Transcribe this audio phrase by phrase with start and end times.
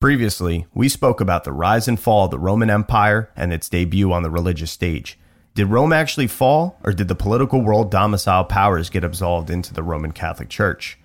[0.00, 4.12] Previously, we spoke about the rise and fall of the Roman Empire and its debut
[4.12, 5.18] on the religious stage.
[5.54, 9.82] Did Rome actually fall, or did the political world domicile powers get absolved into the
[9.82, 11.00] Roman Catholic Church?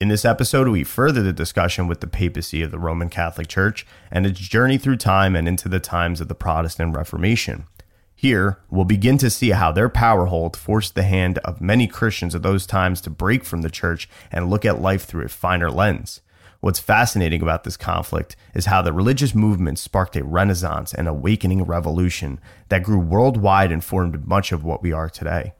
[0.00, 3.86] In this episode, we further the discussion with the papacy of the Roman Catholic Church
[4.10, 7.66] and its journey through time and into the times of the Protestant Reformation.
[8.14, 12.34] Here, we'll begin to see how their power hold forced the hand of many Christians
[12.34, 15.70] of those times to break from the church and look at life through a finer
[15.70, 16.22] lens.
[16.62, 21.64] What's fascinating about this conflict is how the religious movement sparked a renaissance and awakening
[21.64, 22.38] revolution
[22.68, 25.54] that grew worldwide and formed much of what we are today.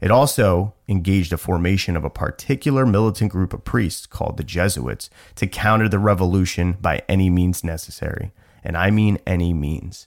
[0.00, 5.10] It also engaged the formation of a particular militant group of priests called the Jesuits
[5.34, 8.32] to counter the revolution by any means necessary.
[8.64, 10.06] And I mean any means.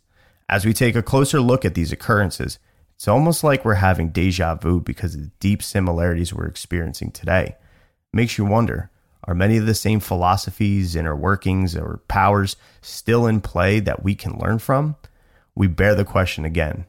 [0.50, 2.58] As we take a closer look at these occurrences,
[2.96, 7.58] it's almost like we're having deja vu because of the deep similarities we're experiencing today.
[8.12, 8.90] makes you wonder
[9.24, 14.16] are many of the same philosophies, inner workings, or powers still in play that we
[14.16, 14.96] can learn from?
[15.56, 16.86] We bear the question again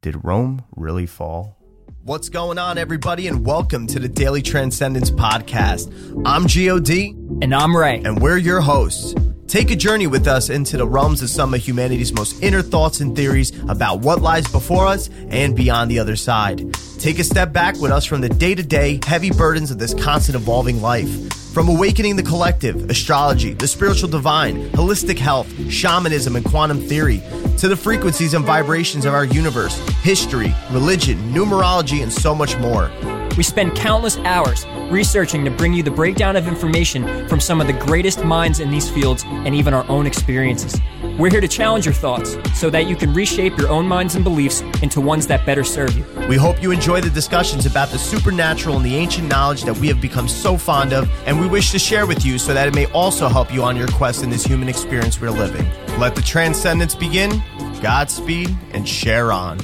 [0.00, 1.56] Did Rome really fall?
[2.02, 5.90] What's going on, everybody, and welcome to the Daily Transcendence Podcast.
[6.24, 7.42] I'm GOD.
[7.42, 8.00] And I'm Ray.
[8.04, 9.14] And we're your hosts.
[9.48, 13.00] Take a journey with us into the realms of some of humanity's most inner thoughts
[13.00, 16.74] and theories about what lies before us and beyond the other side.
[16.98, 19.94] Take a step back with us from the day to day heavy burdens of this
[19.94, 21.45] constant evolving life.
[21.56, 27.22] From awakening the collective, astrology, the spiritual divine, holistic health, shamanism, and quantum theory,
[27.56, 32.90] to the frequencies and vibrations of our universe, history, religion, numerology, and so much more.
[33.38, 37.66] We spend countless hours researching to bring you the breakdown of information from some of
[37.66, 40.80] the greatest minds in these fields and even our own experiences.
[41.18, 44.24] We're here to challenge your thoughts so that you can reshape your own minds and
[44.24, 46.04] beliefs into ones that better serve you.
[46.28, 49.88] We hope you enjoy the discussions about the supernatural and the ancient knowledge that we
[49.88, 52.74] have become so fond of, and we wish to share with you so that it
[52.74, 55.66] may also help you on your quest in this human experience we're living.
[55.98, 57.42] Let the transcendence begin.
[57.80, 59.58] Godspeed and share on.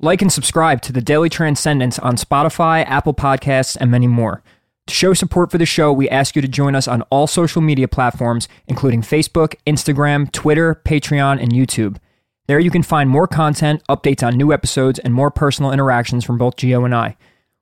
[0.00, 4.42] Like and subscribe to the Daily Transcendence on Spotify, Apple Podcasts, and many more.
[4.86, 7.62] To show support for the show, we ask you to join us on all social
[7.62, 11.96] media platforms, including Facebook, Instagram, Twitter, Patreon, and YouTube.
[12.46, 16.36] There you can find more content, updates on new episodes, and more personal interactions from
[16.36, 17.16] both Geo and I.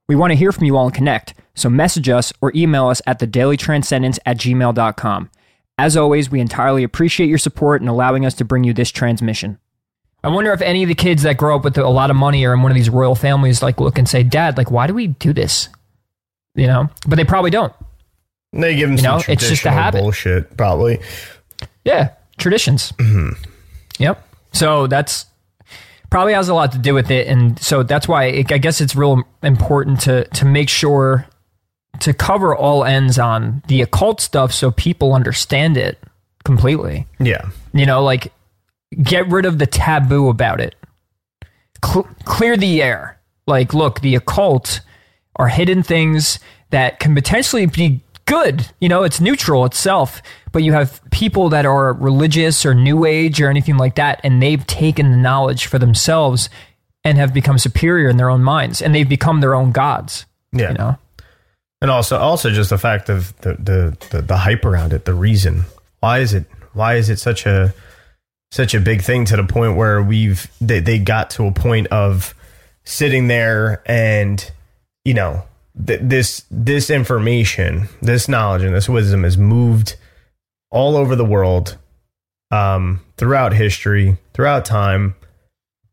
[0.09, 3.01] We want to hear from you all and connect, so message us or email us
[3.07, 5.31] at thedailytranscendence at gmail.com.
[5.79, 9.59] As always, we entirely appreciate your support and allowing us to bring you this transmission.
[10.25, 12.45] I wonder if any of the kids that grow up with a lot of money
[12.45, 14.95] or in one of these royal families like look and say, "Dad, like why do
[14.95, 15.69] we do this?"
[16.55, 17.73] You know, but they probably don't.
[18.53, 20.03] They give them You some know, it's just a habit.
[20.03, 21.01] bullshit, probably.
[21.85, 22.93] Yeah, traditions.
[22.99, 23.43] Mm-hmm.
[23.99, 24.29] Yep.
[24.53, 25.27] So that's
[26.13, 28.83] probably has a lot to do with it, and so that's why it, I guess
[28.83, 31.27] it's real important to to make sure
[32.01, 35.99] to cover all ends on the occult stuff so people understand it
[36.45, 37.07] completely.
[37.19, 37.49] Yeah.
[37.73, 38.31] You know, like
[39.03, 40.75] get rid of the taboo about it.
[41.83, 43.19] Cl- clear the air.
[43.47, 44.81] Like, look, the occult
[45.37, 46.39] are hidden things
[46.71, 48.67] that can potentially be good.
[48.81, 50.21] You know, it's neutral itself,
[50.53, 54.43] but you have people that are religious or new age or anything like that, and
[54.43, 56.49] they've taken the knowledge for themselves
[57.05, 60.25] and have become superior in their own minds, and they've become their own gods.
[60.53, 60.71] Yeah.
[60.71, 60.99] You know,
[61.83, 65.15] And also, also just the fact of the, the, the, the hype around it, the
[65.15, 65.65] reason.
[65.99, 67.75] Why is it, why is it such a,
[68.53, 71.89] such a big thing to the point where we've, they, they got to a point
[71.89, 72.35] of
[72.85, 74.53] sitting there and,
[75.05, 75.43] you know,
[75.87, 79.97] th- this, this information, this knowledge and this wisdom has moved
[80.73, 81.79] all over the world,
[82.51, 85.15] um, throughout history, throughout time,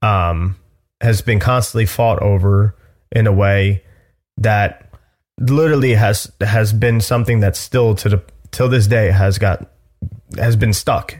[0.02, 0.56] um,
[1.02, 2.76] has been constantly fought over
[3.12, 3.84] in a way
[4.38, 4.92] that
[5.40, 9.70] literally has has been something that still to the till this day has got
[10.38, 11.18] has been stuck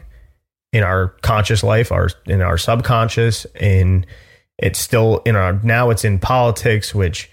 [0.72, 4.06] in our conscious life, our in our subconscious, in
[4.58, 7.30] it's still in our now it's in politics, which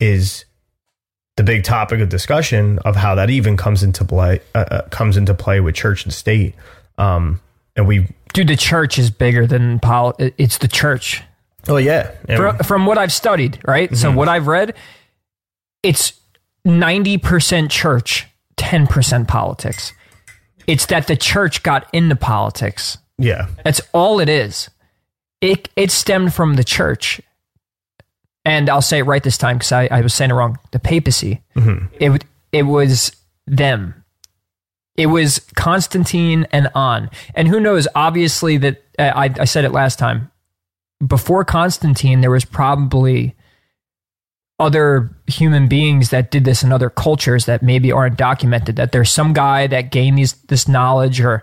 [0.00, 0.44] is
[1.38, 5.16] the big topic of discussion of how that even comes into play uh, uh, comes
[5.16, 6.54] into play with church and state.
[6.98, 7.40] Um,
[7.74, 10.14] and we, dude, the church is bigger than pol.
[10.18, 11.22] It's the church.
[11.68, 13.96] oh yeah, and- Fro- from what I've studied, right?
[13.96, 14.16] So Mm-hmm.
[14.18, 14.74] what I've read,
[15.82, 16.12] it's
[16.66, 18.26] 90% church,
[18.56, 19.92] 10% politics.
[20.66, 22.98] It's that the church got into politics.
[23.16, 23.46] Yeah.
[23.64, 24.68] That's all it is.
[25.40, 27.20] It it stemmed from the church,
[28.48, 30.58] and I'll say it right this time because I, I was saying it wrong.
[30.70, 31.42] The papacy.
[32.00, 33.14] It it was
[33.46, 34.02] them.
[34.96, 37.86] It was Constantine and on, and who knows?
[37.94, 40.30] Obviously, that uh, I I said it last time.
[41.06, 43.36] Before Constantine, there was probably
[44.58, 48.76] other human beings that did this in other cultures that maybe aren't documented.
[48.76, 51.42] That there's some guy that gained these this knowledge or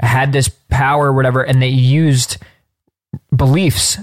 [0.00, 2.38] had this power or whatever, and they used
[3.34, 3.98] beliefs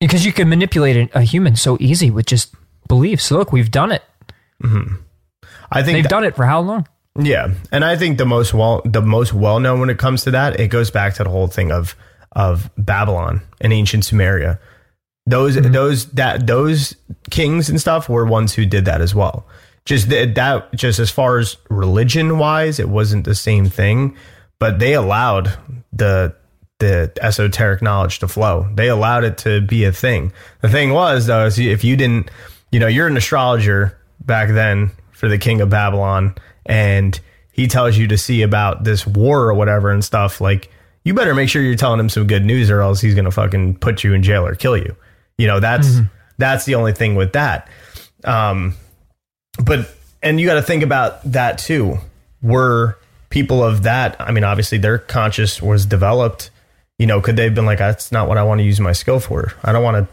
[0.00, 2.54] because you can manipulate a- human so easy with just
[2.86, 3.30] beliefs.
[3.30, 4.02] Look, we've done it.
[4.62, 4.96] Mm-hmm.
[5.70, 6.86] I think They've that- done it for how long?
[7.20, 10.30] Yeah, and I think the most well the most well known when it comes to
[10.30, 11.96] that, it goes back to the whole thing of
[12.32, 14.60] of Babylon and ancient Sumeria.
[15.26, 15.72] Those mm-hmm.
[15.72, 16.94] those that those
[17.30, 19.46] kings and stuff were ones who did that as well.
[19.84, 24.16] Just that, that just as far as religion wise, it wasn't the same thing,
[24.60, 25.58] but they allowed
[25.92, 26.36] the
[26.78, 28.68] the esoteric knowledge to flow.
[28.74, 30.32] They allowed it to be a thing.
[30.60, 32.30] The thing was though, is if you didn't,
[32.70, 36.34] you know, you're an astrologer back then for the king of Babylon,
[36.66, 37.18] and
[37.52, 40.40] he tells you to see about this war or whatever and stuff.
[40.40, 40.70] Like,
[41.04, 43.78] you better make sure you're telling him some good news, or else he's gonna fucking
[43.78, 44.94] put you in jail or kill you.
[45.36, 45.98] You know, that's
[46.38, 47.68] that's the only thing with that.
[48.24, 48.74] Um,
[49.64, 49.88] but
[50.22, 51.98] and you got to think about that too.
[52.42, 52.98] Were
[53.30, 54.16] people of that?
[54.20, 56.50] I mean, obviously their conscious was developed.
[56.98, 58.92] You know, could they have been like, that's not what I want to use my
[58.92, 59.52] skill for.
[59.62, 60.08] I don't want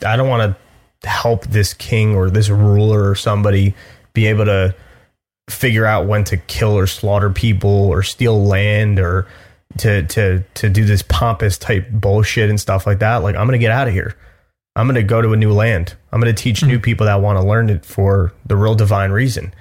[0.00, 0.08] to.
[0.08, 0.56] I don't want
[1.02, 3.74] to help this king or this ruler or somebody
[4.12, 4.74] be able to
[5.48, 9.28] figure out when to kill or slaughter people or steal land or
[9.78, 13.18] to to to do this pompous type bullshit and stuff like that.
[13.18, 14.16] Like, I'm gonna get out of here.
[14.76, 15.94] I'm going to go to a new land.
[16.10, 16.66] I'm going to teach hmm.
[16.66, 19.54] new people that want to learn it for the real divine reason.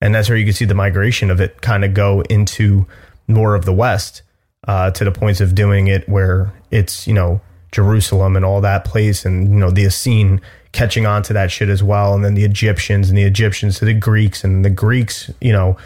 [0.00, 2.86] And that's where you can see the migration of it kind of go into
[3.28, 4.22] more of the West
[4.66, 7.40] uh, to the points of doing it where it's, you know,
[7.72, 10.40] Jerusalem and all that place and, you know, the Essene
[10.72, 12.14] catching on to that shit as well.
[12.14, 15.76] And then the Egyptians and the Egyptians to the Greeks and the Greeks, you know,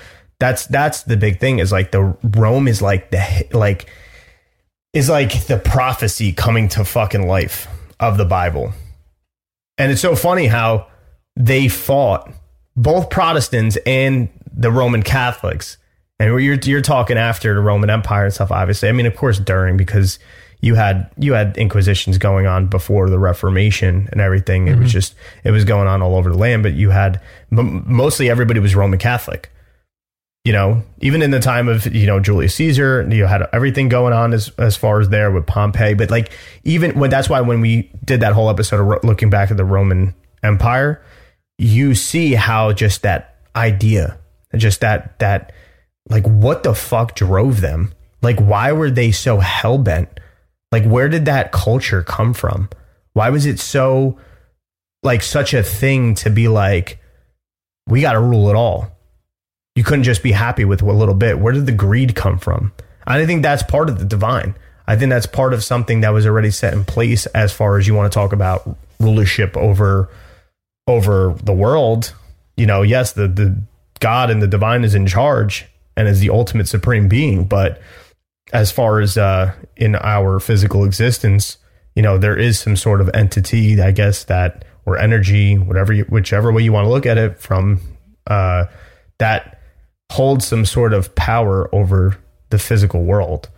[0.41, 3.89] that's, that's the big thing is like the Rome is like the, like,
[4.93, 7.69] is like the prophecy coming to fucking life
[8.01, 8.73] of the Bible.
[9.79, 10.87] And it's so funny how
[11.37, 12.33] they fought
[12.77, 15.79] both Protestants and the Roman Catholics.
[16.19, 18.89] And you're you're talking after the Roman Empire and stuff, obviously.
[18.89, 20.19] I mean, of course, during because
[20.61, 24.69] you had you had inquisitions going on before the Reformation and everything.
[24.69, 24.87] It was mm-hmm.
[24.89, 26.63] just it was going on all over the land.
[26.63, 27.21] But you had
[27.51, 29.51] m- mostly everybody was Roman Catholic
[30.45, 34.13] you know, even in the time of, you know, Julius Caesar, you had everything going
[34.13, 35.95] on as, as far as there with Pompey.
[35.95, 36.33] But like,
[36.65, 39.57] even when that's why when we did that whole episode of ro- looking back at
[39.57, 41.03] the Roman Empire,
[41.57, 44.19] you see how just that idea,
[44.55, 45.53] just that, that,
[46.09, 47.93] like, what the fuck drove them?
[48.23, 50.09] Like, why were they so hell bent?
[50.73, 52.69] Like, where did that culture come from?
[53.13, 54.19] Why was it so,
[55.03, 56.99] like, such a thing to be like,
[57.87, 58.95] we got to rule it all?
[59.75, 61.39] you couldn't just be happy with a little bit.
[61.39, 62.73] Where did the greed come from?
[63.07, 64.55] I think that's part of the divine.
[64.87, 67.87] I think that's part of something that was already set in place as far as
[67.87, 70.09] you want to talk about rulership over
[70.87, 72.15] over the world.
[72.57, 73.57] You know, yes, the the
[74.01, 77.81] God and the divine is in charge and is the ultimate supreme being, but
[78.53, 81.59] as far as uh in our physical existence,
[81.95, 86.05] you know, there is some sort of entity, I guess that or energy, whatever you,
[86.05, 87.81] whichever way you want to look at it from
[88.27, 88.67] uh
[89.19, 89.61] that
[90.13, 92.17] holds some sort of power over
[92.51, 93.49] the physical world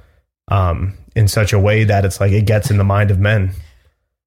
[0.48, 3.52] um, in such a way that it's like it gets in the mind of men.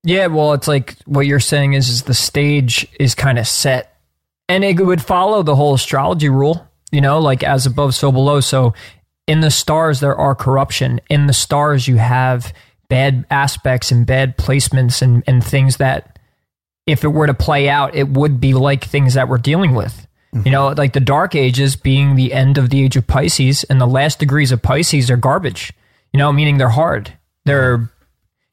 [0.03, 3.97] Yeah, well, it's like what you're saying is, is the stage is kind of set,
[4.47, 6.68] and it would follow the whole astrology rule.
[6.91, 8.39] You know, like as above, so below.
[8.39, 8.73] So
[9.27, 10.99] in the stars, there are corruption.
[11.09, 12.53] In the stars, you have
[12.89, 16.17] bad aspects and bad placements and and things that,
[16.87, 20.07] if it were to play out, it would be like things that we're dealing with.
[20.31, 20.51] You mm-hmm.
[20.51, 23.87] know, like the Dark Ages being the end of the age of Pisces, and the
[23.87, 25.73] last degrees of Pisces are garbage.
[26.13, 27.13] You know, meaning they're hard.
[27.45, 27.89] They're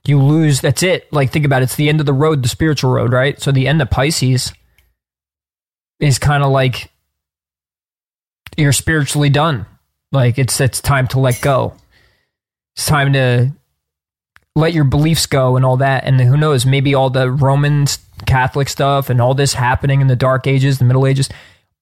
[0.08, 2.48] you lose that's it like think about it it's the end of the road the
[2.48, 4.52] spiritual road right so the end of pisces
[6.00, 6.90] is kind of like
[8.56, 9.66] you're spiritually done.
[10.12, 11.75] Like it's it's time to let go.
[12.76, 13.52] It's time to
[14.54, 16.04] let your beliefs go and all that.
[16.04, 17.86] And who knows maybe all the roman
[18.25, 21.28] catholic stuff and all this happening in the dark ages the middle ages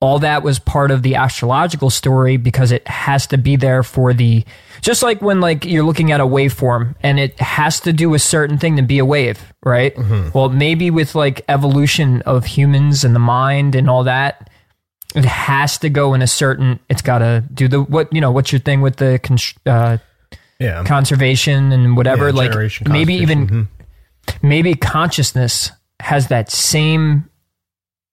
[0.01, 4.13] all that was part of the astrological story because it has to be there for
[4.13, 4.45] the
[4.83, 8.19] just like when like you're looking at a waveform and it has to do a
[8.19, 9.95] certain thing to be a wave right?
[9.97, 10.37] Mm-hmm.
[10.37, 14.51] Well maybe with like evolution of humans and the mind and all that
[15.15, 16.81] it has to go in a certain.
[16.89, 18.31] It's got to do the what you know.
[18.31, 19.99] What's your thing with the con- uh,
[20.59, 20.85] Yeah.
[20.85, 22.29] conservation and whatever?
[22.31, 23.69] Yeah, like maybe even conservation.
[24.43, 27.29] maybe consciousness has that same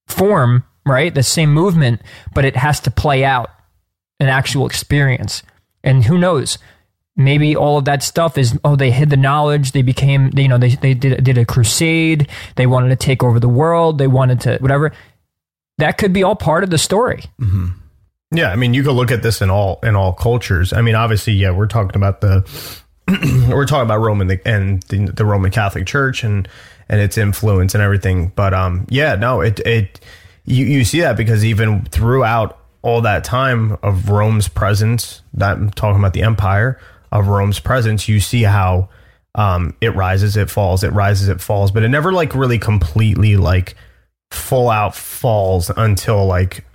[0.07, 1.13] form, right?
[1.13, 2.01] The same movement,
[2.33, 3.49] but it has to play out
[4.19, 5.43] an actual experience.
[5.83, 6.57] And who knows?
[7.17, 10.57] Maybe all of that stuff is oh they hid the knowledge they became you know
[10.57, 14.39] they they did did a crusade they wanted to take over the world they wanted
[14.41, 14.93] to whatever
[15.77, 17.23] that could be all part of the story
[18.33, 20.71] Yeah, I mean, you could look at this in all in all cultures.
[20.71, 22.47] I mean, obviously, yeah, we're talking about the
[23.49, 26.47] we're talking about Roman and the, the Roman Catholic Church and
[26.87, 28.31] and its influence and everything.
[28.33, 29.99] But um, yeah, no, it it
[30.45, 35.69] you you see that because even throughout all that time of Rome's presence, that I'm
[35.69, 36.79] talking about the empire
[37.11, 38.87] of Rome's presence, you see how
[39.35, 43.35] um it rises, it falls, it rises, it falls, but it never like really completely
[43.35, 43.75] like
[44.31, 46.65] full out falls until like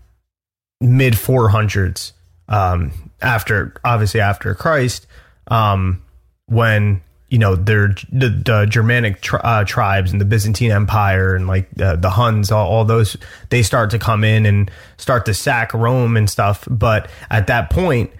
[0.81, 2.13] mid 400s
[2.49, 5.07] um after obviously after christ
[5.49, 6.03] um
[6.47, 11.47] when you know they're the, the germanic tri- uh, tribes and the byzantine empire and
[11.47, 13.17] like uh, the huns all, all those
[13.51, 16.67] they start to come in and start to sack rome and stuff.
[16.71, 18.11] But at that point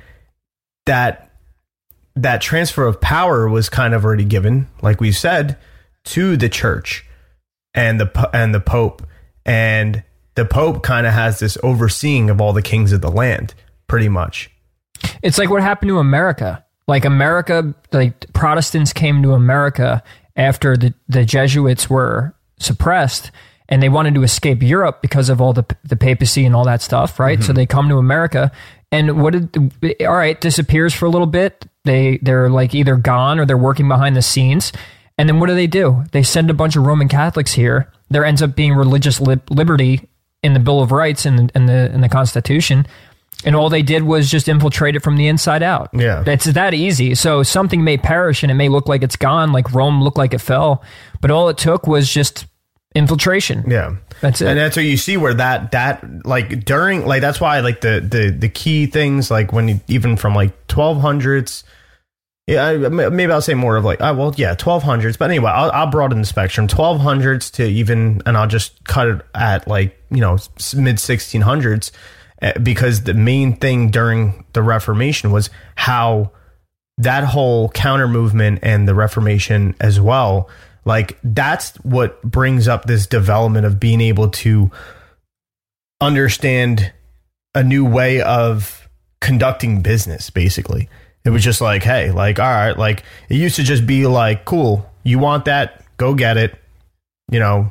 [0.87, 1.31] that
[2.17, 5.57] that transfer of power was kind of already given like we've said
[6.05, 7.05] to the church
[7.75, 9.07] and the and the pope
[9.47, 10.03] and
[10.35, 13.55] the pope kind of has this overseeing of all the kings of the land
[13.89, 14.51] pretty much
[15.23, 16.63] It's like what happened to America.
[16.89, 20.03] Like America, like Protestants came to America
[20.37, 23.31] after the, the Jesuits were suppressed
[23.69, 26.83] and they wanted to escape Europe because of all the the papacy and all that
[26.83, 27.41] stuff, right?
[27.41, 27.57] So mm-hmm.
[27.57, 28.53] they come to America
[28.93, 29.73] and what did
[30.03, 31.67] all right, disappears for a little bit.
[31.85, 34.73] They they're like either gone or they're working behind the scenes.
[35.19, 36.05] And then what do they do?
[36.13, 37.91] They send a bunch of Roman Catholics here.
[38.09, 40.09] There ends up being religious lib- liberty
[40.43, 42.87] in the Bill of Rights and in the in the Constitution
[43.45, 45.91] and all they did was just infiltrate it from the inside out.
[45.93, 46.25] Yeah.
[46.27, 47.15] It's that easy.
[47.15, 50.33] So something may perish and it may look like it's gone, like Rome looked like
[50.33, 50.83] it fell,
[51.21, 52.47] but all it took was just
[52.95, 53.63] infiltration.
[53.69, 54.49] yeah That's it.
[54.49, 58.01] and that's what you see where that that like during like that's why like the
[58.01, 61.63] the the key things like when you, even from like 1200s
[62.47, 65.71] yeah I- maybe i'll say more of like oh well yeah 1200s but anyway i'll,
[65.73, 66.69] I'll broaden the spectrum.
[66.69, 70.39] 1200s to even and i'll just cut it at like you know
[70.77, 71.91] mid 1600s
[72.43, 76.31] eh, because the main thing during the reformation was how
[76.99, 80.49] that whole counter movement and the reformation as well
[80.85, 84.71] like that's what brings up this development of being able to
[86.01, 86.93] understand
[87.55, 88.89] a new way of
[89.21, 90.89] conducting business basically
[91.27, 94.45] it was just like hey like all right like it used to just be like
[94.45, 96.59] cool you want that go get it
[97.31, 97.71] you know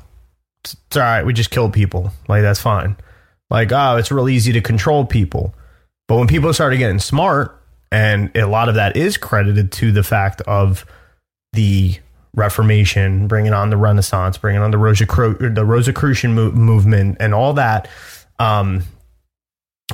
[0.66, 2.98] it's, it's all right we just kill people like that's fine.
[3.50, 5.54] Like oh it's real easy to control people.
[6.08, 10.04] But when people started getting smart and a lot of that is credited to the
[10.04, 10.86] fact of
[11.54, 11.98] the
[12.36, 17.54] Reformation, bringing on the Renaissance, bringing on the Rosicru- the Rosicrucian mo- movement, and all
[17.54, 17.88] that,
[18.40, 18.84] um,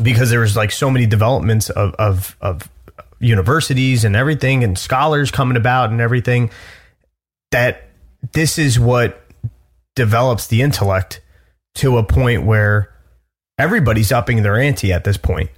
[0.01, 2.68] because there was like so many developments of, of of
[3.22, 6.50] universities and everything, and scholars coming about and everything.
[7.51, 7.84] That
[8.34, 9.22] this is what
[9.96, 11.22] develops the intellect
[11.75, 12.94] to a point where
[13.58, 15.50] everybody's upping their ante at this point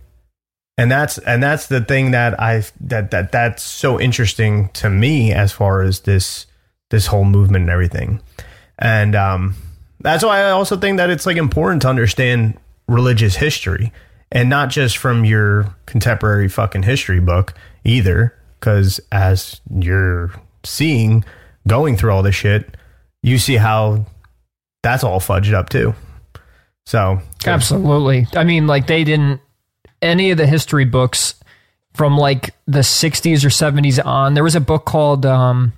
[0.78, 5.32] and that's and that's the thing that I that that that's so interesting to me
[5.32, 6.48] as far as this
[6.90, 8.22] this whole movement and everything,
[8.80, 9.56] and um,
[10.00, 13.94] that's why I also think that it's like important to understand religious history
[14.34, 17.54] and not just from your contemporary fucking history book
[17.86, 20.32] either, because as you're
[20.64, 21.24] seeing
[21.68, 22.76] going through all this shit,
[23.22, 24.06] you see how
[24.82, 25.94] that's all fudged up too.
[26.86, 28.28] So Absolutely.
[28.34, 29.40] I mean, like they didn't
[30.02, 31.36] any of the history books
[31.94, 34.34] from like the 60s or 70s on.
[34.34, 35.74] There was a book called um,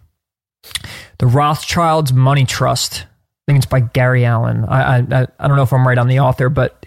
[1.20, 3.04] The Rothschilds Money Trust.
[3.04, 4.64] I think it's by Gary Allen.
[4.66, 6.84] I, I I don't know if I'm right on the author, but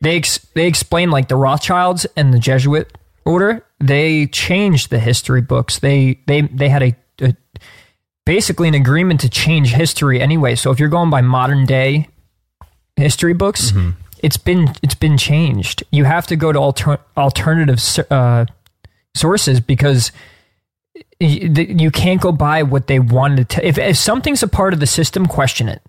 [0.00, 3.64] they ex- they explain like the Rothschilds and the Jesuit order.
[3.78, 5.78] They changed the history books.
[5.78, 7.34] They they they had a, a
[8.24, 10.54] basically an agreement to change history anyway.
[10.54, 12.08] So if you're going by modern day
[12.96, 13.72] history books,
[14.22, 15.84] it's been it's been changed.
[15.90, 17.80] You have to go to alter, alternative
[18.10, 18.46] uh,
[19.14, 20.12] sources because
[21.18, 23.66] you can't go by what they wanted to.
[23.66, 25.82] If, if something's a part of the system, question it.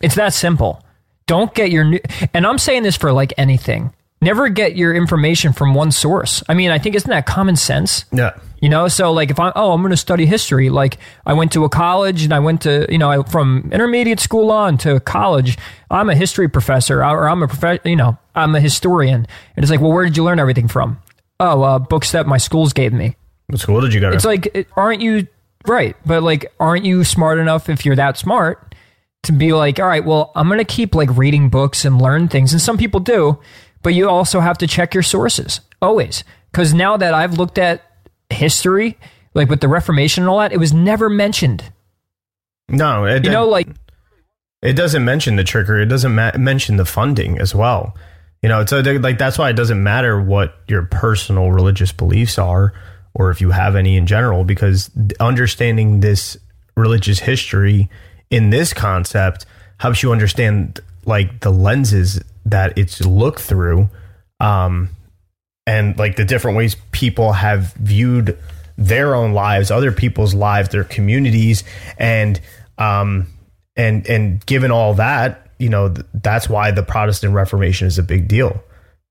[0.00, 0.84] It's that simple.
[1.30, 2.00] Don't get your new.
[2.34, 3.92] And I'm saying this for like anything.
[4.20, 6.42] never get your information from one source.
[6.48, 8.04] I mean, I think isn't that common sense?
[8.10, 8.32] Yeah.
[8.60, 11.52] You know, so like if I oh I'm going to study history, like I went
[11.52, 14.98] to a college and I went to you know I, from intermediate school on to
[14.98, 15.56] college,
[15.88, 19.70] I'm a history professor or I'm a prof- you know I'm a historian, and it's
[19.70, 20.98] like well where did you learn everything from?
[21.38, 23.14] Oh, uh, books that my schools gave me.
[23.46, 24.16] What school did you go to?
[24.16, 25.28] It's like aren't you
[25.64, 25.96] right?
[26.04, 28.69] But like aren't you smart enough if you're that smart
[29.24, 32.28] to be like all right, well I'm going to keep like reading books and learn
[32.28, 33.38] things, and some people do,
[33.82, 37.82] but you also have to check your sources always because now that I've looked at
[38.28, 38.98] history,
[39.34, 41.64] like with the Reformation and all that, it was never mentioned.
[42.68, 43.68] no, it, You know, like
[44.62, 45.82] it doesn't mention the trickery.
[45.82, 47.96] It doesn't ma- mention the funding as well.
[48.42, 52.72] You know, so like that's why it doesn't matter what your personal religious beliefs are,
[53.14, 56.38] or if you have any in general, because understanding this
[56.76, 57.90] religious history
[58.30, 59.46] in this concept
[59.78, 63.88] helps you understand like the lenses that it's looked through,
[64.38, 64.88] um,
[65.66, 68.38] and like the different ways people have viewed
[68.76, 71.64] their own lives, other people's lives, their communities,
[71.98, 72.40] and
[72.78, 73.26] um,
[73.76, 78.02] and and given all that, you know, th- that's why the Protestant Reformation is a
[78.02, 78.62] big deal.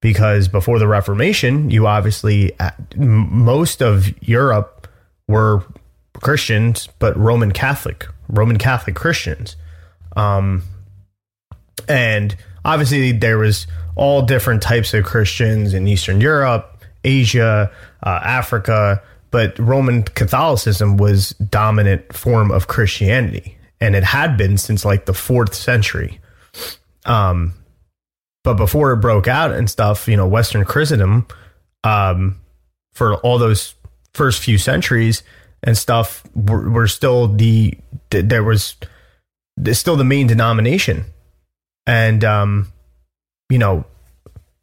[0.01, 4.87] Because before the Reformation, you obviously uh, most of Europe
[5.27, 5.63] were
[6.13, 9.55] Christians, but Roman Catholic, Roman Catholic Christians.
[10.15, 10.63] Um,
[11.87, 17.71] and obviously there was all different types of Christians in Eastern Europe, Asia,
[18.03, 24.85] uh, Africa, but Roman Catholicism was dominant form of Christianity, and it had been since
[24.85, 26.19] like the fourth century.
[27.05, 27.53] Um,
[28.43, 31.27] but before it broke out and stuff, you know, Western Christendom,
[31.83, 32.39] um,
[32.93, 33.75] for all those
[34.13, 35.23] first few centuries
[35.61, 37.77] and stuff, were, were still the
[38.11, 38.75] there was
[39.73, 41.05] still the main denomination
[41.89, 42.71] and um,
[43.49, 43.83] you know,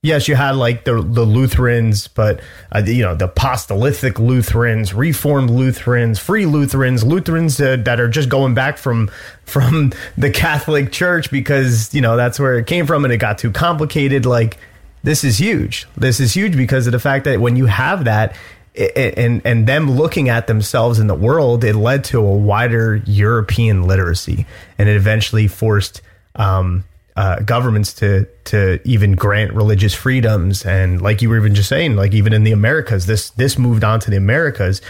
[0.01, 5.51] yes, you had like the the Lutherans, but uh, you know the apostolic Lutherans, Reformed
[5.51, 9.11] Lutherans, Free Lutherans, Lutherans uh, that are just going back from
[9.45, 13.39] from the Catholic Church because you know that's where it came from, and it got
[13.39, 14.25] too complicated.
[14.25, 14.59] Like
[15.03, 15.87] this is huge.
[15.97, 18.37] This is huge because of the fact that when you have that.
[18.77, 23.85] And and them looking at themselves in the world, it led to a wider European
[23.85, 24.47] literacy,
[24.79, 26.03] and it eventually forced
[26.35, 26.85] um,
[27.17, 30.65] uh, governments to to even grant religious freedoms.
[30.65, 33.85] And like you were even just saying like even in the Americas this this moved
[33.85, 34.83] on to the Americas.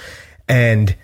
[0.48, 0.94] And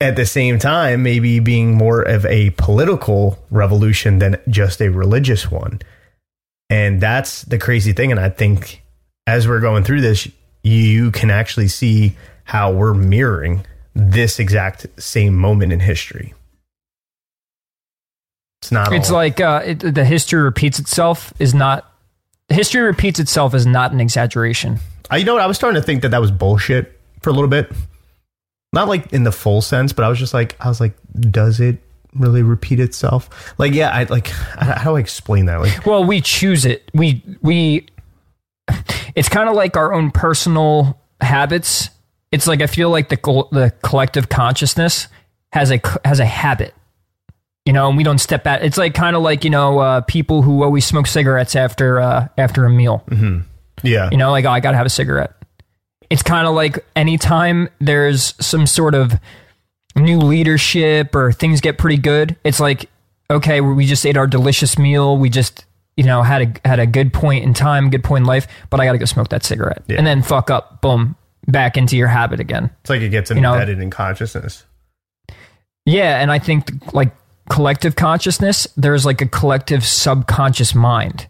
[0.00, 5.50] at the same time maybe being more of a political revolution than just a religious
[5.50, 5.80] one.
[6.70, 8.10] And that's the crazy thing.
[8.10, 8.82] And I think
[9.26, 10.28] as we're going through this
[10.64, 16.34] you can actually see how we're mirroring this exact same moment in history
[18.60, 21.90] it's not it's all- like uh, it, the history repeats itself is not
[22.48, 24.78] history repeats itself is not an exaggeration.
[25.10, 25.42] I, you know what?
[25.42, 27.70] I was starting to think that that was bullshit for a little bit.
[28.72, 30.94] Not like in the full sense, but I was just like, I was like,
[31.30, 31.78] does it
[32.14, 33.54] really repeat itself?
[33.58, 35.60] Like, yeah, I like, how how do I explain that?
[35.60, 36.90] Like, Well, we choose it.
[36.94, 37.86] We we.
[39.14, 41.90] It's kind of like our own personal habits.
[42.32, 43.16] It's like I feel like the
[43.52, 45.08] the collective consciousness
[45.52, 46.74] has a has a habit,
[47.64, 48.62] you know, and we don't step out.
[48.64, 52.28] It's like kind of like you know uh, people who always smoke cigarettes after uh,
[52.36, 53.04] after a meal.
[53.82, 55.32] yeah, You know, like oh, I gotta have a cigarette.
[56.10, 59.14] It's kind of like anytime there's some sort of
[59.96, 62.90] new leadership or things get pretty good, it's like
[63.30, 65.16] okay, we just ate our delicious meal.
[65.16, 65.64] We just
[65.96, 68.80] you know had a had a good point in time, good point in life, but
[68.80, 69.98] I gotta go smoke that cigarette Yeah.
[69.98, 72.70] and then fuck up, boom, back into your habit again.
[72.80, 74.64] it's like it gets know- embedded in consciousness.
[75.86, 77.14] Yeah, and I think like
[77.50, 81.26] collective consciousness, there's like a collective subconscious mind.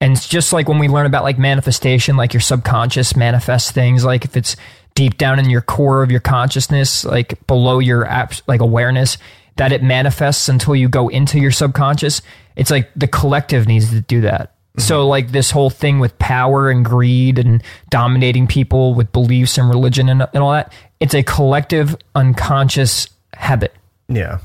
[0.00, 4.04] And it's just like when we learn about like manifestation, like your subconscious manifests things,
[4.04, 4.56] like if it's
[4.96, 9.16] deep down in your core of your consciousness, like below your app, like awareness,
[9.56, 12.20] that it manifests until you go into your subconscious.
[12.56, 14.54] It's like the collective needs to do that.
[14.76, 15.08] So mm-hmm.
[15.08, 20.08] like this whole thing with power and greed and dominating people with beliefs and religion
[20.08, 23.74] and, and all that, it's a collective unconscious habit
[24.08, 24.38] Yeah,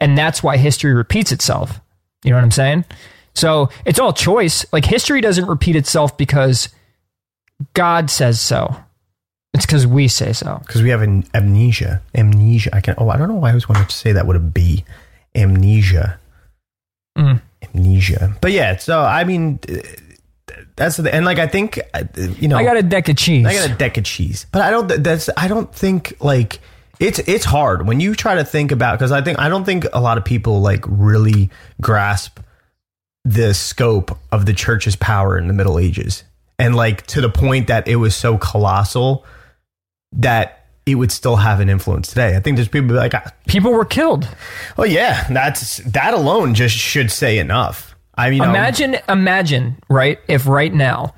[0.00, 1.80] and that's why history repeats itself.
[2.24, 2.84] You know what I'm saying?
[3.34, 4.66] So it's all choice.
[4.72, 6.70] Like history doesn't repeat itself because
[7.74, 8.74] God says so.
[9.54, 10.60] It's because we say so.
[10.66, 12.02] because we have an amnesia.
[12.14, 12.74] Amnesia.
[12.74, 12.94] I can.
[12.98, 14.84] Oh, I don't know why I always wanted to say that with a B.
[15.34, 16.18] Amnesia.
[17.18, 17.42] Mm.
[17.62, 18.36] Amnesia.
[18.40, 18.76] But yeah.
[18.76, 19.76] So I mean, uh,
[20.76, 22.04] that's the and like I think uh,
[22.38, 23.46] you know I got a deck of cheese.
[23.46, 24.86] I got a deck of cheese, but I don't.
[25.02, 26.60] That's I don't think like
[27.00, 29.86] it's it's hard when you try to think about because I think I don't think
[29.92, 31.50] a lot of people like really
[31.80, 32.40] grasp
[33.24, 36.24] the scope of the church's power in the Middle Ages
[36.58, 39.24] and like to the point that it was so colossal
[40.12, 42.36] that it would still have an influence today.
[42.36, 44.28] I think there's people like, ah, People were killed.
[44.76, 47.94] oh yeah, that's that alone just should say enough.
[48.16, 50.18] I mean, imagine, imagine, right?
[50.26, 51.14] If right now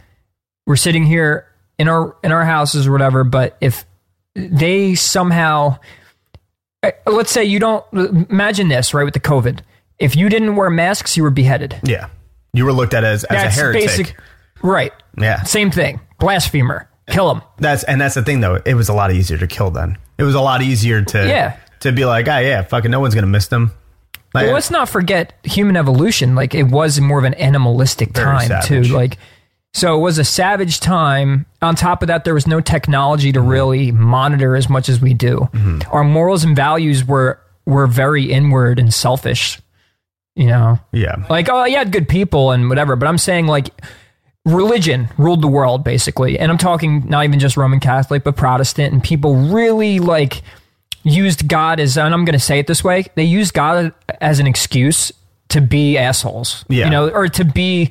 [0.67, 1.47] we're sitting here
[1.79, 3.87] in our in our houses or whatever, but if
[4.35, 5.79] they somehow,
[6.83, 9.05] eh, let's say you don't imagine this, right?
[9.05, 9.61] With the COVID,
[9.99, 11.81] if you didn't wear masks, you were beheaded.
[11.85, 12.09] yeah,
[12.53, 13.83] you were looked at as, as a heretic.
[13.83, 14.17] basic,
[14.63, 14.93] right?
[15.19, 16.01] Yeah, Same thing.
[16.19, 16.90] Blasphemer.
[17.11, 17.43] Kill him.
[17.59, 18.61] That's and that's the thing though.
[18.65, 19.99] It was a lot easier to kill then.
[20.19, 21.57] It was a lot easier to Yeah.
[21.81, 23.73] to be like, ah, yeah, fucking no one's gonna miss them.
[24.33, 26.35] Like, Well, let's not forget human evolution.
[26.35, 28.67] Like it was more of an animalistic time savage.
[28.69, 28.83] too.
[28.95, 29.19] Like
[29.73, 31.47] so, it was a savage time.
[31.63, 33.43] On top of that, there was no technology Mm-hmm.
[33.45, 35.49] to really monitor as much as we do.
[35.93, 39.61] Our morals and values were were very inward and selfish.
[40.37, 43.71] You know, yeah, like oh, had good people and whatever, but I'm saying like
[44.47, 48.93] religion ruled the world basically, and I'm talking not even just Roman Catholic, but Protestant,
[48.93, 50.43] and people really like
[51.03, 54.39] used God as, and I'm going to say it this way, they used God as
[54.39, 55.13] an excuse
[55.49, 56.85] to be assholes, Yeah.
[56.85, 57.91] you know, or to be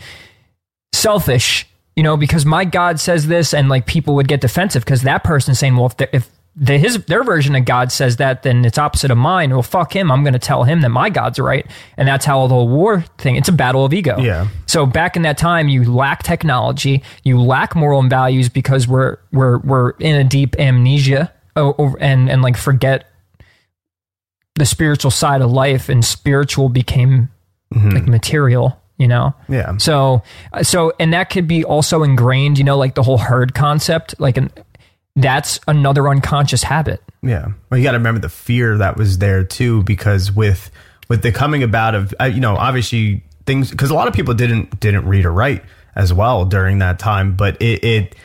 [0.94, 5.02] selfish, you know, because my God says this, and like people would get defensive because
[5.04, 8.66] that person's saying, well, if if the, his their version of God says that, then
[8.66, 9.52] it's opposite of mine.
[9.52, 10.12] Well, fuck him.
[10.12, 13.06] I'm going to tell him that my God's right, and that's how the whole war
[13.18, 13.38] thing.
[13.38, 14.18] It's a battle of ego.
[14.20, 14.48] Yeah.
[14.66, 19.18] So back in that time, you lack technology, you lack moral and values because we're
[19.32, 23.10] we're we're in a deep amnesia o- o- and and like forget
[24.56, 27.30] the spiritual side of life, and spiritual became
[27.74, 27.90] mm-hmm.
[27.92, 28.82] like material.
[28.98, 29.34] You know.
[29.48, 29.78] yeah.
[29.78, 30.24] So,
[30.62, 34.36] so, and that could be also ingrained, you know, like the whole herd concept, like,
[34.36, 34.52] an,
[35.16, 37.04] that's another unconscious habit.
[37.22, 37.50] Yeah.
[37.70, 40.72] Well, you got to remember the fear that was there too, because with
[41.10, 44.34] with the coming about of uh, you know obviously things because a lot of people
[44.34, 45.64] didn't didn't read or write
[45.96, 48.16] as well during that time, but it, it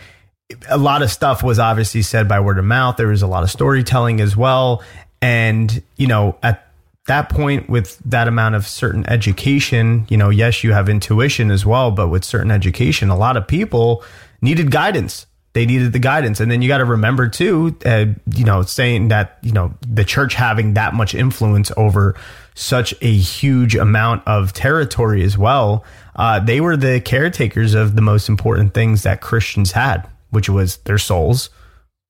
[0.69, 2.97] a lot of stuff was obviously said by word of mouth.
[2.97, 4.83] There was a lot of storytelling as well,
[5.21, 6.65] and you know at
[7.07, 11.67] that point with that amount of certain education, you know, yes, you have intuition as
[11.67, 14.03] well, but with certain education, a lot of people
[14.41, 15.27] needed guidance.
[15.55, 16.41] They needed the guidance.
[16.41, 20.05] And then you got to remember too, uh, you know, saying that, you know, the
[20.05, 22.17] church having that much influence over
[22.55, 25.85] such a huge amount of territory as well.
[26.17, 30.77] Uh, they were the caretakers of the most important things that Christians had, which was
[30.79, 31.51] their souls,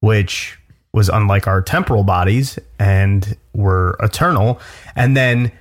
[0.00, 0.58] which
[0.92, 4.60] was unlike our temporal bodies and were eternal.
[4.96, 5.52] And then,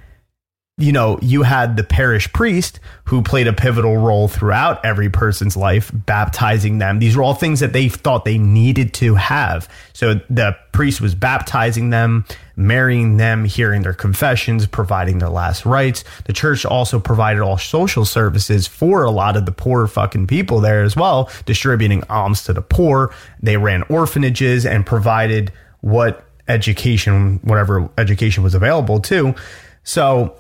[0.78, 5.56] you know, you had the parish priest who played a pivotal role throughout every person's
[5.56, 6.98] life, baptizing them.
[6.98, 9.70] These were all things that they thought they needed to have.
[9.94, 16.04] So the priest was baptizing them, marrying them, hearing their confessions, providing their last rites.
[16.26, 20.60] The church also provided all social services for a lot of the poor fucking people
[20.60, 23.14] there as well, distributing alms to the poor.
[23.44, 29.36] They ran orphanages and provided what education, whatever education was available too.
[29.84, 30.38] So,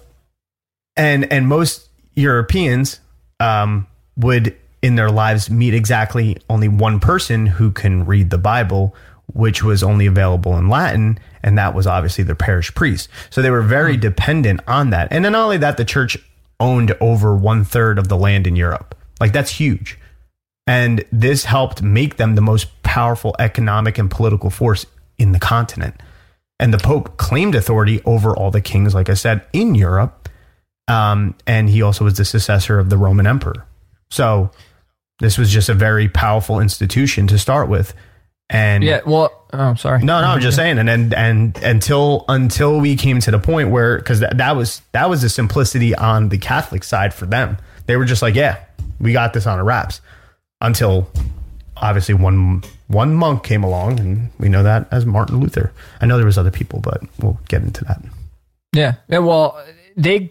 [0.95, 2.99] and and most Europeans
[3.39, 8.93] um, would in their lives meet exactly only one person who can read the Bible,
[9.33, 13.09] which was only available in Latin, and that was obviously their parish priest.
[13.29, 15.07] So they were very dependent on that.
[15.11, 16.17] And then not only that, the church
[16.59, 18.95] owned over one third of the land in Europe.
[19.19, 19.97] Like that's huge.
[20.67, 24.85] And this helped make them the most powerful economic and political force
[25.17, 25.95] in the continent.
[26.59, 30.22] And the Pope claimed authority over all the kings, like I said, in Europe.
[30.87, 33.65] Um, and he also was the successor of the Roman Emperor.
[34.11, 34.51] So
[35.19, 37.93] this was just a very powerful institution to start with.
[38.49, 39.01] And Yeah.
[39.05, 40.03] Well, oh, I'm sorry.
[40.03, 43.69] no, no, I'm just saying, and and and until until we came to the point
[43.69, 47.57] where, because that, that was that was the simplicity on the Catholic side for them.
[47.85, 48.59] They were just like, yeah,
[48.99, 50.01] we got this on our wraps.
[50.61, 51.09] Until
[51.77, 55.71] obviously one one monk came along, and we know that as Martin Luther.
[56.01, 58.01] I know there was other people, but we'll get into that.
[58.73, 58.95] Yeah.
[59.07, 59.63] yeah well,
[59.95, 60.29] they,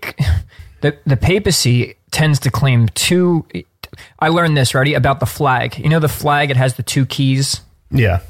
[0.82, 3.46] the, the papacy tends to claim two.
[4.18, 5.78] I learned this, already about the flag.
[5.78, 8.20] You know, the flag, it has the two keys Yeah,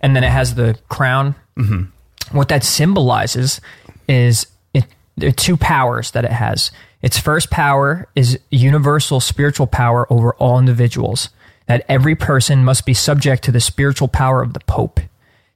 [0.00, 1.34] and then it has the crown.
[1.56, 2.36] Mm-hmm.
[2.36, 3.60] What that symbolizes
[4.08, 4.84] is it,
[5.22, 6.70] are two powers that it has.
[7.02, 11.28] Its first power is universal spiritual power over all individuals,
[11.66, 15.00] that every person must be subject to the spiritual power of the Pope.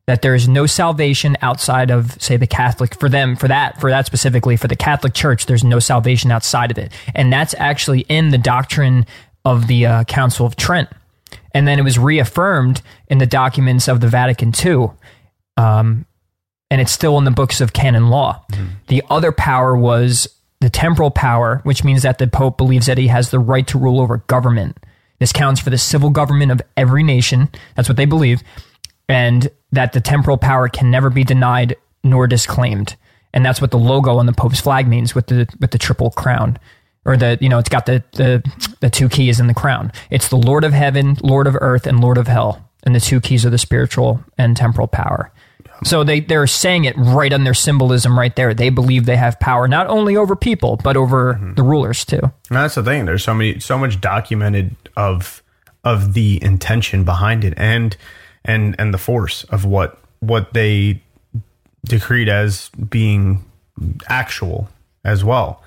[0.09, 3.91] That there is no salvation outside of, say, the Catholic, for them, for that, for
[3.91, 6.93] that specifically, for the Catholic Church, there's no salvation outside of it.
[7.15, 9.07] And that's actually in the doctrine
[9.45, 10.89] of the uh, Council of Trent
[11.53, 14.91] and then it was reaffirmed in the documents of the Vatican II,
[15.57, 16.07] um,
[16.71, 18.45] and it's still in the books of canon law.
[18.89, 20.29] The other power was
[20.61, 23.79] the temporal power, which means that the Pope believes that he has the right to
[23.79, 24.77] rule over government.
[25.19, 27.49] This counts for the civil government of every nation.
[27.75, 28.43] That's what they believe.
[29.09, 32.97] And that the temporal power can never be denied nor disclaimed.
[33.33, 36.11] And that's what the logo on the Pope's flag means with the with the triple
[36.11, 36.59] crown.
[37.05, 38.43] Or the you know, it's got the the,
[38.81, 39.93] the two keys in the crown.
[40.11, 42.69] It's the Lord of heaven, Lord of earth, and Lord of hell.
[42.85, 45.33] And the two keys are the spiritual and temporal power.
[45.85, 48.53] So they, they're saying it right on their symbolism right there.
[48.53, 51.55] They believe they have power not only over people, but over mm-hmm.
[51.55, 52.21] the rulers too.
[52.21, 53.05] And that's the thing.
[53.05, 55.43] There's so many so much documented of
[55.85, 57.97] of the intention behind it and
[58.49, 61.01] and and the force of what what they
[61.85, 63.45] decreed as being
[64.09, 64.69] actual
[65.05, 65.63] as well.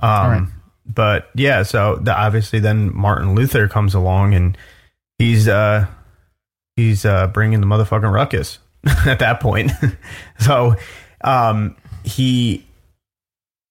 [0.00, 0.48] Um, right.
[0.84, 4.58] But yeah, so the, obviously then Martin Luther comes along and
[5.18, 5.86] he's uh,
[6.74, 8.58] he's uh, bringing the motherfucking ruckus
[9.06, 9.70] at that point.
[10.40, 10.74] so
[11.22, 12.66] um, he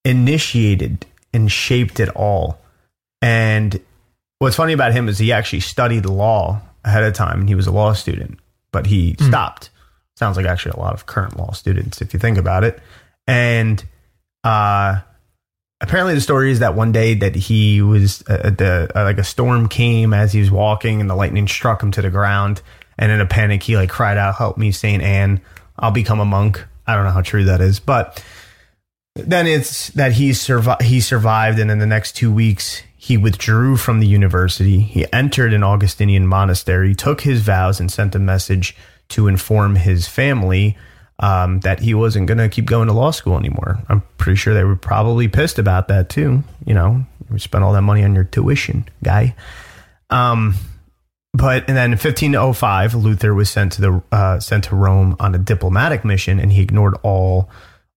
[0.06, 2.60] initiated and shaped it all.
[3.21, 3.80] And
[4.39, 7.67] what's funny about him is he actually studied law ahead of time and he was
[7.67, 8.39] a law student,
[8.71, 9.27] but he mm.
[9.27, 9.69] stopped.
[10.15, 12.79] Sounds like actually a lot of current law students, if you think about it.
[13.27, 13.84] And
[14.43, 14.99] uh,
[15.79, 19.23] apparently, the story is that one day that he was uh, the uh, like a
[19.23, 22.62] storm came as he was walking, and the lightning struck him to the ground.
[22.97, 25.41] And in a panic, he like cried out, "Help me, Saint Anne!
[25.79, 28.23] I'll become a monk." I don't know how true that is, but
[29.15, 30.81] then it's that he survived.
[30.81, 34.80] He survived, and in the next two weeks, he withdrew from the university.
[34.80, 38.74] He entered an Augustinian monastery, took his vows, and sent a message
[39.10, 40.78] to inform his family
[41.19, 43.84] um, that he wasn't going to keep going to law school anymore.
[43.89, 46.41] I'm pretty sure they were probably pissed about that too.
[46.65, 49.36] You know, you spent all that money on your tuition, guy.
[50.10, 50.56] Um,
[51.34, 55.36] but and then in 1505, Luther was sent to the uh, sent to Rome on
[55.36, 57.50] a diplomatic mission, and he ignored all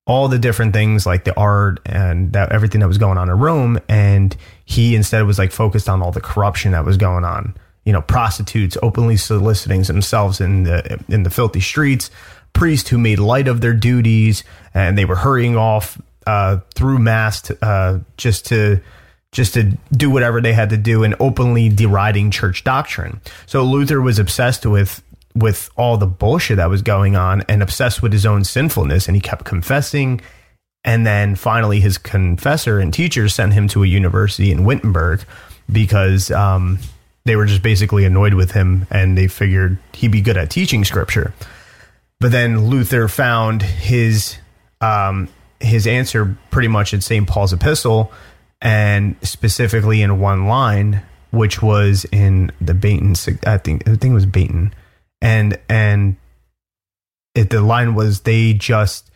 [0.07, 3.39] all the different things like the art and that everything that was going on in
[3.39, 7.55] Rome, and he instead was like focused on all the corruption that was going on.
[7.85, 12.11] You know, prostitutes openly soliciting themselves in the in the filthy streets,
[12.53, 17.43] priests who made light of their duties, and they were hurrying off uh, through mass
[17.43, 18.81] to, uh, just to
[19.33, 23.21] just to do whatever they had to do and openly deriding church doctrine.
[23.47, 25.03] So Luther was obsessed with
[25.35, 29.17] with all the bullshit that was going on and obsessed with his own sinfulness and
[29.17, 30.21] he kept confessing
[30.85, 35.25] and then finally his confessor and teachers sent him to a university in Wittenberg
[35.71, 36.79] because um,
[37.25, 40.85] they were just basically annoyed with him and they figured he'd be good at teaching
[40.85, 41.33] scripture.
[42.21, 44.37] But then Luther found his
[44.81, 45.29] um,
[45.61, 47.27] his answer pretty much in St.
[47.27, 48.13] Paul's epistle
[48.61, 53.13] and specifically in one line, which was in the Baton.
[53.47, 54.75] I think I think it was Baton,
[55.21, 56.17] and and
[57.35, 59.11] it, the line was they just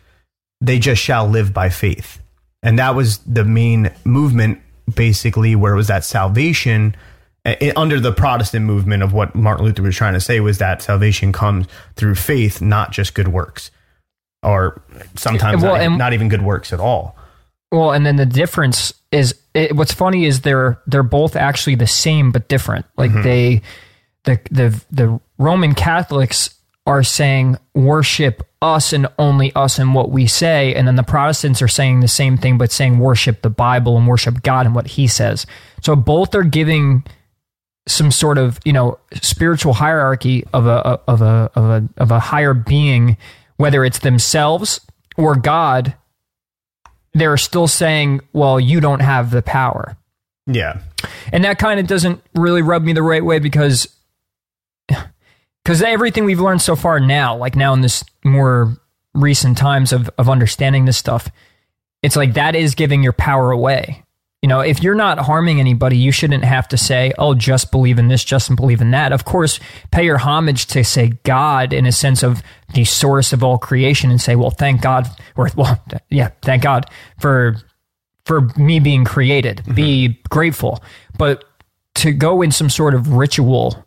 [0.61, 2.21] they just shall live by faith,
[2.63, 4.59] and that was the main movement
[4.93, 6.95] basically where it was that salvation
[7.45, 10.81] it, under the Protestant movement of what Martin Luther was trying to say was that
[10.81, 13.71] salvation comes through faith, not just good works,
[14.43, 14.81] or
[15.15, 17.15] sometimes well, not, not even good works at all.
[17.71, 21.87] Well, and then the difference is it, what's funny is they're they're both actually the
[21.87, 22.85] same but different.
[22.97, 23.21] Like mm-hmm.
[23.21, 23.61] they
[24.25, 30.27] the the the Roman Catholics are saying worship us and only us and what we
[30.27, 33.97] say, and then the Protestants are saying the same thing but saying worship the Bible
[33.97, 35.45] and worship God and what He says.
[35.81, 37.03] So both are giving
[37.87, 42.19] some sort of you know spiritual hierarchy of a of a of a of a
[42.19, 43.17] higher being,
[43.57, 44.81] whether it's themselves
[45.17, 45.95] or God
[47.13, 49.97] they're still saying, well, you don't have the power.
[50.45, 50.81] Yeah.
[51.31, 53.87] And that kind of doesn't really rub me the right way because
[55.69, 58.75] because everything we've learned so far now, like now in this more
[59.13, 61.29] recent times of, of understanding this stuff,
[62.01, 64.03] it's like that is giving your power away.
[64.41, 67.99] You know, if you're not harming anybody, you shouldn't have to say, oh, just believe
[67.99, 69.11] in this, just believe in that.
[69.11, 69.59] Of course,
[69.91, 72.41] pay your homage to, say, God in a sense of
[72.73, 75.79] the source of all creation and say, well, thank God, or, well,
[76.09, 77.57] yeah, thank God for,
[78.25, 79.57] for me being created.
[79.57, 79.73] Mm-hmm.
[79.75, 80.81] Be grateful.
[81.15, 81.45] But
[81.95, 83.85] to go in some sort of ritual,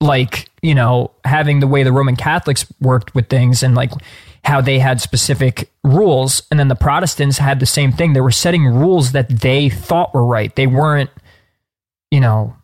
[0.00, 3.92] like, you know, having the way the Roman Catholics worked with things and like,
[4.42, 6.42] how they had specific rules.
[6.50, 8.14] And then the Protestants had the same thing.
[8.14, 10.54] They were setting rules that they thought were right.
[10.56, 11.10] They weren't,
[12.10, 12.56] you know,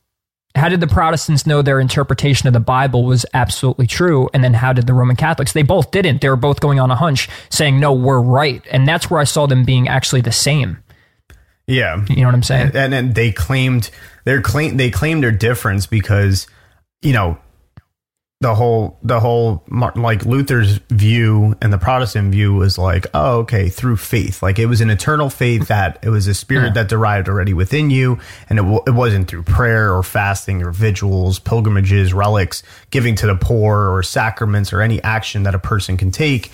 [0.54, 4.30] how did the Protestants know their interpretation of the Bible was absolutely true?
[4.32, 5.52] And then how did the Roman Catholics?
[5.52, 6.22] They both didn't.
[6.22, 8.64] They were both going on a hunch saying, no, we're right.
[8.70, 10.78] And that's where I saw them being actually the same.
[11.66, 12.02] Yeah.
[12.08, 12.70] You know what I'm saying?
[12.74, 13.90] And, and they claimed
[14.24, 16.46] their claim, they claimed their difference because,
[17.06, 17.38] you know,
[18.40, 23.70] the whole the whole like Luther's view and the Protestant view was like, oh, okay,
[23.70, 24.42] through faith.
[24.42, 25.66] Like it was an eternal faith hmm.
[25.68, 28.18] that it was a spirit that derived already within you,
[28.50, 33.26] and it, w- it wasn't through prayer or fasting or vigils, pilgrimages, relics, giving to
[33.26, 36.50] the poor, or sacraments, or any action that a person can take.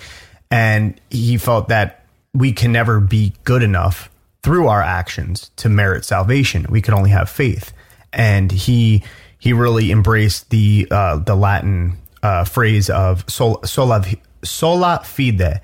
[0.51, 4.09] And he felt that we can never be good enough
[4.43, 6.67] through our actions to merit salvation.
[6.69, 7.73] We could only have faith,
[8.13, 9.03] and he
[9.43, 14.01] he really embraced the uh, the Latin uh, phrase of sol, sola
[14.41, 15.59] sola fide,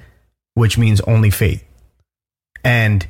[0.56, 1.64] which means only faith.
[2.62, 3.08] And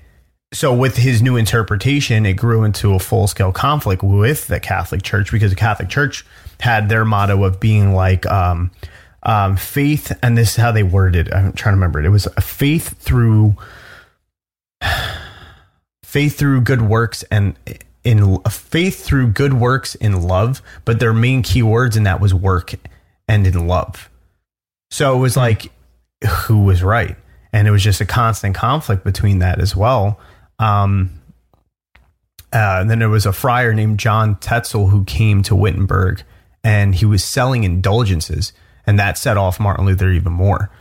[0.53, 5.01] so, with his new interpretation, it grew into a full scale conflict with the Catholic
[5.01, 6.23] Church because the Catholic Church
[6.59, 8.69] had their motto of being like um,
[9.23, 11.29] um, faith, and this is how they worded.
[11.29, 11.33] it.
[11.33, 12.05] I'm trying to remember it.
[12.05, 13.55] It was a faith through
[16.03, 17.55] faith through good works and
[18.03, 22.33] in faith through good works in love, but their main key words in that was
[22.33, 22.73] work
[23.27, 24.09] and in love.
[24.91, 25.71] So it was like
[26.27, 27.15] who was right,
[27.53, 30.19] and it was just a constant conflict between that as well.
[30.59, 31.11] Um,
[32.51, 36.23] uh, and then there was a friar named John Tetzel who came to Wittenberg,
[36.63, 38.53] and he was selling indulgences,
[38.87, 40.71] and that set off Martin Luther even more.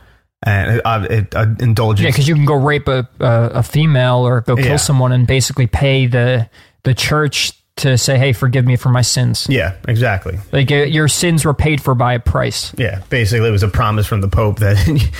[0.41, 4.25] And uh, it, uh, indulgence, Yeah, because you can go rape a, a a female
[4.25, 4.75] or go kill Yeah.
[4.77, 6.49] someone and basically pay the
[6.83, 10.39] the church to say, "Hey, forgive me for my sins." yeah, exactly.
[10.51, 12.73] Like uh, your sins were paid for by a price.
[12.77, 14.77] Yeah, basically, it was a promise from the Pope that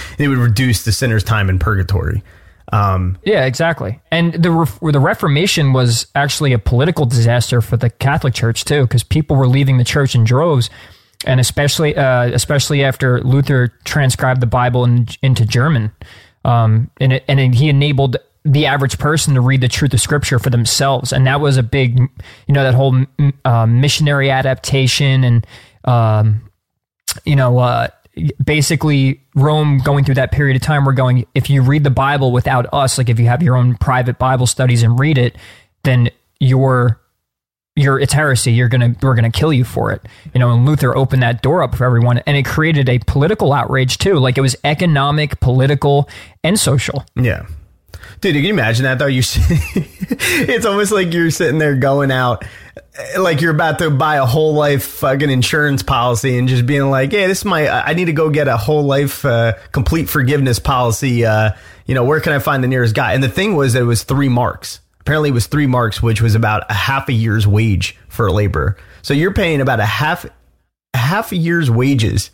[0.18, 2.24] it would reduce the sinner's time in purgatory.
[2.72, 4.00] Um, Yeah, exactly.
[4.12, 8.84] And the Ref- the Reformation was actually a political disaster for the Catholic Church too,
[8.84, 10.70] because people were leaving the church in droves,
[11.26, 15.92] and especially uh, especially after Luther transcribed the Bible in, into German,
[16.46, 18.18] um, and it, and it, he enabled
[18.50, 21.64] the average person to read the truth of Scripture for themselves, and that was a
[21.64, 23.06] big, you know, that whole
[23.46, 25.48] uh, missionary adaptation and.
[25.86, 26.50] Um,
[27.26, 27.88] you know, uh,
[28.44, 32.32] basically Rome going through that period of time, we're going, if you read the Bible
[32.32, 35.38] without us, like if you have your own private Bible studies and read it,
[35.84, 36.10] then
[36.40, 37.00] you're,
[37.76, 38.52] you're, it's heresy.
[38.52, 40.02] You're to, we're to kill you for it.
[40.34, 43.54] You know, and Luther opened that door up for everyone and it created a political
[43.54, 44.16] outrage too.
[44.16, 46.10] Like it was economic, political,
[46.44, 47.06] and social.
[47.16, 47.46] yeah.
[48.22, 49.08] Dude, can you imagine that though?
[49.08, 52.44] You, it's almost like you're sitting there going out,
[53.18, 57.12] like you're about to buy a whole life fucking insurance policy, and just being like,
[57.12, 57.70] "Hey, this is my.
[57.70, 61.26] I need to go get a whole life uh, complete forgiveness policy.
[61.26, 61.52] Uh,
[61.86, 63.86] you know, where can I find the nearest guy?" And the thing was, that it
[63.86, 64.82] was three marks.
[65.00, 68.34] Apparently, it was three marks, which was about a half a year's wage for a
[68.34, 68.78] laborer.
[69.02, 70.26] So you're paying about a half
[70.94, 72.32] half a year's wages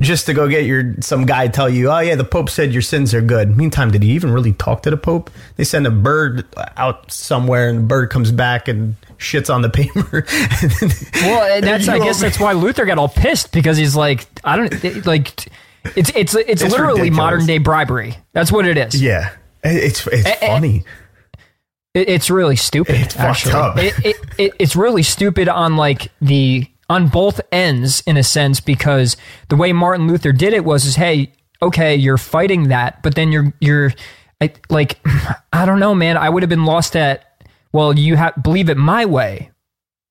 [0.00, 2.82] just to go get your some guy tell you, oh yeah, the Pope said your
[2.82, 3.56] sins are good.
[3.56, 5.30] Meantime, did he even really talk to the Pope?
[5.56, 6.44] They send a bird
[6.76, 10.26] out somewhere, and the bird comes back and shits on the paper.
[11.26, 14.56] Well, and that's, I guess that's why Luther got all pissed because he's like, I
[14.56, 15.46] don't, like,
[15.96, 17.16] it's, it's, it's, It's literally ridiculous.
[17.16, 18.16] modern day bribery.
[18.32, 19.00] That's what it is.
[19.00, 19.32] yeah,
[19.64, 20.84] it's it's funny.
[21.94, 22.96] It, it's really stupid.
[22.96, 23.86] It's actually.
[23.86, 28.60] It, it, it, it's really stupid on like the on both ends in a sense
[28.60, 29.16] because
[29.48, 33.32] the way Martin Luther did it was is hey okay you're fighting that but then
[33.32, 33.92] you're you're
[34.40, 35.00] I, like
[35.52, 36.16] I don't know man.
[36.16, 39.50] I would have been lost at well you have believe it my way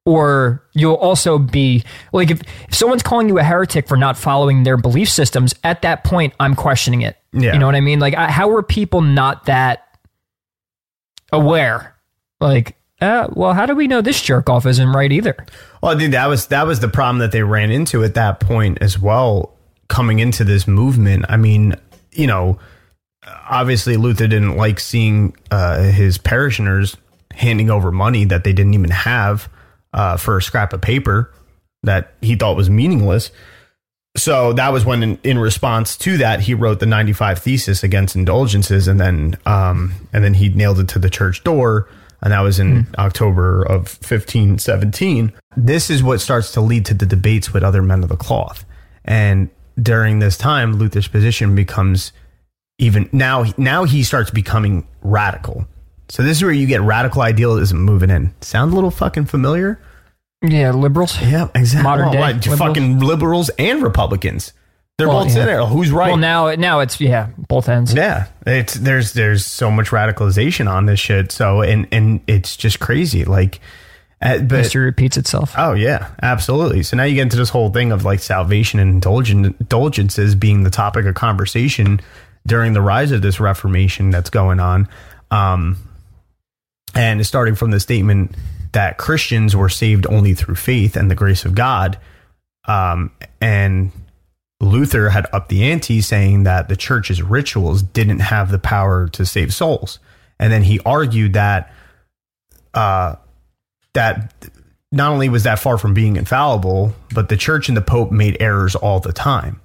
[0.05, 1.83] or you'll also be
[2.13, 5.81] like if, if someone's calling you a heretic for not following their belief systems at
[5.81, 7.17] that point I'm questioning it.
[7.33, 7.53] Yeah.
[7.53, 7.99] you know what I mean?
[7.99, 9.97] Like I, how are people not that
[11.31, 11.95] aware?
[12.39, 15.35] Like uh, well how do we know this jerk off isn't right either
[15.85, 18.39] Well, I think that was that was the problem that they ran into at that
[18.39, 19.53] point as well.
[19.87, 21.75] Coming into this movement, I mean,
[22.11, 22.57] you know,
[23.47, 26.97] obviously Luther didn't like seeing uh, his parishioners
[27.31, 29.47] handing over money that they didn't even have
[29.93, 31.31] uh, for a scrap of paper
[31.83, 33.29] that he thought was meaningless.
[34.17, 38.15] So that was when, in, in response to that, he wrote the 95 thesis against
[38.15, 41.87] indulgences, and then um, and then he nailed it to the church door,
[42.25, 42.95] and that was in hmm.
[42.97, 45.31] October of 1517.
[45.55, 48.65] This is what starts to lead to the debates with other men of the cloth,
[49.05, 49.49] and
[49.81, 52.11] during this time, Luther's position becomes
[52.79, 53.45] even now.
[53.57, 55.67] Now he starts becoming radical.
[56.09, 58.33] So this is where you get radical idealism moving in.
[58.41, 59.79] Sound a little fucking familiar?
[60.43, 61.83] yeah liberals Yeah, exactly.
[61.83, 62.59] Modern day what, liberals?
[62.59, 64.53] fucking liberals and Republicans.
[64.97, 65.41] They're Well, both yeah.
[65.41, 65.65] in there.
[65.65, 66.07] Who's right?
[66.07, 70.85] well now now it's yeah both ends yeah, it's there's there's so much radicalization on
[70.85, 71.31] this shit.
[71.31, 73.25] So and and it's just crazy.
[73.25, 73.59] Like,
[74.21, 76.81] uh, but history repeats itself oh yeah, absolutely.
[76.83, 80.63] So now you get into this whole thing of like salvation and indulgen- indulgences being
[80.63, 81.99] the topic of conversation
[82.47, 84.87] during the rise of this Reformation that's going on.
[85.29, 85.77] Um,
[86.93, 88.35] and it's starting from the statement
[88.71, 91.97] that Christians were saved only through faith and the grace of God.
[92.67, 93.91] Um, and
[94.61, 99.25] Luther had upped the ante, saying that the church's rituals didn't have the power to
[99.25, 99.99] save souls,
[100.39, 101.73] and then he argued that
[102.73, 103.15] uh,
[103.93, 104.33] that
[104.91, 108.37] not only was that far from being infallible, but the church and the pope made
[108.39, 109.59] errors all the time.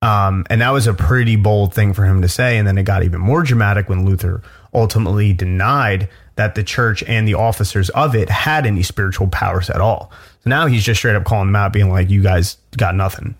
[0.00, 2.58] Um, and that was a pretty bold thing for him to say.
[2.58, 4.42] And then it got even more dramatic when Luther
[4.74, 9.80] ultimately denied that the church and the officers of it had any spiritual powers at
[9.80, 10.10] all.
[10.42, 13.36] So now he's just straight up calling them out, being like, you guys got nothing.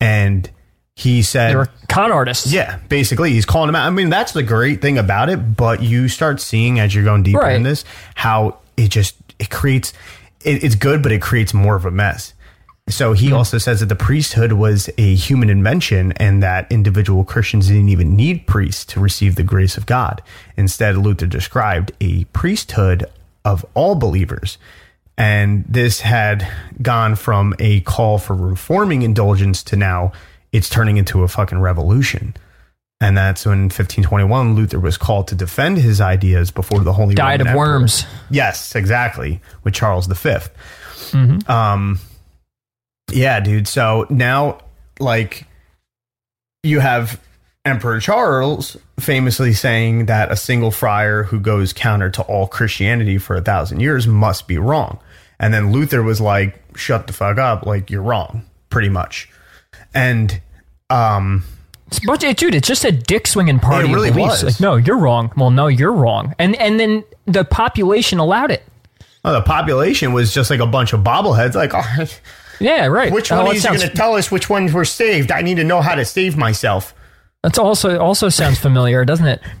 [0.00, 0.50] And
[0.96, 2.52] he said, They were con artists.
[2.52, 3.86] yeah, basically, he's calling them out.
[3.86, 5.56] I mean, that's the great thing about it.
[5.56, 7.56] But you start seeing as you're going deeper Right.
[7.56, 7.84] in this
[8.14, 9.92] how it just it creates.
[10.44, 12.34] It, it's good, but it creates more of a mess.
[12.88, 13.34] So he hmm.
[13.34, 18.14] also says that the priesthood was a human invention, and that individual Christians didn't even
[18.14, 20.22] need priests to receive the grace of God.
[20.56, 23.06] Instead, Luther described a priesthood
[23.44, 24.58] of all believers.
[25.16, 26.46] And this had
[26.82, 30.12] gone from a call for reforming indulgence to now
[30.52, 32.34] it's turning into a fucking revolution.
[33.00, 37.40] And that's when 1521 Luther was called to defend his ideas before the Holy Diet
[37.40, 37.78] Roman of Emperor.
[37.78, 38.06] worms.
[38.30, 40.14] Yes, exactly, with Charles V.
[40.14, 41.50] Mm-hmm.
[41.50, 41.98] Um,
[43.12, 43.66] yeah, dude.
[43.66, 44.60] So now,
[45.00, 45.46] like,
[46.62, 47.20] you have
[47.64, 53.36] Emperor Charles famously saying that a single friar who goes counter to all Christianity for
[53.36, 54.98] a thousand years must be wrong.
[55.38, 57.66] And then Luther was like, shut the fuck up.
[57.66, 59.28] Like, you're wrong, pretty much.
[59.94, 60.40] And,
[60.90, 61.44] um,
[62.06, 63.90] But dude, it's just a dick swinging party.
[63.90, 64.42] It really was.
[64.42, 65.32] Like, no, you're wrong.
[65.36, 66.34] Well, no, you're wrong.
[66.38, 68.62] And and then the population allowed it.
[69.24, 71.54] well, the population was just like a bunch of bobbleheads.
[71.54, 72.06] Like, oh,
[72.60, 73.12] Yeah, right.
[73.12, 75.30] which Oh, one are sounds- going to tell us which ones were saved?
[75.32, 76.94] I need to know how to save myself.
[77.44, 79.42] That's also also sounds familiar, doesn't it?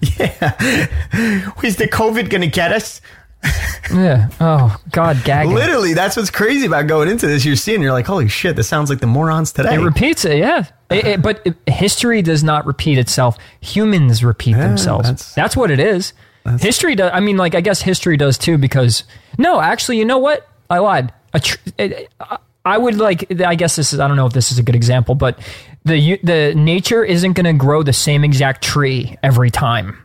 [1.62, 3.00] Is the COVID going to get us?
[3.92, 4.30] Yeah.
[4.40, 5.52] Oh God, gagging.
[5.52, 7.44] Literally, that's what's crazy about going into this.
[7.44, 9.74] You're seeing, you're like, holy shit, this sounds like the morons today.
[9.74, 10.64] It repeats it, yeah.
[10.90, 13.36] It- it- but it- history does not repeat itself.
[13.60, 15.04] Humans repeat themselves.
[15.04, 16.14] that's- That's, what it is.
[16.60, 17.10] History does.
[17.12, 18.56] I mean, like I guess history does too.
[18.56, 19.04] Because
[19.36, 20.48] no, actually, you know what?
[20.70, 21.12] I lied.
[21.34, 23.30] A tr- it- I- I would like.
[23.42, 24.00] I guess this is.
[24.00, 25.38] I don't know if this is a good example, but
[25.84, 29.98] the the nature isn't going to grow the same exact tree every time.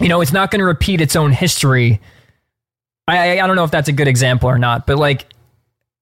[0.00, 2.00] You know, it's not going to repeat its own history.
[3.08, 5.26] I I I don't know if that's a good example or not, but like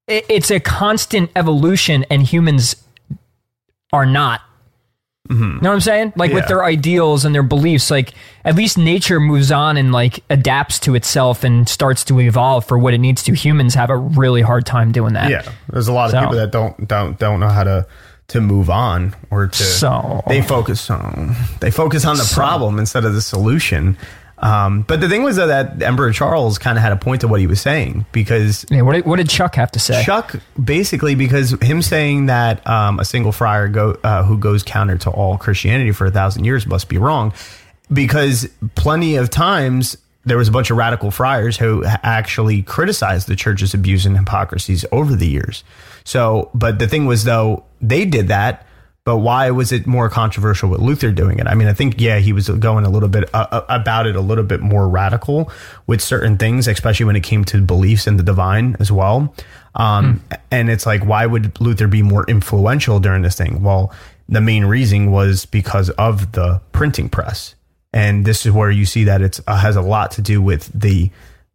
[0.09, 2.77] it, it's a constant evolution, and humans
[3.93, 4.41] are not.
[5.31, 6.13] You know what I'm saying?
[6.17, 6.35] Like Yeah.
[6.37, 8.13] with their ideals and their beliefs, like
[8.45, 12.79] at least nature moves on and like adapts to itself and starts to evolve for
[12.79, 13.33] what it needs to.
[13.33, 15.31] Humans have a really hard time doing that.
[15.31, 17.87] Yeah, there's a lot of So- people that don't don't don't know how to
[18.29, 23.05] to move on or to So- they focus on they focus on the problem instead
[23.05, 23.97] of the solution.
[24.39, 27.29] Um, but the thing was though, that Emperor Charles kind of had a point to
[27.29, 30.03] what he was saying because Yeah, what did, what did Chuck have to say?
[30.05, 34.99] Chuck basically because him saying that um, a single friar go uh, who goes counter
[34.99, 37.33] to all Christianity for a thousand years must be wrong
[37.93, 43.37] because plenty of times there was a bunch of radical friars who actually criticized the
[43.37, 45.63] church's abuse and hypocrisies over the years.
[46.05, 48.67] So, but the thing was though they did that.
[49.05, 51.47] But why was it more controversial with Luther doing it?
[51.47, 54.17] I mean, I think yeah, he was going a little bit uh, uh, about it
[54.17, 55.53] a little bit more radical
[55.87, 59.35] with certain things, especially when it came to beliefs in the divine as well.
[59.75, 63.63] Um, And it's like, why would Luther be more influential during this thing?
[63.63, 63.93] Well,
[64.27, 67.55] the main reason was because of the printing press,
[67.93, 70.71] and this is where you see that it uh, has a lot to do with
[70.73, 71.11] the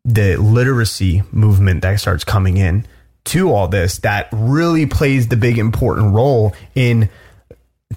[0.05, 2.85] the literacy movement that starts coming in
[3.25, 3.99] to all this.
[3.99, 7.09] That really plays the big important role in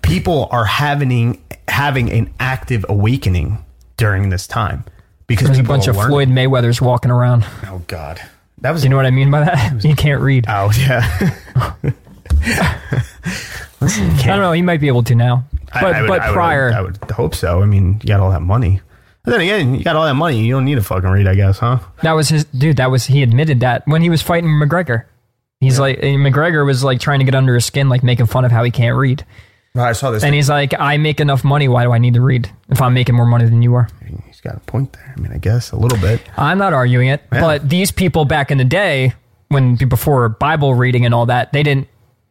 [0.03, 3.59] people are having having an active awakening
[3.97, 4.85] during this time
[5.27, 6.11] because There's a bunch of learning.
[6.11, 7.45] Floyd Mayweathers walking around.
[7.67, 8.21] Oh God,
[8.63, 9.85] that was You know what I mean by that?
[9.85, 10.47] You can't read.
[10.49, 11.35] Oh, I
[11.83, 11.95] out.
[13.83, 14.53] I don't know.
[14.53, 15.45] He might be able to now.
[15.73, 17.63] But I- I would- but I would- prior, I would hope so.
[17.63, 18.81] I mean, you got all that money.
[19.25, 20.41] But then again, you got all that money.
[20.45, 21.79] You don't need to fucking read, I guess, huh?
[22.03, 22.79] that was his dude.
[22.79, 25.05] That was he admitted that when he was fighting McGregor.
[25.63, 28.51] He's like McGregor was like trying to get under his skin, like making fun of
[28.51, 29.25] how he can't read.
[29.77, 30.25] I saw this.
[30.25, 31.69] And he's like, I make enough money.
[31.69, 33.89] Why do I need to read if I'm making more money than you are?
[34.27, 35.15] he's got a point there.
[35.17, 36.21] I mean, I guess a little bit.
[36.37, 37.41] I'm not arguing it, Yeah.
[37.41, 39.15] but these people back in the day,
[39.49, 41.87] when before Bible reading and all that, they didn't.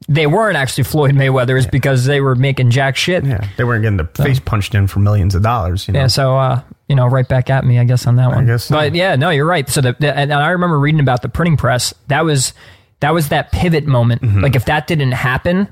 [0.09, 3.23] They weren't actually Floyd Mayweather's because they were making jack shit.
[3.23, 3.39] Yeah.
[3.41, 5.87] Yeah, they weren't getting the face punched in for millions of dollars.
[5.87, 8.39] You know, so uh, you know, right back at me, I guess on that one.
[8.39, 8.75] I guess so.
[8.75, 9.69] But yeah, no, you're right.
[9.69, 11.93] So the, the and I remember reading about the printing press.
[12.07, 12.53] That was
[13.01, 14.21] that was that pivot moment.
[14.21, 14.41] Mm-hmm.
[14.41, 15.67] Like if that didn't happen,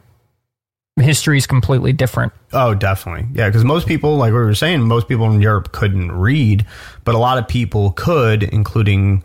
[0.97, 2.33] history is completely different.
[2.53, 3.27] Oh, definitely.
[3.33, 6.65] Yeah, because most people, like we were saying, most people in Europe couldn't read,
[7.05, 9.23] but a lot of people could, including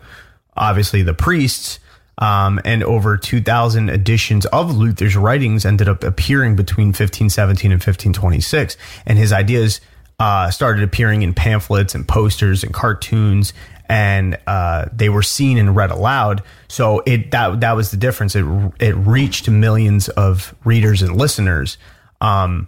[0.55, 1.79] obviously the priests.
[2.17, 8.77] Um, and over 2,000 editions of Luther's writings ended up appearing between 1517 and 1526.
[9.05, 9.81] And his ideas
[10.17, 13.51] uh, started appearing in pamphlets and posters and cartoons,
[13.89, 16.43] and uh, they were seen and read aloud.
[16.67, 18.35] So it that that was the difference.
[18.35, 18.45] It
[18.79, 21.77] it reached millions of readers and listeners,
[22.21, 22.67] um,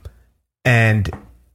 [0.66, 1.10] and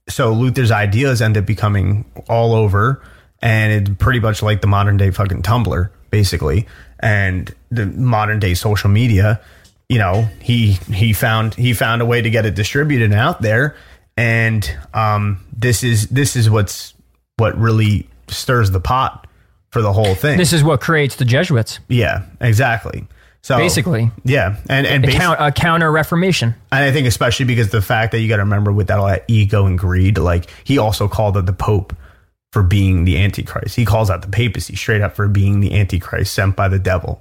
[0.08, 3.02] so Luther's ideas ended up becoming all over,
[3.40, 6.66] and it's pretty much like the modern day fucking Tumblr, basically,
[7.00, 9.40] and the modern day social media.
[9.88, 13.76] You know, he he found he found a way to get it distributed out there,
[14.16, 16.94] and um, this is this is what's
[17.36, 19.26] what really stirs the pot
[19.72, 20.38] for the whole thing.
[20.38, 23.06] This is what creates the Jesuits, yeah, exactly.
[23.44, 24.12] So basically.
[24.24, 26.54] yeah, and and basi- count, a counter Reformation.
[26.70, 29.08] and I think especially because the fact that you got to remember with that all
[29.08, 31.96] that ego and greed, like he also called out the Pope
[32.52, 33.74] for being the Antichrist.
[33.74, 37.20] He calls out the papacy straight up for being the Antichrist sent by the devil,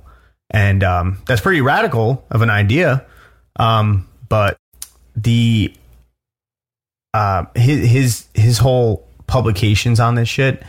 [0.52, 3.04] and um, that's pretty radical of an idea.
[3.56, 4.58] Um, but
[5.16, 5.74] the
[7.16, 10.62] uh, his his his whole publications on this shit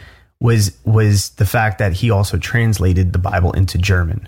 [0.43, 4.27] was was the fact that he also translated the Bible into German,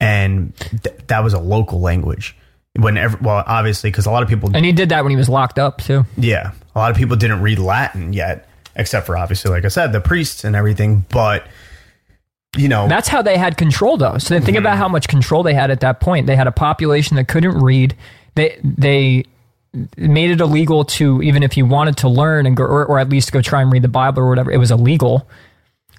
[0.00, 2.34] and th- that was a local language.
[2.74, 5.28] Whenever, well, obviously, because a lot of people, And he did that when he was
[5.28, 6.06] locked up, too.
[6.16, 9.92] yeah, a lot of people didn't read Latin yet, except for obviously, like I said,
[9.92, 11.04] the priests and everything.
[11.10, 11.46] But
[12.56, 14.16] you know, That's how they had control, though.
[14.16, 14.64] So then think mm-hmm.
[14.64, 16.26] about how much control they had at that point.
[16.26, 17.94] They had a population that couldn't read.
[18.34, 19.24] They they
[19.96, 23.08] made it illegal to even if you wanted to learn and go, or, or at
[23.08, 24.50] least go try and read the Bible or whatever.
[24.50, 25.28] It was illegal.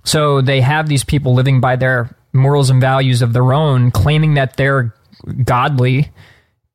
[0.04, 4.36] So they have these people living by their morals and values of their own, claiming
[4.36, 4.94] that they're
[5.44, 6.12] godly.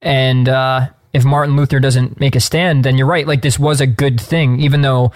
[0.03, 3.26] And uh, if Martin Luther doesn't make a stand, then you're right.
[3.26, 5.12] Like this was a good thing, even though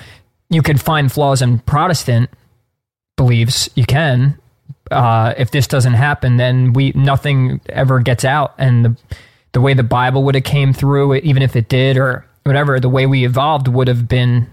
[0.48, 2.30] you could find flaws in Protestant
[3.16, 3.68] beliefs.
[3.74, 4.38] You can.
[4.90, 8.96] Uh, if this doesn't happen, then we nothing ever gets out, and the
[9.52, 12.88] the way the Bible would have came through, even if it did or whatever, the
[12.88, 14.52] way we evolved would have been.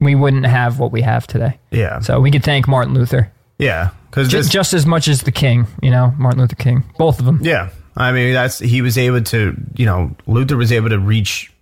[0.00, 1.60] We wouldn't have what we have today.
[1.70, 3.30] yeah, So we could thank Martin Luther
[3.62, 5.66] yeah, because just, just as much as the King.
[5.80, 7.38] You know, Martin Luther King, both of them.
[7.42, 11.52] Yeah, I mean that's he was able to, you know, Luther was able to reach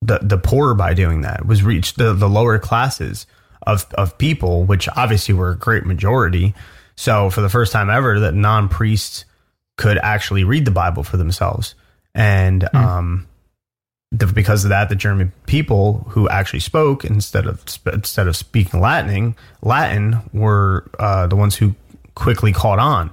[0.00, 1.46] the the poor by doing that.
[1.46, 3.26] Was reach the the lower classes
[3.62, 6.54] of of people, which obviously were a great majority.
[6.96, 9.26] So for the first time ever, that non priests
[9.76, 11.74] could actually read the Bible for themselves,
[12.14, 13.26] and um,
[14.12, 18.36] the, because of that, the German people who actually spoke instead of sp- instead of
[18.36, 21.74] speaking Latin, Latin were uh, the ones who
[22.14, 23.12] quickly caught on.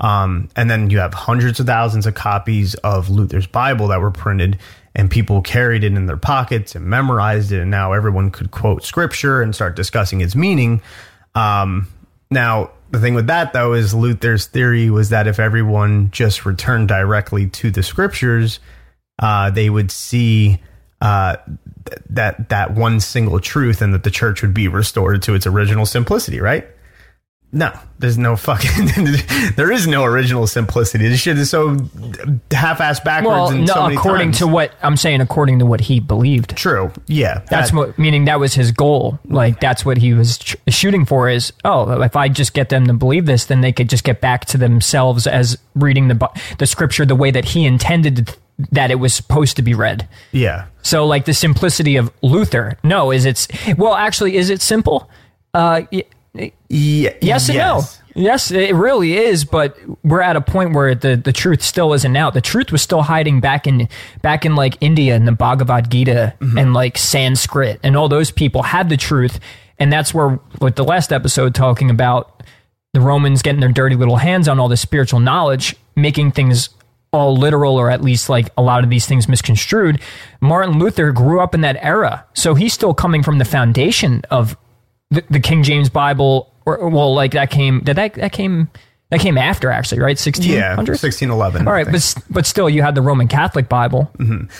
[0.00, 4.10] Um, and then you have hundreds of thousands of copies of Luther's Bible that were
[4.10, 4.58] printed,
[4.96, 7.60] and people carried it in their pockets and memorized it.
[7.60, 10.82] And now everyone could quote scripture and start discussing its meaning.
[11.36, 11.86] Um,
[12.32, 16.88] now, the thing with that, though, is Luther's theory was that if everyone just returned
[16.88, 18.60] directly to the scriptures,
[19.18, 20.60] uh, they would see
[21.00, 21.36] uh,
[21.86, 25.46] th- that that one single truth, and that the church would be restored to its
[25.46, 26.38] original simplicity.
[26.40, 26.66] Right?
[27.54, 28.86] No, there's no fucking.
[29.56, 31.06] there is no original simplicity.
[31.08, 31.76] This shit is so
[32.50, 33.26] half-assed backwards.
[33.28, 34.38] Well, and no, so many according times.
[34.38, 36.56] to what I'm saying, according to what he believed.
[36.56, 39.18] true, yeah, That's that- what meaning that was his goal.
[39.24, 41.28] Like that's what he was ch- shooting for.
[41.28, 44.20] Is oh, if I just get them to believe this, then they could just get
[44.22, 48.38] back to themselves as reading the the scripture the way that he intended th-
[48.70, 50.08] that it was supposed to be read.
[50.30, 50.66] yeah.
[50.82, 52.76] So like the simplicity of Luther.
[52.82, 53.46] No, is it's
[53.76, 55.10] well actually is it simple?
[55.54, 55.82] Uh,
[56.72, 57.82] Yeah, yes and no.
[58.14, 62.16] Yes, it really is, but we're at a point where the, the truth still isn't
[62.16, 62.34] out.
[62.34, 63.88] The truth was still hiding back in
[64.22, 66.58] back in like India and the Bhagavad Gita mm-hmm.
[66.58, 69.38] and like Sanskrit and all those people had the truth,
[69.78, 72.42] and that's where with the last episode talking about
[72.94, 76.70] the Romans getting their dirty little hands on all this spiritual knowledge, making things
[77.12, 80.00] all literal or at least like a lot of these things misconstrued.
[80.40, 84.56] Martin Luther grew up in that era, so he's still coming from the foundation of
[85.10, 88.70] the, the King James Bible, or well, like that came did that that came
[89.10, 90.18] that came after actually, right?
[90.18, 91.66] Sixteen yeah, sixteen eleven.
[91.68, 94.10] All right, but but still, you had the Roman Catholic Bible.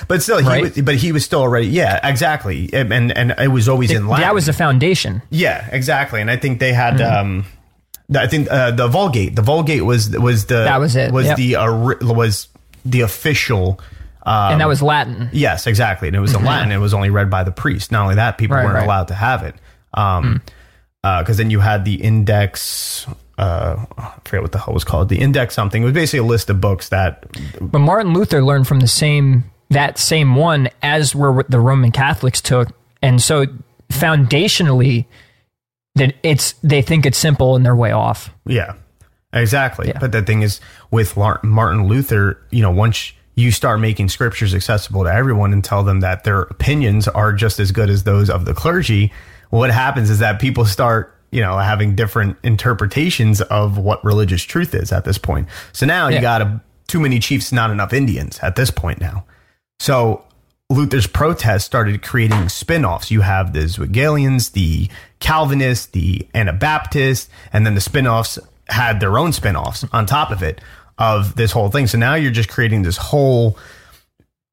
[0.09, 0.63] but still, he Right.
[0.63, 1.69] was, but he was still already.
[1.69, 2.69] Yeah, exactly.
[2.73, 4.23] And and, and it was always in Latin.
[4.27, 5.23] That was the foundation.
[5.31, 6.21] Yeah, exactly.
[6.21, 6.95] And I think they had.
[6.95, 7.17] Mm-hmm.
[7.17, 7.45] um
[8.15, 9.35] I think uh, the Vulgate.
[9.37, 11.37] The Vulgate was was the That was it, Was yep.
[11.39, 12.49] the ori- was
[12.85, 13.81] the official.
[14.25, 15.31] Um, and that was Latin.
[15.33, 16.09] Yes, exactly.
[16.09, 16.71] And it was in Latin.
[16.73, 17.91] It was only read by the priest.
[17.91, 18.85] Not only that, people Right, weren't right.
[18.85, 19.55] allowed to have it.
[19.95, 20.43] Um,
[21.03, 23.07] because then you had the index.
[23.39, 25.09] Uh, I forget what the hell it was called.
[25.09, 25.83] The index something.
[25.83, 27.27] It was basically a list of books that.
[27.61, 32.41] But Martin Luther learned from the same that same one as where the Roman Catholics
[32.41, 32.69] took,
[33.01, 33.47] and so
[33.91, 35.07] foundationally,
[35.95, 38.31] that it's they think it's simple and they're way off.
[38.47, 38.75] Yeah,
[39.33, 39.89] Exactly.
[39.89, 39.99] Yeah.
[39.99, 45.05] But the thing is, with Martin Luther, you know, once you start making scriptures accessible
[45.05, 48.45] to everyone and tell them that their opinions are just as good as those of
[48.45, 49.11] the clergy,
[49.59, 54.75] what happens is that people start, you know, having different interpretations of what religious truth
[54.75, 55.47] is at this point.
[55.73, 56.17] So now Yeah.
[56.17, 59.25] you got a, too many chiefs, not enough Indians at this point now.
[59.79, 60.25] So
[60.71, 63.11] Luther's protest started creating spin-offs.
[63.11, 64.89] You have the Zwinglians, the
[65.21, 68.39] Calvinists, the Anabaptists, and then the spin-offs
[68.69, 70.63] had their own spin-offs on top of it
[70.97, 71.87] of this whole thing.
[71.87, 73.59] So now you're just creating this whole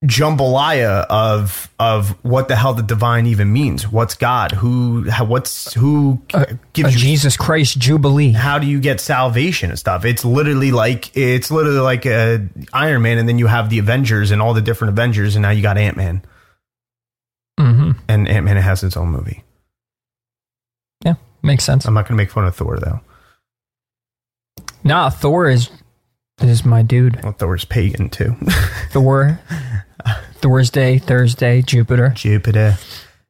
[0.05, 3.91] jambalaya of of what the hell the divine even means.
[3.91, 4.53] What's God?
[4.53, 8.31] Who how, what's who A gives you Jesus Christ Jubilee.
[8.31, 10.05] how do you get salvation and stuff?
[10.05, 14.31] It's literally like it's literally like a Iron Man, and then you have the Avengers
[14.31, 16.21] and all the different Avengers, and now you got Ant Man,
[17.59, 19.43] hmm and Ant Man has its own movie.
[21.03, 21.85] Yeah, makes sense.
[21.85, 23.01] I'm not going to make fun of Thor though.
[24.85, 25.69] Nah, Thor is
[26.47, 27.21] is my dude.
[27.23, 28.35] Well, Thor's pagan too.
[28.91, 29.39] Thor,
[30.35, 32.09] Thursday, Thursday, Jupiter.
[32.15, 32.77] Jupiter.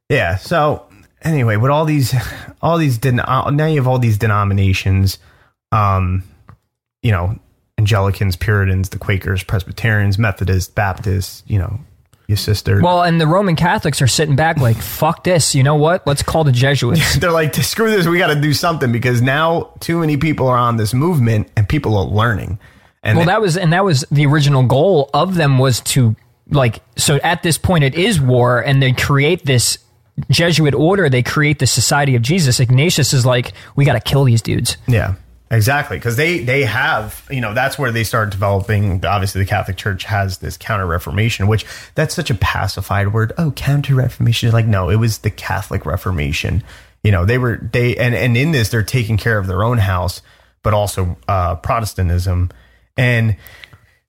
[0.10, 0.36] Yeah.
[0.36, 0.88] So
[1.22, 2.14] anyway, with all these,
[2.62, 5.18] all these, den- uh, now you have all these denominations,
[5.72, 6.24] um,
[7.01, 7.39] you know,
[7.78, 11.80] Anglicans, Puritans, the Quakers, Presbyterians, Methodists, Baptists, you know,
[12.28, 12.82] your sister.
[12.82, 15.55] Well, and the Roman Catholics are sitting back like, fuck this.
[15.55, 16.05] You know what?
[16.05, 17.16] Let's call the Jesuits.
[17.20, 20.57] They're like, screw this, we got to do something because now too many people are
[20.57, 22.60] on this movement and people are learning.
[23.04, 26.16] And well, that was and that was the original goal of them was to
[26.52, 29.78] like so at this point it is war and they create this
[30.30, 32.60] Jesuit order, they create the Society of Jesus.
[32.60, 34.78] Ignatius is like, we got to kill these dudes.
[34.88, 35.16] Yeah,
[35.50, 35.97] exactly.
[35.97, 39.06] Because they they have you know that's where they start developing.
[39.06, 43.32] Obviously, the Catholic Church has this Counter Reformation, which that's such a pacified word.
[43.38, 44.52] Oh, Counter Reformation.
[44.52, 46.64] Like no, it was the Catholic Reformation.
[47.04, 49.78] You know, they were they and and in this they're taking care of their own
[49.78, 50.22] house,
[50.64, 52.50] but also uh, Protestantism,
[53.00, 53.36] and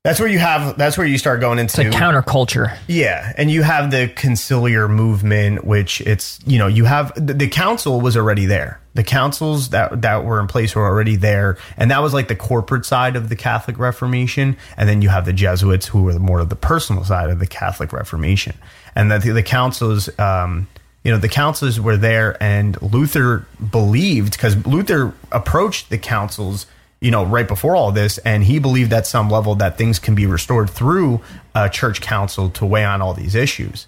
[0.03, 2.75] that's where you have that's where you start going into It's a counterculture.
[2.89, 7.49] yeah, and you have the conciliar movement, which it's you know you have the, the
[7.49, 8.81] council was already there.
[8.95, 12.35] The councils that that were in place were already there, and that was like the
[12.37, 14.57] corporate side of the Catholic Reformation.
[14.79, 17.47] And then you have the Jesuits, who were more of the personal side of the
[17.47, 18.57] Catholic Reformation.
[18.97, 20.67] And that the, the councils, um,
[21.05, 26.67] you know, the councils were there, and Luther believed because Luther approached the councils
[27.01, 30.15] you know, right before all this, and he believed at some level that things can
[30.15, 31.21] be restored through
[31.55, 33.87] a church council to weigh on all these issues.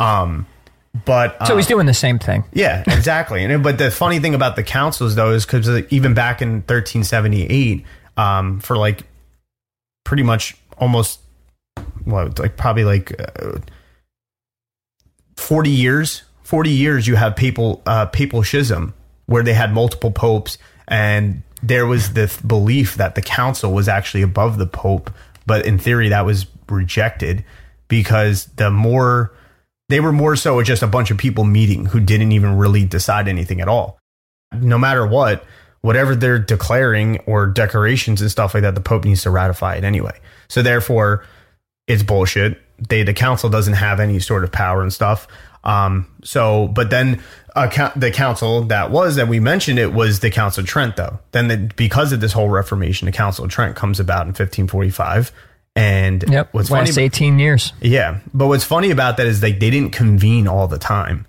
[0.00, 0.46] Um,
[1.04, 2.44] but So uh, he's doing the same thing.
[2.54, 3.44] yeah, exactly.
[3.44, 7.84] And but the funny thing about the councils though is because even back in 1378,
[8.16, 9.02] um, for like
[10.04, 11.20] pretty much almost
[12.04, 13.58] what like probably like uh,
[15.36, 18.94] 40 years, 40 years, you have papal uh, papal schism
[19.26, 20.56] where they had multiple popes
[20.88, 25.10] and there was this belief that the council was actually above the pope,
[25.46, 27.44] but in theory that was rejected
[27.88, 29.32] because the more
[29.88, 33.28] they were more so just a bunch of people meeting who didn't even really decide
[33.28, 33.98] anything at all.
[34.52, 35.44] No matter what,
[35.80, 39.84] whatever they're declaring or decorations and stuff like that, the Pope needs to ratify it
[39.84, 40.18] anyway.
[40.48, 41.24] So therefore,
[41.86, 42.60] it's bullshit.
[42.88, 45.28] They the council doesn't have any sort of power and stuff.
[45.66, 47.22] Um, so, but then
[47.54, 51.18] uh, the council that was that we mentioned it was the Council of Trent, though.
[51.32, 55.32] Then the, because of this whole Reformation, the Council of Trent comes about in 1545.
[55.74, 56.48] And Yep.
[56.52, 57.72] what's funny, Last 18 years.
[57.82, 61.26] yeah, but what's funny about that is like they didn't convene all the time.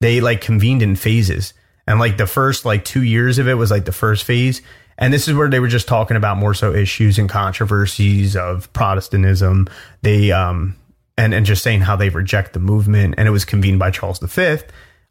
[0.00, 1.52] They like convened in phases,
[1.86, 4.62] and like the first like two years of it was like the first phase,
[4.96, 8.72] and this is where they were just talking about more so issues and controversies of
[8.72, 9.68] Protestantism.
[10.00, 10.76] They um
[11.16, 14.18] and and just saying how they reject the movement, and it was convened by Charles
[14.18, 14.58] V.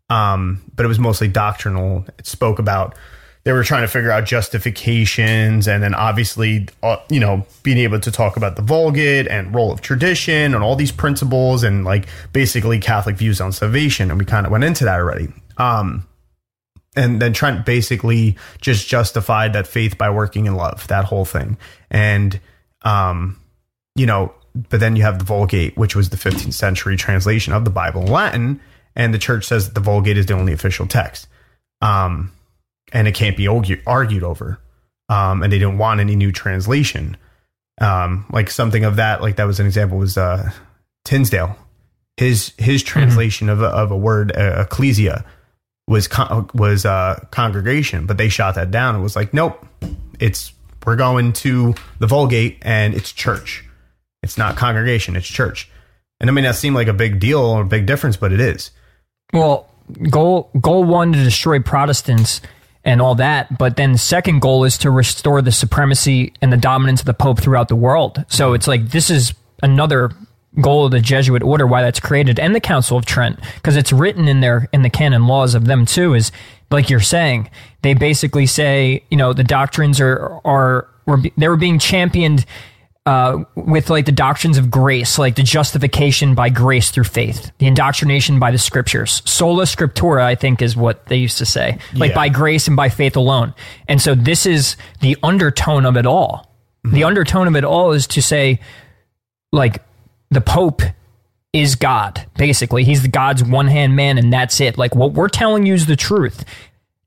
[0.10, 2.06] Um, but it was mostly doctrinal.
[2.18, 2.96] It spoke about
[3.46, 8.00] they were trying to figure out justifications and then obviously uh, you know being able
[8.00, 12.08] to talk about the vulgate and role of tradition and all these principles and like
[12.34, 16.06] basically catholic views on salvation and we kind of went into that already um
[16.96, 21.58] and then Trent basically just justified that faith by working in love, that whole thing.
[21.90, 22.40] And,
[22.82, 23.40] um,
[23.96, 24.34] you know,
[24.70, 28.02] but then you have the Vulgate, which was the 15th century translation of the Bible
[28.02, 28.62] in Latin.
[28.96, 31.28] And the church says that the Vulgate is the only official text.
[31.82, 32.32] Um,
[32.92, 34.60] and it can't be argue, argued over.
[35.08, 37.18] Um, and they didn't want any new translation.
[37.80, 40.52] Um, like something of that, like that was an example was, uh,
[41.06, 41.56] Tyndale.
[42.18, 45.24] His, his translation of, a, of a word, uh, ecclesia,
[45.90, 48.96] was con- was uh, congregation, but they shot that down.
[48.96, 49.66] It was like, nope,
[50.20, 50.54] it's
[50.86, 53.66] we're going to the Vulgate and it's church.
[54.24, 55.70] It's not congregation, it's church.
[56.20, 58.40] And it may not seem like a big deal or a big difference, but it
[58.40, 58.72] is.
[59.32, 59.70] Well,
[60.10, 62.42] goal goal one to destroy Protestants,
[62.84, 63.58] and all that.
[63.58, 67.14] But then the second goal is to restore the supremacy and the dominance of the
[67.14, 68.26] Pope throughout the world.
[68.30, 70.12] So it's like this is another
[70.62, 73.94] goal of the Jesuit order, why that's created, and the Council of Trent, because it's
[73.94, 76.14] written in their in the canon laws of them too.
[76.14, 76.32] Is
[76.72, 77.50] like you're saying,
[77.82, 82.46] they basically say, you know, the doctrines are are were they were being championed
[83.10, 87.66] uh, with like the doctrines of grace, like the justification by grace through faith, the
[87.66, 89.24] indoctrination by the scriptures.
[89.26, 92.16] Sola scriptura, I think, is what they used to say, like Yeah.
[92.16, 93.56] by grace and by faith alone.
[93.88, 96.52] And so this is the undertone of it all.
[96.84, 98.60] The undertone of it all is to say,
[99.52, 99.82] like,
[100.30, 100.84] the Pope
[101.52, 102.84] is God, basically.
[102.84, 104.78] He's the God's one hand man, and that's it.
[104.78, 106.46] Like, what we're telling you is the truth.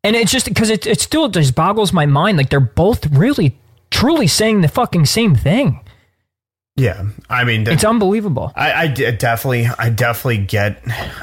[0.02, 2.38] And it's just because it, it still just boggles my mind.
[2.38, 3.56] Like, they're both really,
[3.92, 5.78] truly saying the fucking same thing.
[6.76, 8.50] Yeah, I mean, It's unbelievable.
[8.56, 10.82] I, I definitely, I definitely get,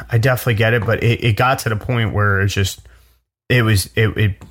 [0.09, 2.81] I definitely get it, but it, it got to the point where it's just,
[3.49, 4.43] it was, it, it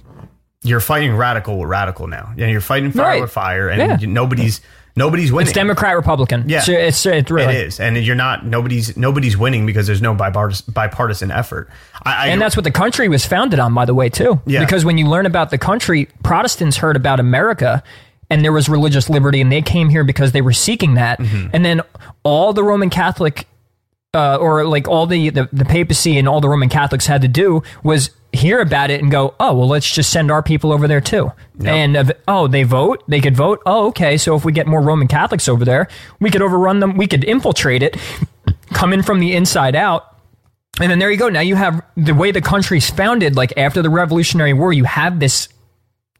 [0.62, 2.32] you're fighting radical with radical now.
[2.36, 3.20] Yeah, you're fighting fire Right.
[3.22, 4.08] with fire, and Yeah.
[4.08, 4.60] nobody's
[4.96, 5.46] nobody's winning.
[5.46, 6.48] It's Democrat Republican.
[6.48, 6.62] Yeah.
[6.62, 7.54] So it's, it's really.
[7.54, 11.70] It is, and you're not nobody's nobody's winning because there's no bipartisan, bipartisan effort.
[12.02, 14.40] I, I, And that's what the country was founded on, by the way, too.
[14.46, 14.58] Yeah.
[14.64, 17.84] Because when you learn about the country, Protestants heard about America
[18.30, 21.18] and there was religious liberty and they came here because they were seeking that.
[21.18, 21.48] Mm-hmm.
[21.52, 21.82] And then
[22.22, 23.46] all the Roman Catholic,
[24.14, 27.28] uh, or like all the, the, the papacy and all the Roman Catholics had to
[27.28, 30.86] do was hear about it and go, oh, well, let's just send our people over
[30.86, 31.32] there too.
[31.64, 33.02] And, uh, oh, they vote?
[33.08, 33.62] They could vote?
[33.64, 34.18] Oh, okay.
[34.18, 35.88] So if we get more Roman Catholics over there,
[36.20, 36.96] we could overrun them.
[36.96, 37.96] We could infiltrate it,
[38.72, 40.14] come in from the inside out.
[40.80, 41.28] And then there you go.
[41.28, 45.18] Now you have the way the country's founded, like after the Revolutionary War, you have
[45.18, 45.48] this,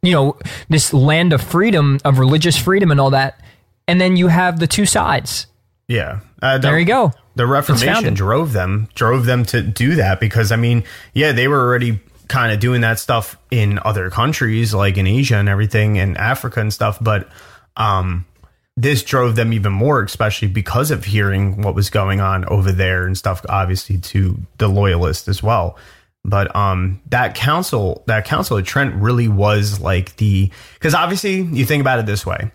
[0.01, 0.37] you know,
[0.69, 3.39] this land of freedom, of religious freedom and all that.
[3.87, 5.47] And then you have the two sides.
[5.87, 6.19] yeah.
[6.41, 7.11] Uh, the- There you go.
[7.35, 10.83] The Reformation drove them, drove them to do that because I mean,
[11.13, 15.37] yeah, they were already kind of doing that stuff in other countries like in Asia
[15.37, 17.27] and everything and Africa and stuff, but
[17.77, 18.25] um
[18.77, 23.05] this drove them even more, especially because of hearing what was going on over there
[23.05, 25.77] and stuff, obviously to the loyalists as well.
[26.29, 31.65] But um that council, that council of Trent really was like the because obviously you
[31.65, 32.51] think about it this way.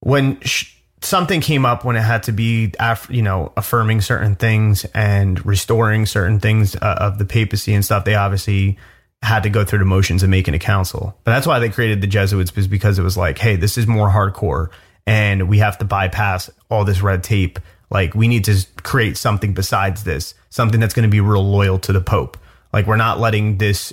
[0.00, 4.36] When sh- something came up when it had to be aff- you know affirming certain
[4.36, 8.78] things and restoring certain things uh, of the papacy and stuff they obviously
[9.22, 11.16] had to go through the motions of making a council.
[11.22, 13.86] But that's why they created the jesuits was because it was like hey this is
[13.86, 14.68] more hardcore
[15.06, 17.58] and we have to bypass all this red tape.
[17.90, 21.78] Like we need to create something besides this something that's going to be real loyal
[21.80, 22.36] to the pope
[22.72, 23.92] like we're not letting this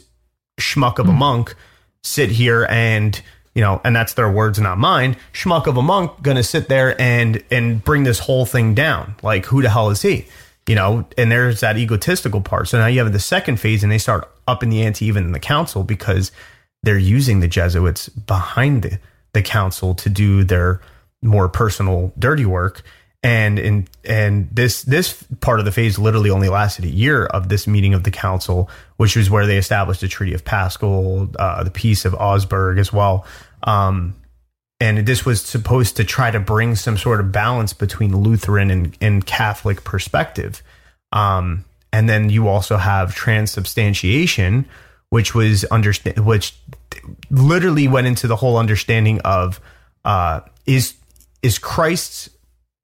[0.60, 1.20] schmuck of a hmm.
[1.20, 1.56] monk
[2.04, 3.22] sit here and
[3.54, 5.16] you know and that's their words not mine.
[5.34, 9.16] Schmuck of a monk gonna sit there and and bring this whole thing down.
[9.22, 10.28] Like who the hell is he?
[10.68, 12.68] You know and there's that egotistical part.
[12.68, 15.26] So now you have the second phase and they start up in the ante even
[15.26, 16.32] in the council because
[16.84, 19.00] they're using the jesuits behind the,
[19.34, 20.82] the council to do their
[21.22, 22.84] more personal dirty work
[23.22, 27.50] and in and this this part of the phase literally only lasted a year of
[27.50, 31.64] this meeting of the council, which was where they established the Treaty of Passau, uh,
[31.64, 33.26] the Peace of Augsburg as well.
[33.64, 34.16] Um,
[34.80, 38.98] and this was supposed to try to bring some sort of balance between Lutheran and,
[39.02, 40.64] and Catholic perspective.
[41.12, 44.66] Um, and then you also have transubstantiation,
[45.10, 46.56] which was understand which
[47.30, 49.60] literally went into the whole understanding of
[50.06, 50.94] uh, is
[51.42, 52.30] is Christ's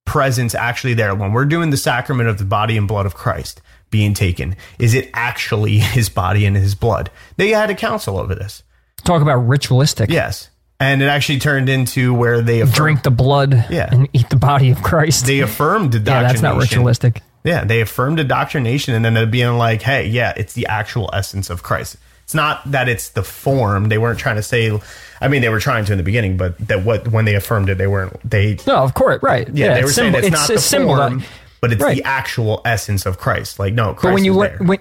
[0.05, 3.61] presence actually there when we're doing the sacrament of the body and blood of Christ
[3.89, 4.55] being taken?
[4.79, 7.09] Is it actually his body and his blood?
[7.37, 8.63] They had a council over this.
[9.03, 10.09] Talk about ritualistic.
[10.09, 10.49] Yes.
[10.79, 13.87] And it actually turned into where they affirmed, Drink the blood Yeah.
[13.91, 15.25] and eat the body of Christ.
[15.25, 17.21] they affirmed the yeah, that's not ritualistic.
[17.45, 21.61] Yeah, they affirmed indoctrination and then being like, hey, yeah, it's the actual essence of
[21.63, 21.95] Christ.
[22.23, 23.87] It's not that it's the form.
[23.89, 24.77] They weren't trying to say
[25.21, 27.69] I mean they were trying to in the beginning, but that what when they affirmed
[27.69, 29.47] it, they weren't they No, of course, right.
[29.53, 31.27] yeah, they were saying symbol- it's, not a the symbol form, that-
[31.61, 31.95] but it's Right.
[31.97, 33.57] the actual essence of Christ.
[33.59, 34.57] Like no, Christ But when you there.
[34.59, 34.79] when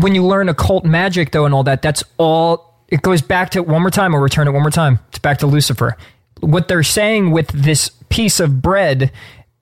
[0.00, 2.70] when you learn occult magic though and all that, that's all.
[2.88, 4.14] It goes back to one more time.
[4.14, 4.98] I'll return it one more time.
[5.08, 5.96] It's back to Lucifer.
[6.40, 9.10] What they're saying with this piece of bread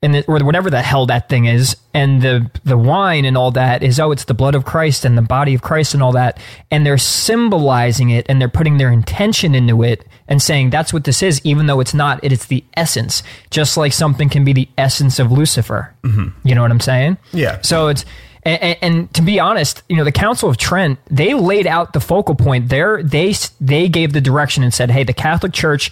[0.03, 3.51] and the, or whatever the hell that thing is, and the the wine and all
[3.51, 6.11] that is oh, it's the blood of Christ and the body of Christ and all
[6.13, 6.39] that,
[6.71, 11.03] and they're symbolizing it and they're putting their intention into it and saying that's what
[11.03, 12.23] this is, even though it's not.
[12.23, 15.93] It, It is the essence, just like something can be the essence of Lucifer.
[16.03, 16.47] Mm-hmm.
[16.47, 17.17] You know what I'm saying?
[17.33, 17.61] Yeah.
[17.61, 18.05] So it's
[18.43, 21.99] and, and to be honest, you know, the Council of Trent they laid out the
[21.99, 22.69] focal point.
[22.69, 25.91] There, they they gave the direction and said, "Hey, the Catholic Church,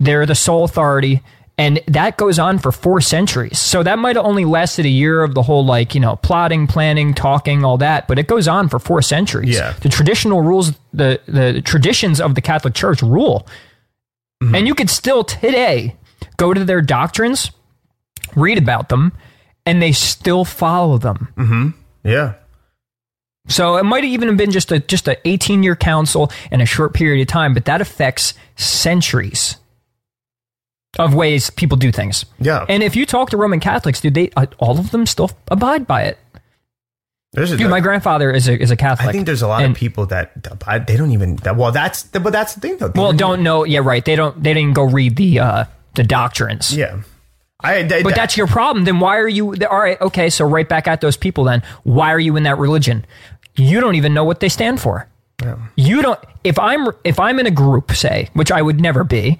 [0.00, 1.22] they're the sole authority,
[1.60, 3.58] And that goes on for four centuries.
[3.58, 6.66] So that might have only lasted a year of the whole, like, you know, plotting,
[6.66, 9.56] planning, talking, all that, but it goes on for four centuries.
[9.56, 9.74] Yeah.
[9.74, 13.46] The traditional rules, the, the traditions of the Catholic Church rule.
[14.42, 14.54] Mm-hmm.
[14.54, 15.96] And you could still today
[16.38, 17.50] go to their doctrines,
[18.34, 19.12] read about them,
[19.66, 21.28] and they still follow them.
[21.36, 21.68] Mm-hmm.
[22.08, 22.34] Yeah.
[23.48, 26.66] So it might even have been just a just a 18 year council in a
[26.66, 29.56] short period of time, but that affects centuries
[30.98, 32.24] of ways people do things.
[32.38, 32.64] Yeah.
[32.68, 35.86] And if you talk to Roman Catholics, dude, they uh, all of them still abide
[35.86, 36.18] by it.
[37.32, 39.08] There's a, Dude, my grandfather is a is a Catholic.
[39.08, 40.32] I think there's a lot and- of people that
[40.66, 41.38] I- they don't even.
[41.56, 42.88] Well, that's but that's the thing though.
[42.88, 43.64] They well don't know.
[43.64, 44.04] Yeah, right.
[44.04, 44.42] They don't.
[44.42, 45.64] They didn't go read the uh
[45.94, 46.76] the doctrines.
[46.76, 47.02] Yeah.
[47.60, 47.82] I.
[47.84, 48.84] They, But that's your problem.
[48.84, 49.54] Then why are you?
[49.70, 50.28] All right, okay.
[50.28, 51.44] So right back at those people.
[51.44, 53.06] Then why are you in that religion?
[53.54, 55.06] You don't even know what they stand for.
[55.76, 56.18] You don't.
[56.42, 59.38] If I'm if I'm in a group, say, which I would never be,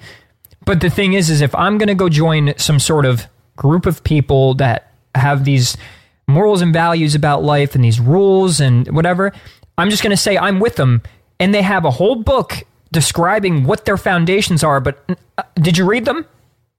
[0.65, 3.85] but the thing is, is if I'm going to go join some sort of group
[3.85, 5.77] of people that have these
[6.27, 9.33] morals and values about life and these rules and whatever,
[9.77, 11.01] I'm just going to say I'm with them,
[11.39, 14.79] and they have a whole book describing what their foundations are.
[14.79, 15.03] But
[15.37, 16.25] uh, did you read them?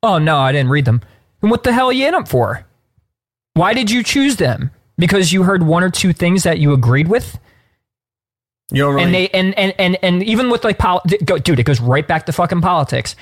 [0.03, 1.01] Oh no, I didn't read them.
[1.41, 2.65] And what the hell are you in them for?
[3.55, 4.71] Why did you choose them?
[4.99, 7.39] Because you heard one or two things that you agreed with,
[8.71, 9.05] you don't really.
[9.05, 12.27] and they and and and, and even with like pol- dude, it goes right back
[12.27, 13.17] to fucking politics.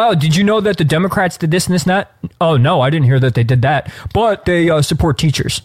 [0.00, 2.12] Oh, did you know that the Democrats did this and this and that?
[2.40, 5.62] Oh no, I didn't hear that they did that, but they uh, support teachers.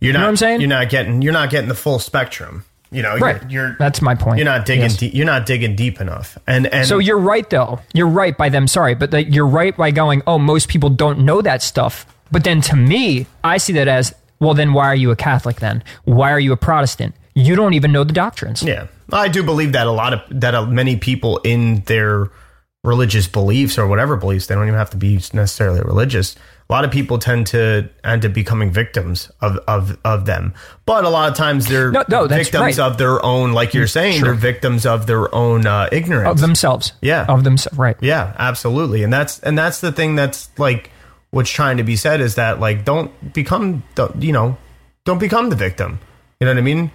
[0.00, 0.20] you're not.
[0.20, 0.60] know what I'm saying?
[0.60, 1.22] You're not getting.
[1.22, 2.64] You're not getting the full spectrum.
[2.92, 3.16] You know.
[3.18, 3.42] Right.
[3.50, 3.68] You're.
[3.68, 4.38] You're, That's my point.
[4.38, 4.82] you're not digging.
[4.84, 4.96] Yes.
[4.96, 6.38] Deep, you're not digging deep enough.
[6.46, 7.80] And and So you're right, though.
[7.94, 8.68] You're right by them.
[8.68, 10.22] Sorry, but the, you're right by going.
[10.26, 12.06] Oh, most people don't know that stuff.
[12.30, 14.54] But then to me, I see that as well.
[14.54, 15.60] Then why are you a Catholic?
[15.60, 17.14] Then why are you a Protestant?
[17.34, 18.62] You don't even know the doctrines.
[18.62, 22.30] Yeah, I do believe that a lot of that uh, many people in their
[22.84, 26.36] religious beliefs or whatever beliefs they don't even have to be necessarily religious.
[26.68, 30.54] A lot of people tend to end up becoming victims of of, of them,
[30.84, 32.78] but a lot of times they're No, no, victims right.
[32.80, 34.24] of their own, like you're saying, Sure.
[34.26, 36.28] they're victims of their own uh, ignorance.
[36.28, 36.92] Of themselves.
[37.00, 37.24] Yeah.
[37.28, 37.78] Of themselves.
[37.78, 37.96] Right.
[38.00, 39.02] Yeah, absolutely.
[39.04, 40.90] And that's and that's the thing that's like
[41.30, 44.56] what's trying to be said is that like don't become the you know,
[45.04, 46.00] don't become the victim.
[46.40, 46.90] You know what I mean?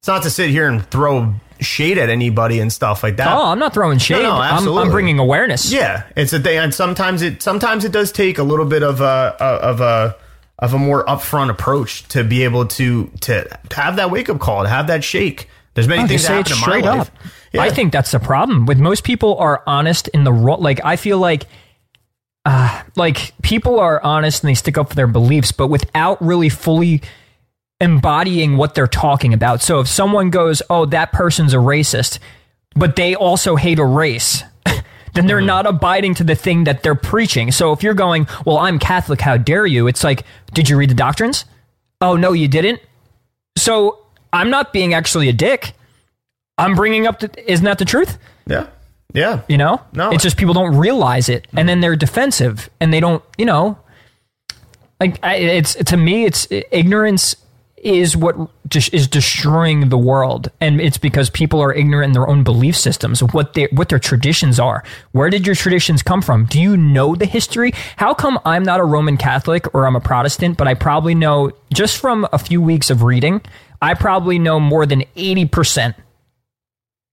[0.00, 3.28] It's not to sit here and throw shade at anybody and stuff like that.
[3.28, 4.22] Oh, I'm not throwing shade.
[4.22, 5.72] no, I'm, I'm bringing awareness.
[5.72, 9.00] Yeah, it's a thing and sometimes it sometimes it does take a little bit of
[9.00, 10.16] a of a
[10.58, 14.62] of a more upfront approach to be able to to have that wake up call,
[14.64, 15.48] to have that shake.
[15.74, 17.10] There's many No, things that happen in my life.
[17.52, 17.62] Yeah.
[17.62, 20.84] I think that's the problem with most people are honest in the ro- like.
[20.84, 21.44] I feel like,
[22.44, 26.48] uh, like people are honest and they stick up for their beliefs, but without really
[26.48, 27.02] fully
[27.80, 29.62] embodying what they're talking about.
[29.62, 32.18] So if someone goes, "Oh, that person's a racist,"
[32.74, 34.42] but they also hate a race.
[35.14, 35.46] Then they're mm-hmm.
[35.46, 37.50] not abiding to the thing that they're preaching.
[37.50, 39.88] So if you're going, well, I'm Catholic, how dare you?
[39.88, 41.44] It's like, did you read the doctrines?
[42.00, 42.80] Oh, no, you didn't?
[43.56, 45.72] So I'm not being actually a dick.
[46.56, 48.18] I'm bringing up the, isn't that the truth?
[48.46, 48.66] Yeah.
[49.12, 49.42] Yeah.
[49.48, 49.80] You know?
[49.92, 50.10] No.
[50.10, 53.78] It's just people don't realize it and then they're defensive and they don't, you know,
[55.00, 57.34] like I, it's to me, it's ignorance
[57.82, 58.36] is what
[58.68, 60.50] just is destroying the world.
[60.60, 63.98] And it's because people are ignorant in their own belief systems, what their, what their
[63.98, 64.82] traditions are.
[65.12, 66.46] Where did your traditions come from?
[66.46, 67.72] Do you know the history?
[67.96, 71.52] How come I'm not a Roman Catholic or I'm a Protestant, but I probably know
[71.72, 73.40] just from a few weeks of reading,
[73.80, 75.94] I probably know more than 80%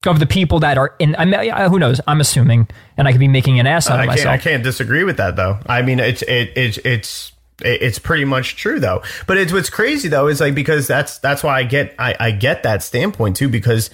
[0.05, 1.15] of the people that are in.
[1.17, 1.99] I mean, who knows?
[2.07, 4.33] I'm assuming, and I could be making an ass out of I myself.
[4.33, 5.59] I can't disagree with that though.
[5.65, 7.31] I mean, it's it, it's it's
[7.61, 9.01] it's pretty much true though.
[9.27, 12.31] But it's what's crazy though is like because that's that's why I get I, I
[12.31, 13.89] get that standpoint too because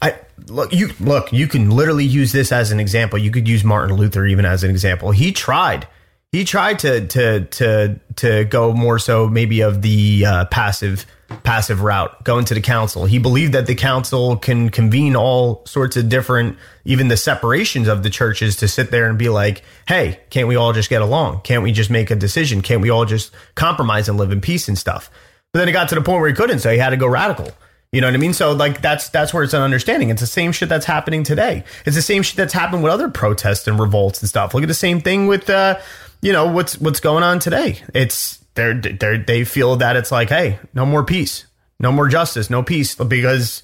[0.00, 0.16] I
[0.46, 3.18] look you look you can literally use this as an example.
[3.18, 5.10] You could use Martin Luther even as an example.
[5.10, 5.86] He tried.
[6.32, 11.06] He tried to to to to go more so maybe of the uh, passive
[11.42, 13.04] passive route, going to the council.
[13.04, 18.02] He believed that the council can convene all sorts of different, even the separations of
[18.02, 21.42] the churches to sit there and be like, hey, can't we all just get along?
[21.42, 22.62] Can't we just make a decision?
[22.62, 25.10] Can't we all just compromise and live in peace and stuff?
[25.52, 27.06] But then it got to the point where he couldn't, so he had to go
[27.06, 27.50] radical.
[27.92, 28.34] You know what I mean?
[28.34, 30.10] So like that's that's where it's an understanding.
[30.10, 31.64] It's the same shit that's happening today.
[31.86, 34.52] It's the same shit that's happened with other protests and revolts and stuff.
[34.52, 35.78] Look at the same thing with uh,
[36.20, 37.80] you know, what's what's going on today.
[37.94, 41.46] It's they're they they feel that it's like, hey, no more peace,
[41.80, 43.62] no more justice, no peace, because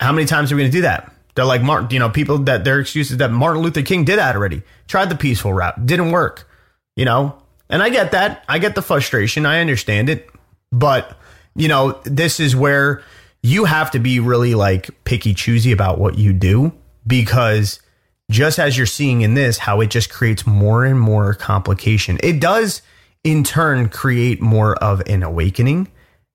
[0.00, 1.12] how many times are we going to do that?
[1.34, 4.34] They're like Martin, you know, people that their excuses that Martin Luther King did that
[4.34, 4.62] already.
[4.88, 6.48] Tried the peaceful route, didn't work.
[6.96, 7.38] You know,
[7.70, 8.44] and I get that.
[8.48, 9.46] I get the frustration.
[9.46, 10.28] I understand it,
[10.70, 11.16] but
[11.54, 13.02] you know, this is where
[13.42, 16.72] you have to be really like picky choosy about what you do
[17.06, 17.80] because
[18.30, 22.18] just as you're seeing in this, how it just creates more and more complication.
[22.22, 22.82] It does,
[23.24, 25.88] in turn, create more of an awakening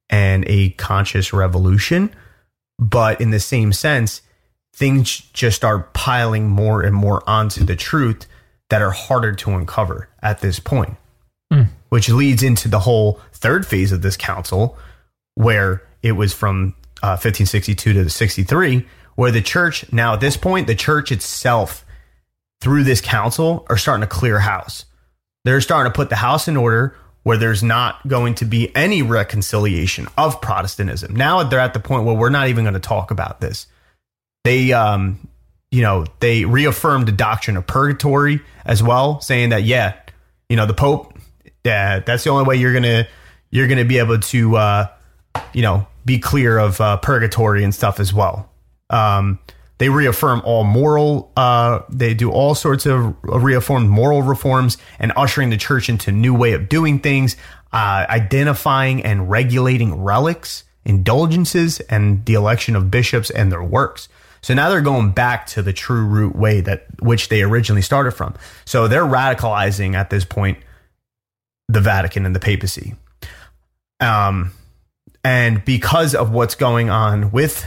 [0.10, 2.14] and a conscious revolution.
[2.80, 4.22] But in the same sense,
[4.74, 8.26] things just are piling more and more onto the truth
[8.70, 10.96] that are harder to uncover at this point.
[11.90, 14.78] Which leads into the whole third phase of this council,
[15.36, 18.86] where it was from uh, 1562 to 63,
[19.16, 21.86] where the church, now at this point, the church itself,
[22.60, 24.86] through this council, are starting to clear house.
[25.48, 26.94] They're starting to put the house in order
[27.24, 31.16] where there's not going to be any reconciliation of Protestantism.
[31.16, 33.66] Now they're at the point where we're not even going to talk about this.
[34.44, 35.26] They, um,
[35.72, 39.94] you know, they reaffirmed the doctrine of purgatory as well, saying that yeah,
[40.50, 41.18] you know, the Pope,
[41.64, 43.08] yeah, that's the only way you're gonna
[43.50, 44.88] you're gonna be able to, uh,
[45.54, 48.50] you know, be clear of uh, purgatory and stuff as well.
[48.90, 49.40] Um,
[49.78, 51.32] they reaffirm all moral.
[51.36, 56.34] Uh, they do all sorts of reaffirmed moral reforms and ushering the church into new
[56.34, 57.36] way of doing things,
[57.72, 64.10] uh, identifying and regulating relics, indulgences, and the election of bishops and their works.
[64.42, 68.12] So now they're going back to the true root way that which they originally started
[68.12, 68.36] from.
[68.66, 70.60] So they're radicalizing at this point
[71.68, 72.96] the Vatican and the papacy.
[74.00, 74.54] Um,
[75.24, 77.66] and because of what's going on with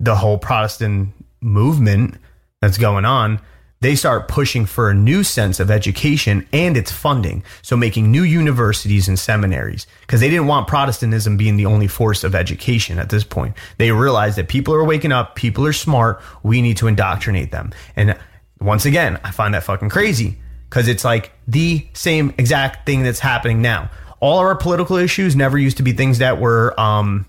[0.00, 1.12] the whole Protestant
[1.42, 2.16] movement
[2.60, 3.40] that's going on,
[3.82, 7.42] they start pushing for a new sense of education and its funding.
[7.62, 12.22] So making new universities and seminaries because they didn't want Protestantism being the only force
[12.22, 13.56] of education at this point.
[13.78, 17.72] They realized that people are waking up, people are smart, we need to indoctrinate them.
[17.96, 18.16] And
[18.60, 20.38] once again, I find that fucking crazy
[20.70, 23.90] because it's like the same exact thing that's happening now.
[24.20, 27.26] All of our political issues never used to be things that were um,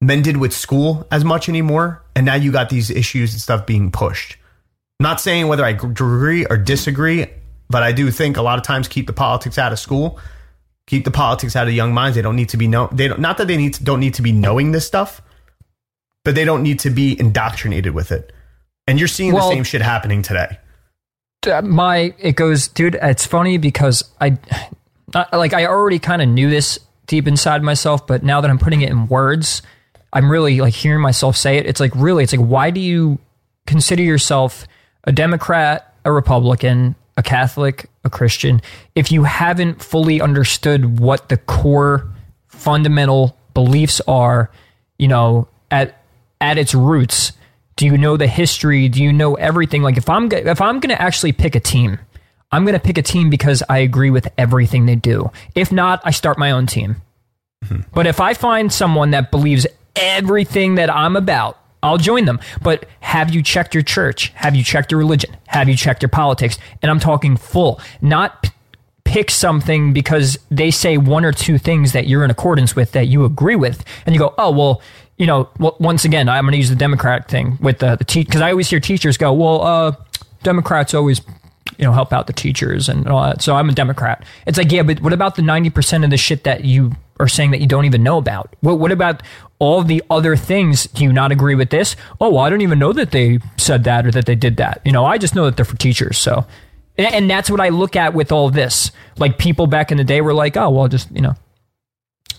[0.00, 2.02] mended with school as much anymore.
[2.14, 4.36] And now you got these issues and stuff being pushed.
[5.00, 7.26] Not saying whether I agree or disagree,
[7.68, 10.18] but I do think a lot of times keep the politics out of school,
[10.86, 12.16] keep the politics out of young minds.
[12.16, 12.88] They don't need to be know.
[12.92, 15.20] They don't, not that they need to, don't need to be knowing this stuff,
[16.24, 18.32] but they don't need to be indoctrinated with it.
[18.86, 20.58] And you're seeing Well- the same shit happening today.
[21.62, 24.36] my it goes dude it's funny because i
[25.32, 26.76] like i already kind of knew this
[27.06, 29.62] deep inside myself but now that i'm putting it in words
[30.16, 31.66] i'm really like hearing myself say it.
[31.66, 33.18] It's like really it's like why do you
[33.66, 34.66] consider yourself
[35.04, 38.60] a democrat a republican a catholic a christian
[38.94, 42.08] if you haven't fully understood what the core
[42.48, 44.50] fundamental beliefs are
[44.98, 46.02] you know at
[46.40, 47.32] at its roots?
[47.76, 48.88] Do you know the history?
[48.88, 49.82] Do you know everything?
[49.82, 51.98] Like if i'm if i'm going to actually pick a team
[52.52, 55.30] i'm going to pick a team because i agree with everything they do.
[55.54, 56.96] If not i start my own team.
[57.64, 57.82] Mm-hmm.
[57.94, 59.66] But if i find someone that believes
[59.96, 62.40] everything that i'm about i'll join them.
[62.62, 64.32] But have you checked your church?
[64.34, 65.36] Have you checked your religion?
[65.46, 66.58] Have you checked your politics?
[66.82, 67.80] And i'm talking full.
[68.00, 68.50] Not p-
[69.04, 73.06] pick something because they say one or two things that you're in accordance with that
[73.06, 73.84] you agree with.
[74.04, 74.82] And you go oh well
[75.16, 78.04] you know w- once again i'm going to use the democrat thing with the, the
[78.24, 79.92] because i always hear teachers go well uh
[80.42, 81.22] democrats always
[81.78, 84.24] you know help out the teachers and all that so i'm a democrat.
[84.46, 87.50] It's like yeah but what about the 90% of the shit that you are saying
[87.50, 89.22] that you don't even know about what, what about
[89.58, 92.78] all the other things do you not agree with this oh well, i don't even
[92.78, 95.44] know that they said that or that they did that you know i just know
[95.44, 96.44] that they're for teachers so
[96.98, 98.90] and, and that's what I look at with all this.
[99.18, 101.34] Like people back in the day were like, "Oh, well, just you know,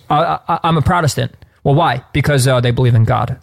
[0.10, 2.04] I, I, I'm a Protestant." Well, why?
[2.14, 3.40] Because uh, they believe in God.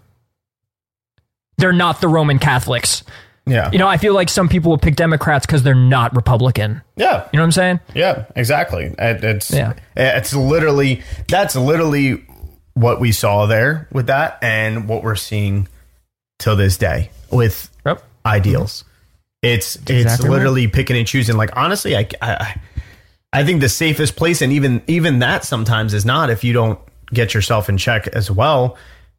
[1.57, 3.05] They're not the Roman Catholics.
[3.47, 3.71] Yeah.
[3.71, 6.81] You know, I feel like some people will pick Democrats because they're not Republican.
[6.97, 7.29] yeah.
[7.33, 7.81] You know what I'm saying?
[7.95, 8.95] Yeah, exactly.
[8.99, 9.75] It- It's Yeah.
[9.97, 12.25] it's literally that's literally
[12.75, 15.69] what we saw there with that, and what we're seeing
[16.39, 18.03] till this day with Yep.
[18.27, 18.85] ideals.
[19.43, 20.35] It's it's exactly right.
[20.37, 21.37] literally picking and choosing.
[21.37, 22.57] Like honestly, I, I
[23.33, 26.79] I think the safest place, and even even that sometimes is not if you don't
[27.13, 28.77] get yourself in check as well,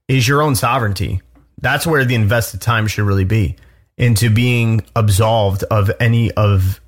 [0.07, 1.21] is your own sovereignty.
[1.61, 3.55] That's where the invested time should really be
[3.97, 6.81] into being absolved of any of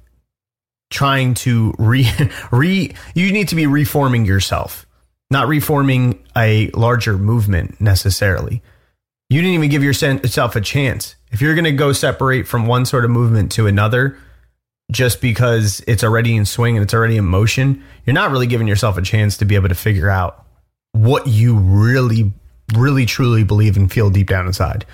[0.90, 2.10] trying to re
[2.52, 4.86] re you need to be reforming yourself
[5.30, 8.62] not reforming a larger movement necessarily
[9.30, 12.86] you didn't even give yourself a chance if you're going to go separate from one
[12.86, 14.18] sort of movement to another
[14.90, 18.68] just because it's already in swing and it's already in motion you're not really giving
[18.68, 20.46] yourself a chance to be able to figure out
[20.94, 22.32] what you really
[22.76, 24.86] really truly believe and feel deep down inside.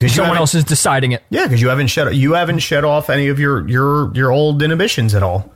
[0.00, 1.24] 'Cause Someone else is deciding it.
[1.28, 4.62] yeah, because you haven't shed you haven't shed off any of your your your old
[4.62, 5.52] inhibitions at all.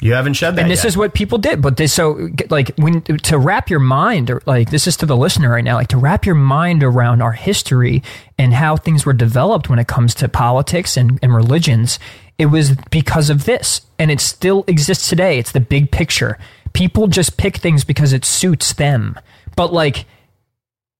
[0.00, 0.62] You haven't shed that.
[0.62, 0.88] and this yet.
[0.90, 4.70] is what people did but this so like when to wrap your mind or like
[4.70, 8.02] this is to the listener right now like to wrap your mind around our history
[8.38, 11.98] and how things were developed when it comes to politics and, and religions
[12.38, 16.38] it was because of this and it still exists today it's the big picture
[16.74, 19.18] people just pick things because it suits them
[19.56, 20.06] but like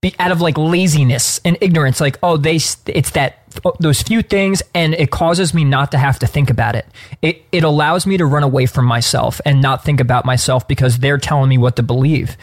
[0.00, 3.42] be out of like laziness and ignorance like oh they it's that
[3.80, 6.86] those few things and it causes me not to have to think about it.
[7.22, 10.98] It it allows me to run away from myself and not think about myself because
[10.98, 12.36] they're telling me what to believe.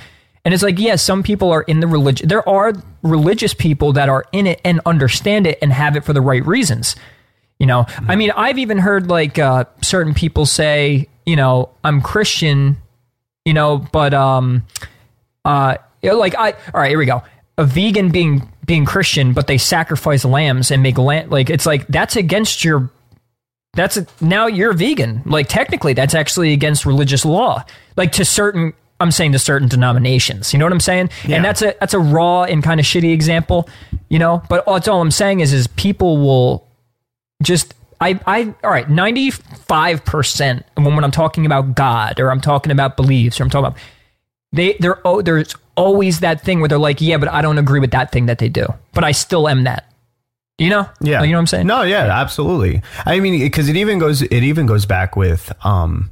[0.43, 4.09] And it's like yes some people are in the religion there are religious people that
[4.09, 6.95] are in it and understand it and have it for the right reasons
[7.57, 7.85] you know?
[8.07, 12.77] I mean i've even heard like uh, certain people say you know i'm christian
[13.45, 14.65] you know but um
[15.45, 17.23] uh like i all right here we go
[17.57, 21.87] a vegan being being christian but they sacrifice lambs and make lamb like it's like
[21.87, 22.89] that's against your
[23.75, 25.21] that's a, now you're vegan.
[25.25, 27.63] Like technically that's actually against religious law.
[27.95, 31.09] Like to certain i'm saying to certain denominations you know what i'm saying?
[31.25, 31.35] Yeah.
[31.35, 33.69] and that's a that's a raw and kind of shitty example
[34.07, 34.41] you know?
[34.47, 36.65] But that's all i'm saying is is people will
[37.43, 42.71] just I, I all right 95% when, when i'm talking about god or i'm talking
[42.71, 43.79] about beliefs or i'm talking about
[44.51, 47.79] they they're oh there's always that thing where they're like yeah but i don't agree
[47.79, 49.91] with that thing that they do but i still am that
[50.57, 52.81] you know Yeah, Like, you know what i'm saying No, yeah, absolutely.
[53.05, 56.11] I mean, because it even goes, it even goes back with, um,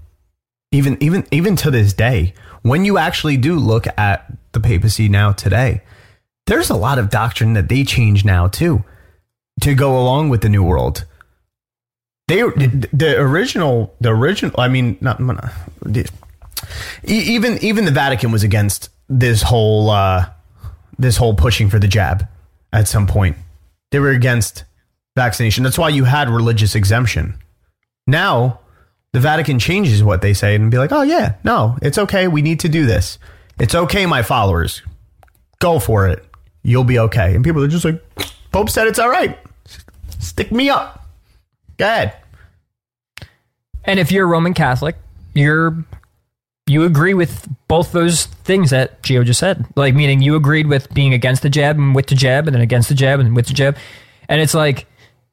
[0.73, 5.31] even even even to this day, when you actually do look at the papacy now
[5.31, 5.81] today,
[6.47, 8.83] there's a lot of doctrine that they change now too,
[9.61, 11.05] to go along with the new world.
[12.27, 14.59] They the, the original the original.
[14.59, 15.19] I mean, not
[15.83, 16.05] the, e-
[17.03, 20.29] even even the Vatican was against this whole uh,
[20.97, 22.27] this whole pushing for the jab
[22.71, 23.37] at some point.
[23.91, 24.63] They were against
[25.15, 25.63] vaccination.
[25.63, 27.37] That's why you had religious exemption.
[28.07, 28.59] Now,
[29.11, 32.27] the Vatican changes what they say and be like, "Oh yeah, no, it's okay.
[32.27, 33.19] We need to do this.
[33.59, 34.81] It's okay, my followers.
[35.59, 36.25] Go for it.
[36.63, 38.01] You'll be okay." And people are just like,
[38.51, 39.37] "Pope said it's all right.
[40.19, 41.05] Stick me up.
[41.77, 42.15] Go ahead."
[43.85, 44.95] And if you're a Roman Catholic,
[45.33, 45.83] you're
[46.65, 49.65] you agree with both those things that Gio just said.
[49.75, 52.61] Like meaning you agreed with being against the jab and with the jab and then
[52.61, 53.77] against the jab and with the jab.
[54.29, 54.87] And it's like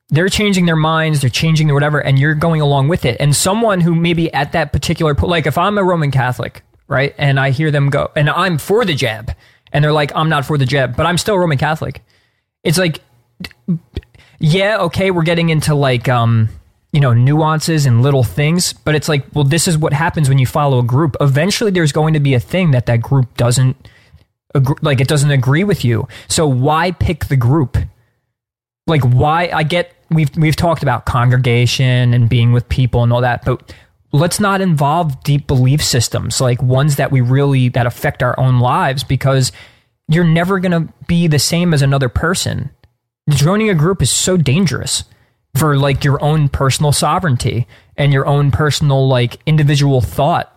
[0.09, 3.17] they're changing their minds, they're changing their whatever, and you're going along with it.
[3.21, 7.39] And someone who maybe at that particular like if I'm a Roman Catholic, right, and
[7.39, 9.35] I hear them go and I'm for the jab,
[9.73, 12.03] and they're like, I'm not for the jab, but I'm still Roman Catholic.
[12.65, 13.01] It's like
[14.41, 16.49] yeah, okay, we're getting into like um,
[16.93, 20.39] you know, nuances and little things, but it's like, well, this is what happens when
[20.39, 21.17] you follow a group.
[21.21, 23.77] Eventually, there's going to be a thing that that group doesn't
[24.55, 26.09] agree, like it doesn't agree with you.
[26.29, 27.77] So why pick the group?
[28.87, 33.21] Like why I get we've we've talked about congregation and being with people and all
[33.21, 33.73] that, but
[34.13, 38.59] let's not involve deep belief systems like ones that we really that affect our own
[38.59, 39.53] lives because
[40.09, 42.71] you're never going to be the same as another person
[43.29, 45.05] joining a group is so dangerous
[45.55, 50.57] for like your own personal sovereignty and your own personal like individual thought.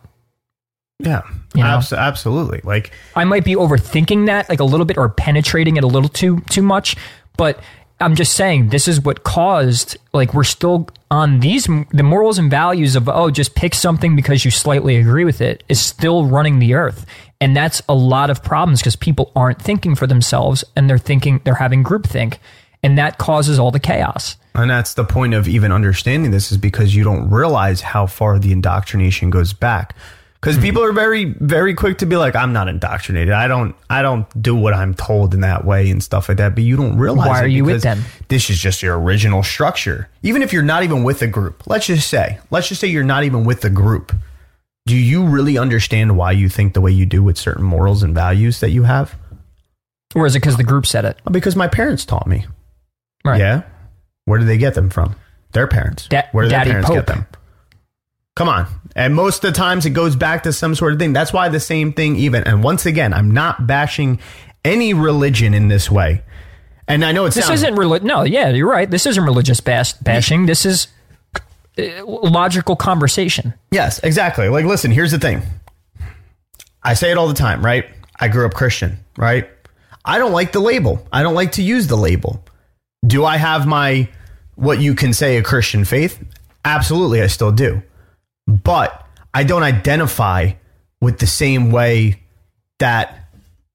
[0.99, 1.21] Yeah,
[1.55, 1.69] You know?
[1.77, 2.61] abs- absolutely.
[2.63, 6.09] Like I might be overthinking that like a little bit or penetrating it a little
[6.09, 6.95] too too much,
[7.35, 7.59] but
[7.99, 12.49] I'm just saying this is what caused like we're still on these the morals and
[12.49, 16.59] values of oh just pick something because you slightly agree with it is still running
[16.59, 17.05] the earth.
[17.41, 21.41] And that's a lot of problems because people aren't thinking for themselves and they're thinking
[21.43, 22.37] they're having groupthink
[22.83, 24.37] and that causes all the chaos.
[24.55, 28.37] And that's the point of even understanding this is because you don't realize how far
[28.37, 29.95] the indoctrination goes back.
[30.39, 30.63] Because Mm-hmm.
[30.63, 33.33] people are very, very quick to be like, "I'm not indoctrinated.
[33.33, 36.53] I don't, I don't do what I'm told in that way and stuff like that."
[36.53, 38.03] But you don't realize Why are you with them?
[38.27, 40.09] This is just your original structure.
[40.21, 43.05] Even if you're not even with a group, let's just say, let's just say you're
[43.05, 44.13] not even with the group.
[44.85, 48.13] Do you really understand why you think the way you do with certain morals and
[48.13, 49.15] values that you have?
[50.13, 51.17] Or is it because the group said it?
[51.31, 52.45] Because my parents taught me.
[53.25, 53.39] Right.
[53.39, 53.63] Yeah.
[54.25, 55.15] Where do they get them from?
[55.51, 56.07] Their parents.
[56.07, 56.95] Da- Where do their parents Pope.
[56.95, 57.25] get them?
[58.35, 58.67] Come on.
[58.95, 61.13] And most of the times it goes back to some sort of thing.
[61.13, 62.43] That's why the same thing, even.
[62.43, 64.19] And once again, I'm not bashing
[64.65, 66.23] any religion in this way.
[66.87, 68.89] And I know it This sounds isn't reli- No, yeah, you're right.
[68.89, 70.47] This isn't religious bas- bashing.
[70.47, 70.87] This is
[71.77, 73.53] uh, logical conversation.
[73.71, 74.49] Yes, exactly.
[74.49, 75.43] Like, listen, here's the thing.
[76.83, 77.85] I say it all the time, right?
[78.19, 79.49] I grew up Christian, right?
[80.05, 81.07] I don't like the label.
[81.11, 82.42] I don't like to use the label.
[83.05, 84.09] Do I have my,
[84.55, 86.23] what you can say, a Christian faith?
[86.65, 87.81] Absolutely, I still do.
[88.47, 90.53] But I don't identify
[91.01, 92.21] with the same way
[92.79, 93.27] that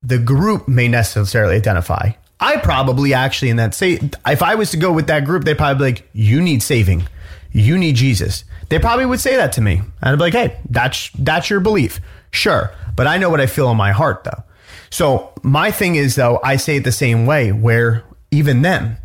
[0.03, 2.13] the group may necessarily identify.
[2.41, 5.59] I probably actually in that say if I was to go with that group, they'd
[5.59, 7.07] probably be like, you need saving.
[7.51, 8.45] You need Jesus.
[8.69, 9.79] They probably would say that to me.
[9.79, 12.01] And I'd be like, hey, that's that's your belief.
[12.31, 12.71] Sure.
[12.95, 14.45] But I know what I feel in my heart though.
[14.91, 18.99] So my thing is though, I say it the same way where even then,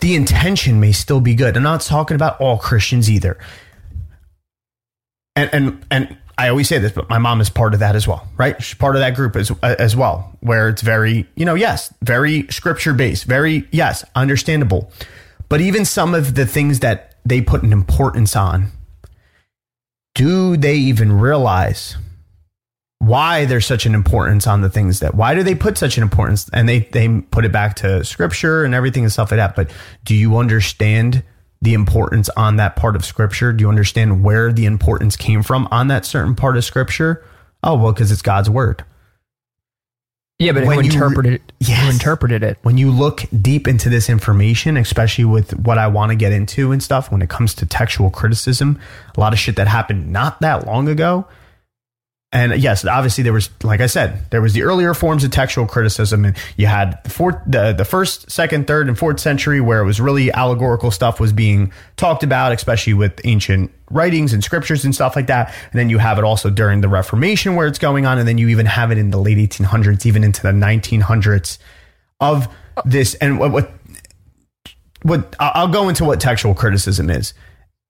[0.00, 1.56] the intention may still be good.
[1.56, 3.38] I'm not talking about all Christians either.
[5.34, 8.06] And and and I always say this, but my mom is part of that as
[8.06, 8.60] well, right?
[8.62, 12.46] She's part of that group as as well, where it's very, you know, yes, very
[12.48, 14.92] scripture based, very yes, understandable.
[15.48, 18.70] But even some of the things that they put an importance on,
[20.14, 21.96] do they even realize
[23.00, 26.02] why there's such an importance on the things that why do they put such an
[26.02, 29.54] importance and they they put it back to scripture and everything and stuff like that
[29.54, 29.70] but
[30.04, 31.22] do you understand
[31.62, 35.68] the importance on that part of scripture do you understand where the importance came from
[35.70, 37.24] on that certain part of scripture
[37.62, 38.84] oh well because it's god's word
[40.40, 41.52] Yeah, but When you re- interpreted it?
[41.60, 41.82] Yes.
[41.84, 42.58] Who interpreted it?
[42.62, 46.70] when you look deep into this information, especially with what I want to get into
[46.70, 48.78] and stuff, when it comes to textual criticism,
[49.16, 51.26] a lot of shit that happened not that long ago.
[52.30, 55.66] And yes, obviously there was, like I said, there was the earlier forms of textual
[55.66, 59.80] criticism, and you had the fourth, the, the first, second, third, and fourth century, where
[59.80, 64.84] it was really allegorical stuff was being talked about, especially with ancient writings and scriptures
[64.84, 65.54] and stuff like that.
[65.70, 68.36] And then you have it also during the Reformation, where it's going on, and then
[68.36, 71.56] you even have it in the late 1800s, even into the 1900s
[72.20, 72.46] of
[72.84, 73.14] this.
[73.14, 73.72] And what, what
[75.02, 77.32] what I'll go into what textual criticism is,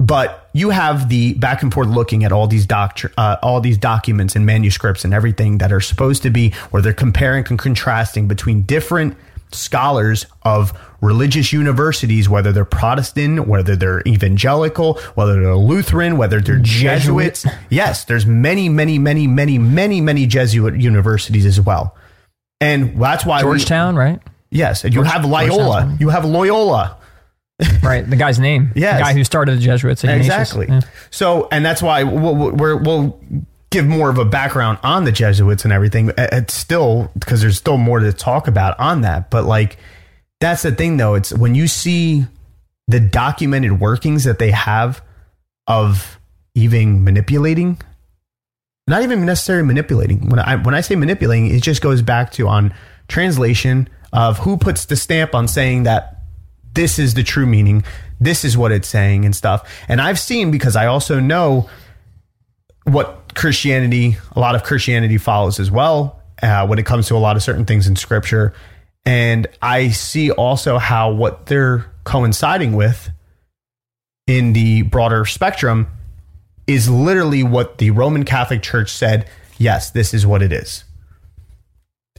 [0.00, 3.78] but you have the back and forth looking at all these doctr- uh, all these
[3.78, 8.28] documents and manuscripts and everything that are supposed to be where they're comparing and contrasting
[8.28, 9.16] between different
[9.50, 16.58] scholars of religious universities, whether they're Protestant, whether they're evangelical, whether they're Lutheran, whether they're
[16.58, 17.34] Jesuit.
[17.34, 17.46] Jesuits.
[17.70, 21.96] Yes, there's many, many, many, many, many, many Jesuit universities as well.
[22.60, 24.20] And that's why we- Georgetown, right?
[24.50, 25.96] Yes, and you have Loyola.
[25.98, 26.97] You have Loyola.
[27.82, 28.08] Right.
[28.08, 28.70] The guy's name.
[28.76, 30.04] Yeah, The guy who started the Jesuits.
[30.04, 30.26] Ignatius.
[30.26, 30.66] Exactly.
[30.68, 30.80] Yeah.
[31.10, 33.20] So, and that's why we'll, we're, we'll
[33.70, 36.10] give more of a background on the Jesuits and everything.
[36.10, 39.30] Uh, It's still because there's still more to talk about on that.
[39.30, 39.78] But like,
[40.40, 41.14] that's the thing, though.
[41.14, 42.26] It's when you see
[42.86, 45.02] the documented workings that they have
[45.66, 46.18] of
[46.54, 47.78] even manipulating,
[48.86, 50.28] not even necessarily manipulating.
[50.28, 52.72] When I when I say manipulating, it just goes back to on
[53.08, 56.17] translation of who puts the stamp on saying that
[56.78, 57.82] this is the true meaning.
[58.20, 59.68] This is what it's saying and stuff.
[59.88, 61.68] And I've seen because I also know
[62.84, 67.18] what Christianity, a lot of Christianity follows as well uh, when it comes to a
[67.18, 68.54] lot of certain things in scripture.
[69.04, 73.10] And I see also how what they're coinciding with
[74.28, 75.88] in the broader spectrum
[76.68, 79.28] is literally what the Roman Catholic Church said.
[79.58, 80.84] Yes, this is what it is.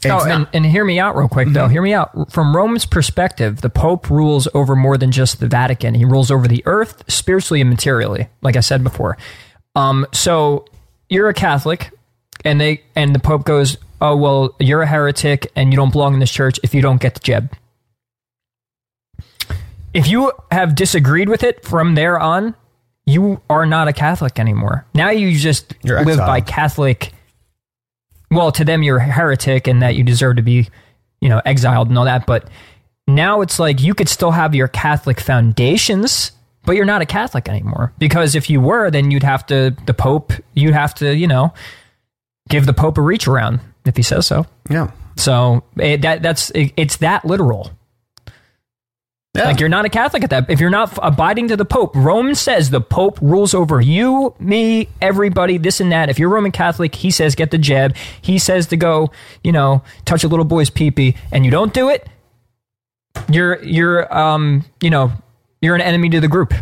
[0.03, 0.55] And Oh, and, Mm-hmm.
[0.57, 1.67] and hear me out real quick, though.
[1.67, 2.31] Hear me out.
[2.31, 5.93] From Rome's perspective, the Pope rules over more than just the Vatican.
[5.95, 9.17] He rules over the earth, spiritually and materially, like I said before.
[9.75, 10.65] Um, so
[11.09, 11.91] you're a Catholic,
[12.45, 16.13] and they and the Pope goes, "Oh well, you're a heretic, and you don't belong
[16.13, 17.51] in this church if you don't get the jeb."
[19.93, 22.55] If you have disagreed with it from there on,
[23.05, 24.85] you are not a Catholic anymore.
[24.93, 26.41] Now you just You're live by.
[26.41, 27.11] Catholic
[28.31, 30.67] well, to them you're a heretic and that you deserve to be,
[31.21, 32.25] you know, exiled and all that.
[32.25, 32.49] But
[33.07, 36.31] now it's like you could still have your Catholic foundations,
[36.65, 37.93] but you're not a Catholic anymore.
[37.97, 41.53] Because if you were, then you'd have to the Pope, you'd have to, you know,
[42.49, 44.45] give the Pope a reach around if he says so.
[44.69, 44.91] yeah.
[45.15, 47.71] So it, that that's it, it's that literal.
[49.35, 49.45] Yeah.
[49.45, 50.49] Like you're not a Catholic at that.
[50.49, 54.89] If you're not abiding to the Pope, Rome says the Pope rules over you, me,
[55.01, 56.09] everybody, this and that.
[56.09, 57.95] If you're Roman Catholic, he says get the jab.
[58.21, 59.11] He says to go,
[59.43, 62.09] you know, touch a little boy's peepee, and you don't do it.
[63.29, 65.11] You're you're um you know
[65.61, 66.53] you're an enemy to the group,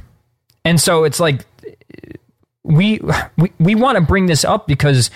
[0.65, 1.45] and so it's like
[2.63, 2.99] we
[3.37, 5.09] we we want to bring this up because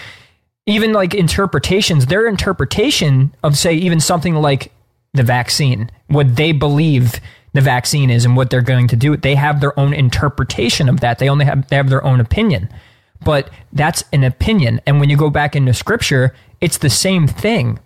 [0.67, 4.71] even like interpretations, their interpretation of say even something like
[5.13, 7.19] the vaccine, what they believe
[7.53, 10.99] the vaccine is and what they're going to do, they have their own interpretation of
[11.01, 11.19] that.
[11.19, 12.69] They only have they have their own opinion.
[13.23, 14.81] But that's an opinion.
[14.87, 17.79] And when you go back into scripture, it's the same thing.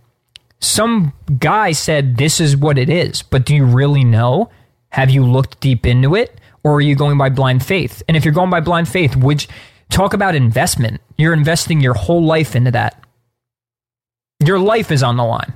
[0.60, 4.50] Some guy said this is what it is, but do you really know?
[4.90, 6.40] Have you looked deep into it?
[6.64, 8.02] Or are you going by blind faith?
[8.08, 9.50] And if you're going by blind faith, which
[9.90, 11.02] talk about investment.
[11.18, 13.02] You're investing your whole life into that.
[14.44, 15.54] Your life is on the line.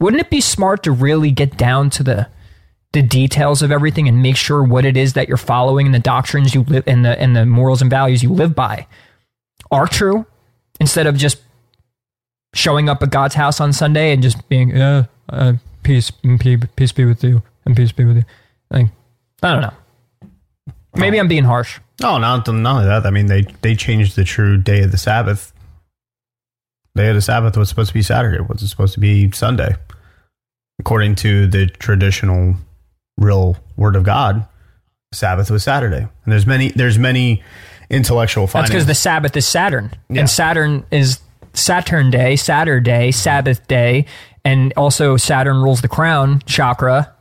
[0.00, 2.28] Wouldn't it be smart to really get down to the
[2.96, 5.98] the details of everything and make sure what it is that you're following and the
[5.98, 8.86] doctrines you live and the and the morals and values you live by
[9.70, 10.24] are true
[10.80, 11.42] instead of just
[12.54, 15.52] showing up at God's house on Sunday and just being uh, uh
[15.82, 18.24] peace and peace be with you and peace be with you.
[18.70, 18.86] Like
[19.42, 19.74] I don't know.
[20.94, 21.78] Maybe I'm being harsh.
[22.02, 23.04] Oh, not not only that.
[23.04, 25.52] I mean, they they changed the true day of the Sabbath.
[26.94, 28.40] Day of the Sabbath was supposed to be Saturday.
[28.40, 29.76] Was it supposed to be Sunday?
[30.78, 32.56] According to the traditional,
[33.16, 34.46] real Word of God,
[35.12, 35.98] Sabbath was Saturday.
[36.24, 37.42] And there's many there's many
[37.90, 40.20] intellectual That's because the Sabbath is Saturn, Yeah.
[40.20, 41.20] and Saturn is
[41.52, 44.06] Saturn Day, Saturday, Sabbath Day,
[44.44, 47.12] and also Saturn rules the crown chakra.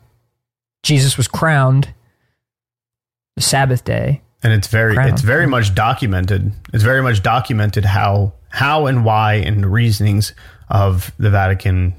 [0.84, 1.94] Jesus was crowned
[3.36, 4.22] the Sabbath day.
[4.44, 5.10] and it's very Crown.
[5.10, 6.52] it's very much documented.
[6.74, 10.34] It's very much documented how how and why and the reasonings
[10.70, 11.94] of the Vatican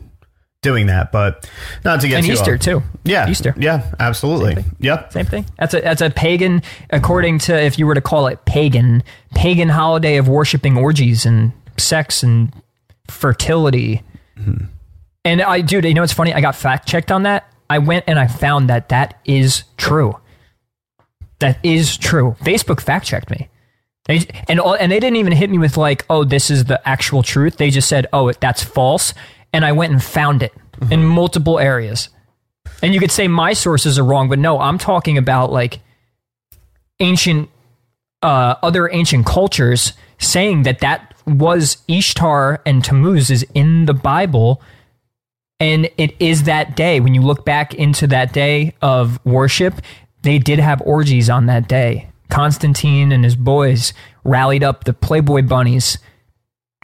[0.66, 1.12] doing that.
[1.12, 1.48] But
[1.84, 2.82] not to get And too Easter off- too.
[3.04, 3.54] Yeah, Easter.
[3.56, 4.64] Yeah, absolutely.
[4.80, 5.12] Yep.
[5.12, 5.46] Same thing.
[5.58, 9.02] That's a that's a pagan, according to if you were to call it pagan,
[9.34, 12.52] pagan holiday of worshiping orgies and sex and
[13.08, 14.02] fertility.
[14.38, 14.64] Mm-hmm.
[15.24, 16.32] And I, dude, you know what's funny?
[16.34, 17.50] I got fact checked on that.
[17.68, 20.18] I went and I found that that is true.
[21.40, 22.36] That is true.
[22.42, 23.48] Facebook fact checked me.
[24.06, 26.80] They, and all, and they didn't even hit me with like, oh, this is the
[26.88, 27.56] actual truth.
[27.56, 29.12] They just said, oh, that's false.
[29.56, 30.52] And I went and found it
[30.90, 32.10] in multiple areas.
[32.82, 35.80] And you could say my sources are wrong, but no, I'm talking about like
[37.00, 37.48] ancient,
[38.20, 44.60] uh, other ancient cultures saying that that was Ishtar and Tammuz is in the Bible.
[45.58, 47.00] And it is that day.
[47.00, 49.80] When you look back into that day of worship,
[50.20, 52.10] they did have orgies on that day.
[52.28, 55.96] Constantine and his boys rallied up the Playboy bunnies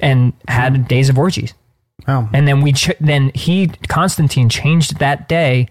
[0.01, 1.53] and had days of orgies.
[2.09, 5.69] Oh, And then we ch- then he Constantine changed that day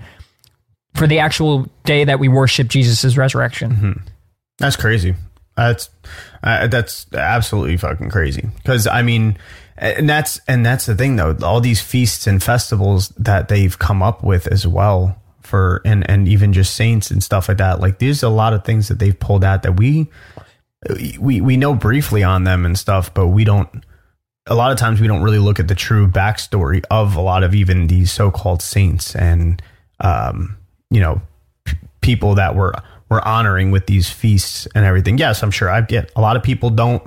[0.96, 4.02] for the actual day that we worship Jesus' resurrection.
[4.60, 5.16] That's crazy.
[5.58, 5.90] That's
[6.44, 8.48] uh, that's absolutely fucking crazy.
[8.58, 9.38] Because I mean,
[9.78, 11.36] and that's and that's the thing though.
[11.44, 16.28] All these feasts and festivals that they've come up with as well for and and
[16.28, 17.80] even just saints and stuff like that.
[17.82, 20.10] Like there's a lot of things that they've pulled out that we
[21.20, 23.70] we we know briefly on them and stuff, but we don't.
[24.52, 27.44] A lot of times we don't really look at the true backstory of a lot
[27.44, 29.62] of even these so-called saints and
[30.02, 30.58] um,
[30.90, 31.22] you know
[31.64, 32.74] p- people that were
[33.10, 35.18] were honoring with these feasts and everything.
[35.18, 37.02] Yes, I'm sure I get a lot of people don't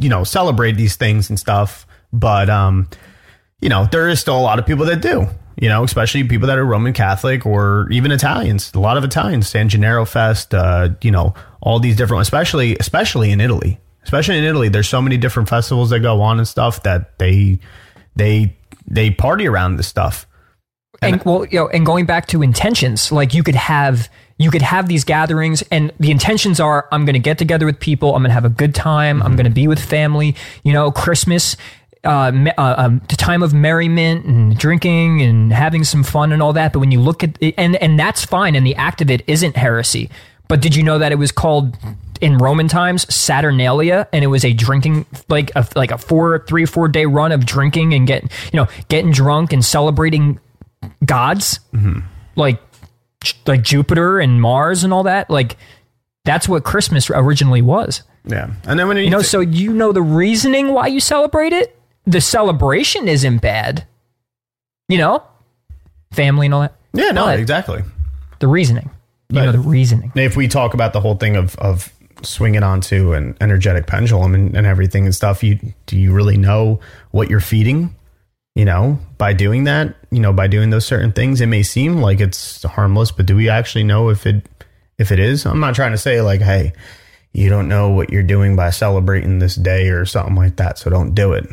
[0.00, 2.88] you know celebrate these things and stuff, but um,
[3.60, 5.28] you know there is still a lot of people that do.
[5.60, 8.72] You know, especially people that are Roman Catholic or even Italians.
[8.74, 10.52] A lot of Italians, San Gennaro Fest.
[10.52, 13.78] Uh, you know, all these different, especially especially in Italy.
[14.04, 17.58] Especially in Italy, there's so many different festivals that go on and stuff that they
[18.16, 18.56] they
[18.86, 20.26] they party around this stuff.
[21.02, 24.08] and well, you know, and going back to intentions, like you could have
[24.38, 27.80] you could have these gatherings, and the intentions are: I'm going to get together with
[27.80, 30.36] people, I'm going to have a good time, I'm going to be with family.
[30.62, 31.56] You know, Christmas.
[32.06, 36.52] Uh, uh, um, the time of merriment and drinking and having some fun and all
[36.52, 36.74] that.
[36.74, 39.22] But when you look at it, and and that's fine, and the act of it
[39.26, 40.10] isn't heresy.
[40.46, 41.78] But did you know that it was called
[42.20, 46.64] in Roman times Saturnalia, and it was a drinking like a like a four three
[46.66, 50.38] four day run of drinking and getting you know getting drunk and celebrating
[51.04, 52.00] gods mm-hmm.
[52.36, 52.60] like
[53.46, 55.30] like Jupiter and Mars and all that.
[55.30, 55.56] Like
[56.24, 58.02] that's what Christmas originally was.
[58.26, 61.00] Yeah, and then when you, You know, thi- so you know the reasoning why you
[61.00, 61.78] celebrate it.
[62.06, 63.86] The celebration isn't bad.
[64.88, 65.22] You know,
[66.12, 66.74] family and all that.
[66.92, 67.82] yeah, no, but exactly.
[68.40, 68.90] The reasoning.
[69.30, 70.12] You But- know the reasoning.
[70.14, 71.90] if we talk about the whole thing of of
[72.24, 76.80] swinging onto an energetic pendulum and, and everything and stuff, you do you really know
[77.10, 77.94] what you're feeding?
[78.54, 81.96] You know, by doing that, you know, by doing those certain things, it may seem
[82.00, 84.46] like it's harmless, but do we actually know if it
[84.98, 85.44] if it is?
[85.44, 86.72] I'm not trying to say like, hey,
[87.32, 90.88] you don't know what you're doing by celebrating this day or something like that, so
[90.88, 91.46] don't do it.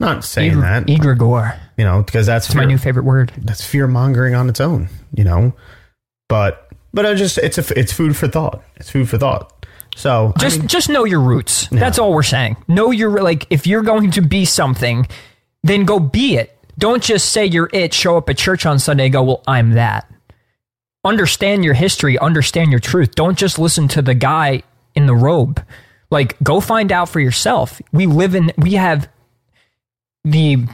[0.00, 1.58] Not saying that, Egregore.
[1.76, 3.32] you know, because that's It's my new favorite word.
[3.38, 5.52] that's fear mongering on its own, you know.
[6.28, 8.62] But but I just it's a it's food for thought.
[8.76, 9.52] It's food for thought.
[9.96, 11.68] So I Just mean, just know your roots.
[11.68, 12.58] That's all we're saying.
[12.68, 15.08] Know your like if you're going to be something,
[15.62, 16.56] then go be it.
[16.78, 19.72] Don't just say you're it, show up at church on Sunday and go, "Well, I'm
[19.72, 20.08] that."
[21.02, 23.14] Understand your history, understand your truth.
[23.14, 24.62] Don't just listen to the guy
[24.94, 25.64] in the robe.
[26.10, 27.80] Like go find out for yourself.
[27.90, 29.08] We live in we have
[30.26, 30.66] the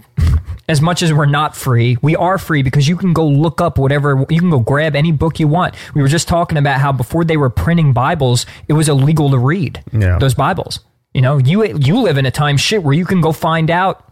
[0.69, 3.77] as much as we're not free, we are free because you can go look up
[3.79, 5.75] whatever, you can go grab any book you want.
[5.95, 9.39] We were just talking about how before they were printing Bibles, it was illegal to
[9.39, 10.19] read Yeah.
[10.19, 10.81] those Bibles.
[11.13, 14.11] You know, you you live in a time shit where you can go find out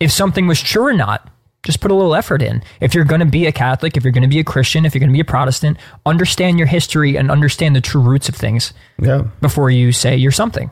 [0.00, 1.28] if something was true or not.
[1.64, 2.62] Just put a little effort in.
[2.80, 4.94] If you're going to be a Catholic, if you're going to be a Christian, if
[4.94, 5.76] you're going to be a Protestant,
[6.06, 10.30] understand your history and understand the true roots of things yeah, before you say you're
[10.30, 10.70] something.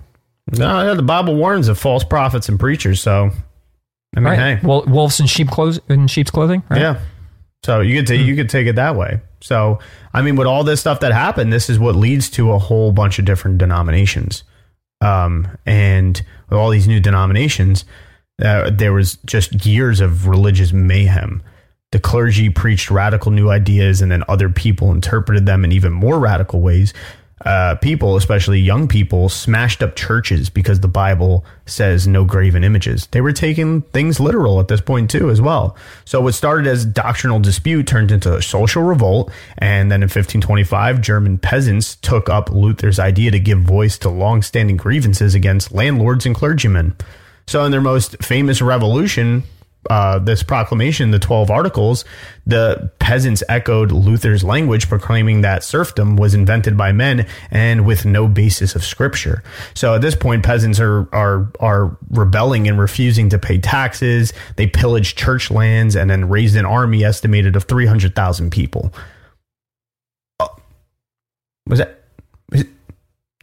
[0.52, 0.94] no.
[0.94, 3.01] The Bible warns of false prophets and preachers.
[3.01, 3.31] So
[4.14, 4.58] I mean, Right?
[4.58, 6.62] hey, Well, wolves in sheep clothes in sheep's clothing.
[6.68, 6.80] Right?
[6.80, 7.00] yeah.
[7.64, 9.20] So you could take you could take it that way.
[9.40, 9.80] So
[10.14, 12.92] I mean, with all this stuff that happened, this is what leads to a whole
[12.92, 14.44] bunch of different denominations.
[15.00, 17.84] Um, and with all these new denominations,
[18.42, 21.42] uh, there was just years of religious mayhem.
[21.92, 26.18] The clergy preached radical new ideas, and then other people interpreted them in even more
[26.18, 26.92] radical ways
[27.44, 33.06] uh, people, especially young people, smashed up churches because the Bible says no graven images.
[33.08, 35.76] They were taking things literal at this point too, as well.
[36.06, 41.02] So what started as doctrinal dispute turned into a social revolt, and then in 1525,
[41.02, 46.34] German peasants took up Luther's idea to give voice to long-standing grievances against landlords and
[46.34, 46.96] clergymen.
[47.46, 49.44] So in their most famous revolution,
[49.90, 52.04] uh, this proclamation, the 12 articles,
[52.46, 58.28] the peasants echoed Luther's language, proclaiming that serfdom was invented by men and with no
[58.28, 59.42] basis of scripture.
[59.74, 64.32] So at this point, peasants are, are, are rebelling and refusing to pay taxes.
[64.56, 68.92] They pillaged church lands and then raised an army estimated of 300,000 people.
[70.40, 70.48] Uh,
[71.66, 72.02] was that,
[72.52, 72.68] it,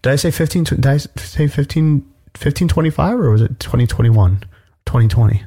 [0.01, 1.93] did I say 15, did I say 15,
[2.33, 4.39] 1525 or was it 2021,
[4.85, 5.43] 2020?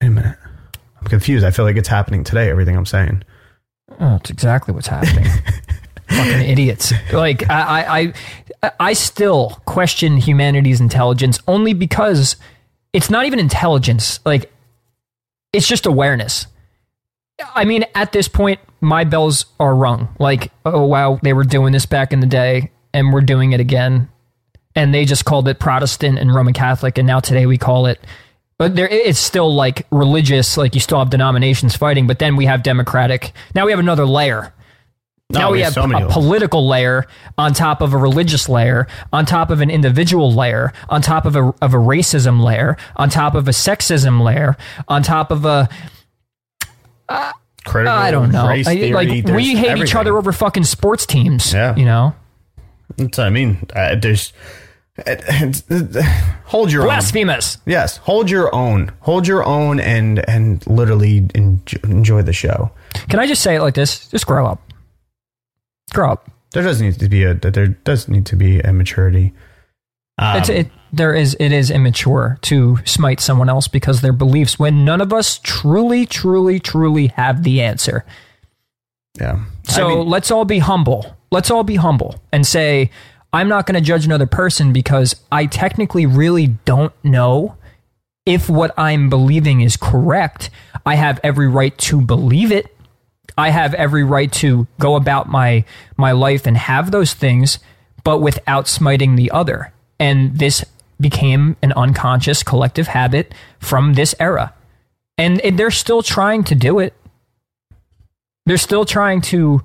[0.00, 0.38] Wait a minute.
[1.00, 1.44] I'm confused.
[1.44, 3.22] I feel like it's happening today, everything I'm saying.
[4.00, 5.30] Oh, it's exactly what's happening.
[6.08, 6.92] Fucking idiots.
[7.12, 8.12] Like I,
[8.62, 12.36] I I still question humanity's intelligence only because
[12.92, 14.20] it's not even intelligence.
[14.24, 14.52] Like
[15.52, 16.46] it's just awareness.
[17.54, 20.08] I mean, at this point, my bells are rung.
[20.18, 23.60] Like, oh wow, they were doing this back in the day, and we're doing it
[23.60, 24.08] again.
[24.74, 28.00] And they just called it Protestant and Roman Catholic, and now today we call it
[28.58, 32.46] but there it's still like religious like you still have denominations fighting but then we
[32.46, 34.52] have democratic now we have another layer
[35.30, 37.06] now we have so a political layer
[37.36, 41.34] on top of a religious layer, on top of an individual layer, on top of
[41.34, 44.56] a of a racism layer, on top of a sexism layer,
[44.86, 45.68] on top of a
[47.08, 47.32] uh,
[47.66, 48.46] Critical I don't know.
[48.62, 49.82] Theory, like we hate everything.
[49.82, 51.52] each other over fucking sports teams.
[51.52, 52.14] Yeah, you know.
[52.96, 53.66] That's what I mean.
[53.74, 54.32] Uh, there's
[56.44, 57.56] hold your blasphemous.
[57.56, 57.62] Own.
[57.66, 58.92] Yes, hold your own.
[59.00, 62.70] Hold your own, and and literally enjoy the show.
[63.08, 64.08] Can I just say it like this?
[64.08, 64.60] Just grow up.
[65.92, 66.30] Grow up.
[66.52, 69.34] There does need to be a there does need to be a maturity.
[70.18, 74.84] Um, it, there is it is immature to smite someone else because their beliefs when
[74.84, 78.06] none of us truly, truly, truly have the answer.
[79.18, 79.44] Yeah.
[79.64, 81.16] So I mean, let's all be humble.
[81.30, 82.90] Let's all be humble and say,
[83.36, 87.58] I'm not going to judge another person because I technically really don't know
[88.24, 90.48] if what I'm believing is correct.
[90.86, 92.74] I have every right to believe it.
[93.36, 95.66] I have every right to go about my
[95.98, 97.58] my life and have those things,
[98.04, 99.70] but without smiting the other.
[100.00, 100.64] And this
[100.98, 104.54] became an unconscious collective habit from this era.
[105.18, 106.94] And they're still trying to do it.
[108.46, 109.62] They're still trying to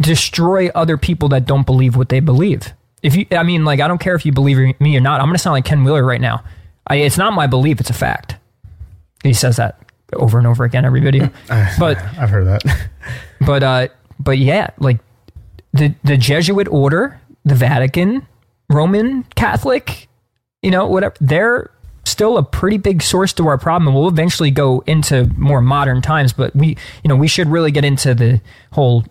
[0.00, 2.72] destroy other people that don't believe what they believe.
[3.02, 5.20] If you, I mean, like, I don't care if you believe me or not.
[5.20, 6.42] I'm going to sound like Ken Wheeler right now.
[6.86, 8.36] I, it's not my belief; it's a fact.
[9.22, 9.78] He says that
[10.12, 11.30] over and over again every video.
[11.78, 12.88] But I've heard that.
[13.40, 13.88] but uh,
[14.18, 14.98] but yeah, like
[15.72, 18.26] the the Jesuit order, the Vatican,
[18.70, 20.08] Roman Catholic,
[20.62, 21.14] you know, whatever.
[21.20, 21.70] They're
[22.04, 23.94] still a pretty big source to our problem.
[23.94, 27.84] We'll eventually go into more modern times, but we, you know, we should really get
[27.84, 28.40] into the
[28.72, 29.04] whole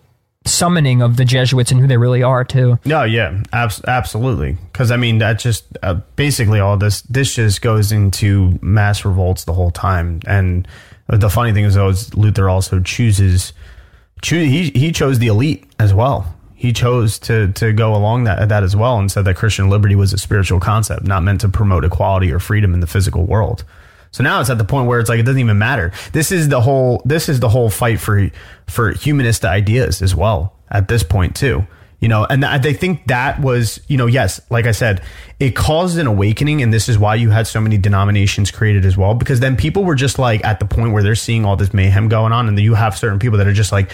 [0.46, 2.78] summoning of the Jesuits and who they really are too.
[2.84, 4.58] No, yeah, abs- absolutely.
[4.72, 7.02] Because I mean, that just uh, basically all this.
[7.02, 10.20] This just goes into mass revolts the whole time.
[10.26, 10.68] And
[11.08, 13.52] the funny thing is, though, is Luther also chooses.
[14.22, 16.34] Choose, he he chose the elite as well.
[16.54, 19.96] He chose to to go along that that as well, and said that Christian liberty
[19.96, 23.64] was a spiritual concept, not meant to promote equality or freedom in the physical world.
[24.14, 25.90] So now it's at the point where it's like it doesn't even matter.
[26.12, 28.30] This is the whole this is the whole fight for
[28.68, 31.66] for humanist ideas as well at this point too.
[31.98, 35.02] You know, and I think that was, you know, yes, like I said,
[35.40, 38.96] it caused an awakening, and this is why you had so many denominations created as
[38.96, 41.74] well, because then people were just like at the point where they're seeing all this
[41.74, 43.90] mayhem going on, and then you have certain people that are just like,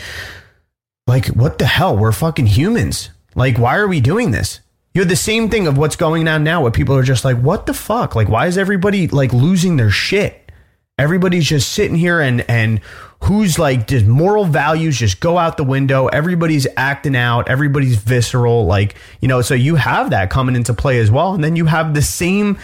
[1.06, 1.96] like, what the hell?
[1.96, 3.10] We're fucking humans.
[3.36, 4.60] Like, why are we doing this?
[4.92, 7.38] You have the same thing of what's going on now where people are just like,
[7.38, 8.16] what the fuck?
[8.16, 10.50] Like, why is everybody like losing their shit?
[10.98, 12.80] Everybody's just sitting here and, and
[13.22, 16.08] who's like, does moral values just go out the window?
[16.08, 17.48] Everybody's acting out.
[17.48, 18.66] Everybody's visceral.
[18.66, 21.34] Like, you know, so you have that coming into play as well.
[21.34, 22.58] And then you have the same,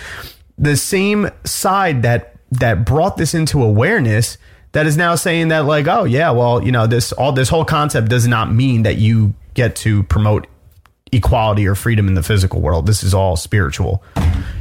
[0.59, 4.37] the same side that, that brought this into awareness
[4.73, 7.65] that is now saying that like, oh yeah, well, you know, this, all this whole
[7.65, 10.47] concept does not mean that you get to promote
[11.13, 12.87] equality or freedom in the physical world.
[12.87, 14.03] This is all spiritual.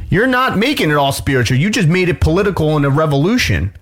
[0.08, 1.58] You're not making it all spiritual.
[1.58, 3.74] You just made it political in a revolution.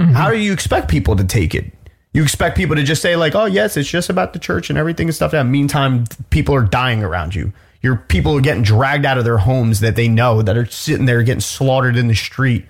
[0.00, 0.12] Mm-hmm.
[0.12, 1.72] How do you expect people to take it?
[2.12, 4.78] You expect people to just say like, "Oh yes, it's just about the church and
[4.78, 7.52] everything and stuff." That meantime, people are dying around you.
[7.80, 11.06] Your people are getting dragged out of their homes that they know that are sitting
[11.06, 12.66] there getting slaughtered in the street.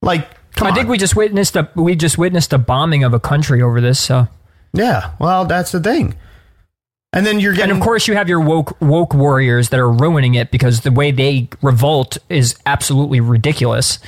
[0.00, 0.28] Like,
[0.60, 0.74] I on.
[0.74, 3.98] think we just witnessed a we just witnessed a bombing of a country over this.
[3.98, 4.28] So,
[4.72, 5.12] yeah.
[5.18, 6.14] Well, that's the thing.
[7.14, 9.90] And then you're getting, and of course, you have your woke woke warriors that are
[9.90, 14.00] ruining it because the way they revolt is absolutely ridiculous.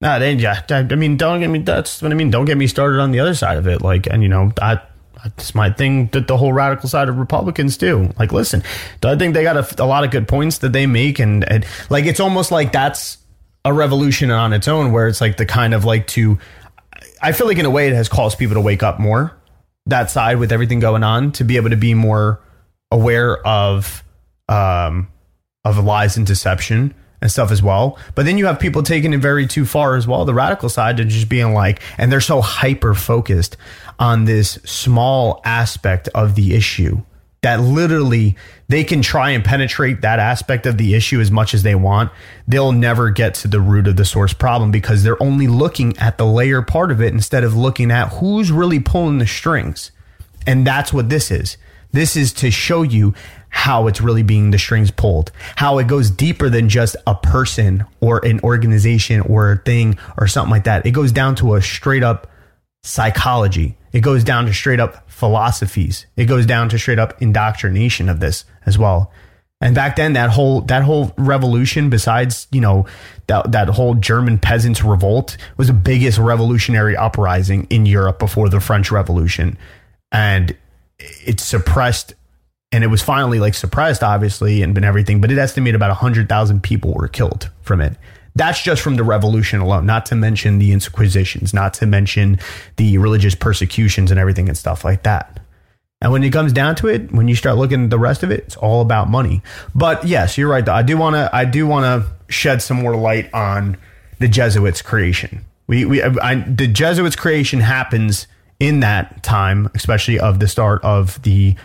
[0.00, 0.62] Nah, they, yeah.
[0.70, 1.58] I mean, don't get me.
[1.58, 2.30] That's what I mean.
[2.30, 3.82] Don't get me started on the other side of it.
[3.82, 4.80] Like, and you know, I.
[5.24, 8.12] That's my thing that the whole radical side of Republicans do.
[8.18, 8.62] Like, listen,
[9.02, 11.64] I think they got a, a lot of good points that they make, and, and
[11.88, 13.16] like it's almost like that's
[13.64, 16.38] a revolution on its own, where it's like the kind of like to.
[17.22, 19.34] I feel like in a way it has caused people to wake up more
[19.86, 22.40] that side with everything going on to be able to be more
[22.90, 24.02] aware of
[24.48, 25.08] um
[25.64, 27.98] of lies and deception and stuff as well.
[28.14, 30.98] But then you have people taking it very too far as well, the radical side
[30.98, 33.56] to just being like, and they're so hyper focused
[33.98, 37.02] on this small aspect of the issue
[37.44, 38.36] that literally
[38.68, 42.10] they can try and penetrate that aspect of the issue as much as they want.
[42.48, 46.16] They'll never get to the root of the source problem because they're only looking at
[46.16, 49.90] the layer part of it instead of looking at who's really pulling the strings.
[50.46, 51.58] And that's what this is.
[51.92, 53.12] This is to show you
[53.50, 57.84] how it's really being the strings pulled, how it goes deeper than just a person
[58.00, 60.86] or an organization or a thing or something like that.
[60.86, 62.26] It goes down to a straight up
[62.84, 63.76] psychology.
[63.94, 66.06] It goes down to straight up philosophies.
[66.16, 69.12] It goes down to straight up indoctrination of this as well.
[69.60, 72.86] And back then, that whole that whole revolution, besides you know
[73.28, 78.58] that that whole German peasants' revolt, was the biggest revolutionary uprising in Europe before the
[78.58, 79.56] French Revolution,
[80.10, 80.56] and
[80.98, 82.14] it suppressed,
[82.72, 85.20] and it was finally like suppressed, obviously, and been everything.
[85.20, 87.96] But it estimated about hundred thousand people were killed from it.
[88.34, 92.40] That's just from the revolution alone, not to mention the Inquisitions, not to mention
[92.76, 95.40] the religious persecutions and everything and stuff like that.
[96.00, 98.30] And when it comes down to it, when you start looking at the rest of
[98.30, 99.42] it, it's all about money.
[99.74, 100.64] But yes, you're right.
[100.64, 100.74] Though.
[100.74, 101.30] I do want to.
[101.32, 103.78] I do want to shed some more light on
[104.18, 105.44] the Jesuits' creation.
[105.66, 108.26] We, we, I, the Jesuits' creation happens
[108.60, 111.56] in that time, especially of the start of the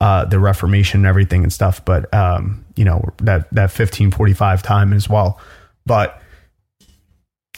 [0.00, 1.84] uh, the Reformation and everything and stuff.
[1.84, 5.40] But um, you know that that 1545 time as well.
[5.88, 6.22] But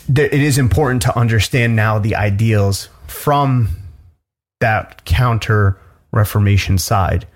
[0.08, 3.68] it is important to understand now the ideals from
[4.60, 5.76] that counter
[6.12, 7.26] Reformation side.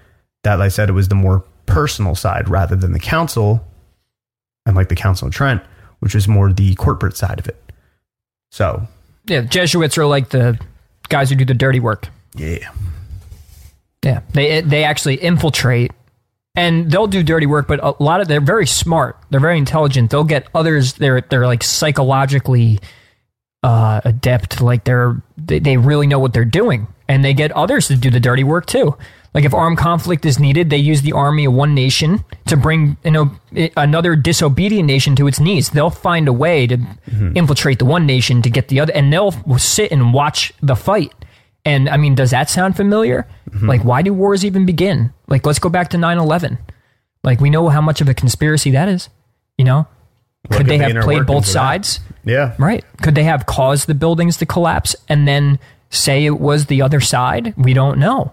[0.44, 3.66] That, like I said, it was the more personal side rather than the council,
[4.66, 5.62] and like the Council of Trent,
[6.00, 7.62] which was more the corporate side of it.
[8.52, 8.86] So,
[9.26, 10.58] Yeah, Jesuits are like the
[11.08, 12.08] guys who do the dirty work.
[12.34, 12.70] yeah.
[14.04, 15.90] Yeah, they they actually infiltrate,
[16.54, 17.66] and they'll do dirty work.
[17.66, 19.18] But a lot of they're very smart.
[19.30, 20.10] They're very intelligent.
[20.10, 20.94] They'll get others.
[20.94, 22.80] They're they're like psychologically
[23.62, 24.60] uh, adept.
[24.60, 28.10] Like they're they, they really know what they're doing, and they get others to do
[28.10, 28.96] the dirty work too.
[29.32, 32.96] Like if armed conflict is needed, they use the army of one nation to bring
[33.04, 33.32] you know
[33.76, 35.70] another disobedient nation to its knees.
[35.70, 36.78] They'll find a way to
[37.34, 41.12] infiltrate the one nation to get the other, and they'll sit and watch the fight.
[41.64, 43.26] And I mean, does that sound familiar?
[43.62, 45.12] Like, why do wars even begin?
[45.28, 46.58] Like, let's go back to 9 11.
[47.22, 49.08] Like, we know how much of a conspiracy that is.
[49.56, 49.86] You know?
[50.48, 51.50] What Could they the have played both of that?
[51.52, 52.00] sides?
[52.24, 52.54] Yeah.
[52.58, 52.84] Right.
[53.00, 55.58] Could they have caused the buildings to collapse and then
[55.88, 57.54] say it was the other side?
[57.56, 58.32] We don't know.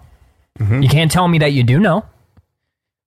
[0.58, 0.82] Mm-hmm.
[0.82, 2.04] You can't tell me that you do know.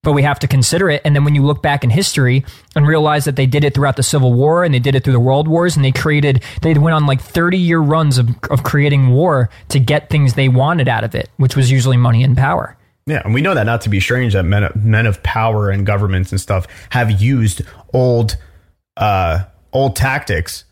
[0.06, 1.02] But we have to consider it.
[1.03, 2.45] And then when you look back in history
[2.76, 5.14] and realize that they did it throughout the Civil War and they did it through
[5.14, 8.64] the World Wars and they created, they went on like 30 year runs of, of
[8.64, 12.38] creating war to get things they wanted out of it, which was usually money and
[12.38, 12.77] power.
[13.07, 15.86] Yeah, and we know that not to be strange that men men of power and
[15.86, 17.61] governments and stuff have used
[17.94, 18.38] old
[18.98, 20.64] uh, old tactics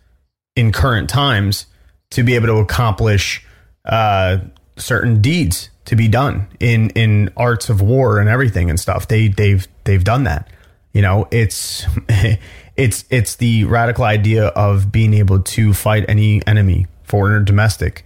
[0.55, 1.67] in current times
[2.11, 3.45] to be able to accomplish
[3.85, 4.37] uh,
[4.77, 9.07] certain deeds to be done in in arts of war and everything and stuff.
[9.07, 10.49] They they've they've done that.
[10.93, 11.85] You know, it's
[12.77, 18.05] it's it's the radical idea of being able to fight any enemy, foreign or domestic.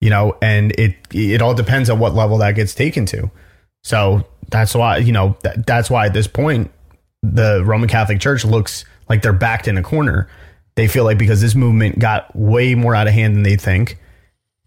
[0.00, 3.30] You know, and it it all depends on what level that gets taken to.
[3.82, 6.70] So that's why you know that, that's why at this point
[7.22, 10.28] the Roman Catholic Church looks like they're backed in a corner.
[10.76, 13.98] They feel like because this movement got way more out of hand than they think,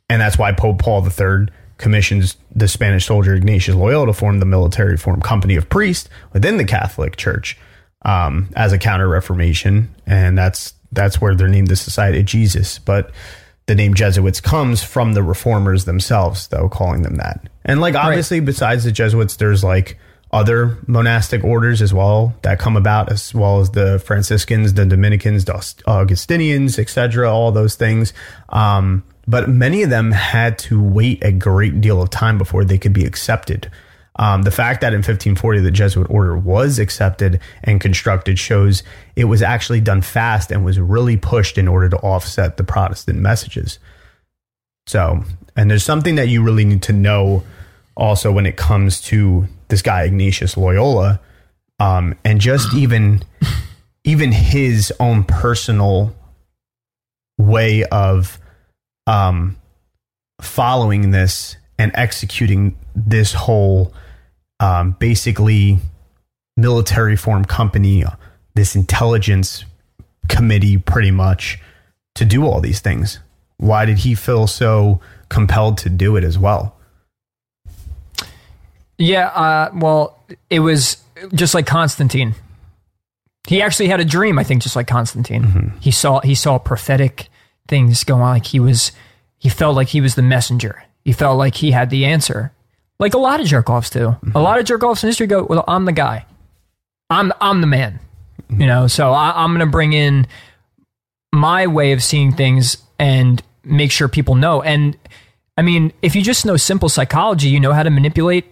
[0.09, 1.47] and that's why Pope Paul III
[1.81, 6.57] commissions the Spanish soldier Ignatius Loyola to form the military reform company of priests within
[6.57, 7.57] the Catholic Church
[8.03, 12.79] um, as a counter Reformation, and that's that's where they're named the Society of Jesus.
[12.79, 13.11] But
[13.67, 17.47] the name Jesuits comes from the reformers themselves, though, calling them that.
[17.63, 19.97] And like obviously, besides the Jesuits, there's like
[20.31, 25.45] other monastic orders as well that come about, as well as the Franciscans, the Dominicans,
[25.45, 27.31] the Augustinians, etc.
[27.31, 28.13] All those things.
[28.49, 32.77] Um, but many of them had to wait a great deal of time before they
[32.77, 33.71] could be accepted.
[34.17, 38.83] Um, the fact that in 1540 the Jesuit order was accepted and constructed shows
[39.15, 43.19] it was actually done fast and was really pushed in order to offset the Protestant
[43.19, 43.79] messages.
[44.85, 45.23] So,
[45.55, 47.43] and there's something that you really need to know
[47.95, 51.21] also when it comes to this guy Ignatius Loyola,
[51.79, 53.23] um, and just even
[54.03, 56.13] even his own personal
[57.37, 58.40] way of
[59.07, 59.57] um,
[60.41, 63.93] following this and executing this whole
[64.59, 65.79] um, basically
[66.57, 68.03] military form company,
[68.53, 69.65] this intelligence
[70.29, 71.59] committee, pretty much
[72.15, 73.19] to do all these things.
[73.57, 74.99] Why did he feel so
[75.29, 76.75] compelled to do it as well?
[78.97, 80.97] Yeah, uh, well, it was
[81.33, 82.35] just like Constantine.
[83.47, 85.43] He actually had a dream, I think, just like Constantine.
[85.43, 85.77] Mm-hmm.
[85.79, 87.30] He saw he saw prophetic
[87.71, 88.33] things go on.
[88.33, 88.91] Like he was,
[89.39, 90.83] he felt like he was the messenger.
[91.03, 92.51] He felt like he had the answer.
[92.99, 94.09] Like a lot of jerk offs do.
[94.09, 94.31] Mm-hmm.
[94.35, 96.25] A lot of jerk offs in history go, well, I'm the guy.
[97.09, 97.99] I'm I'm the man.
[98.43, 98.61] Mm-hmm.
[98.61, 100.27] You know, so I, I'm going to bring in
[101.33, 104.61] my way of seeing things and make sure people know.
[104.61, 104.97] And
[105.57, 108.45] I mean, if you just know simple psychology, you know how to manipulate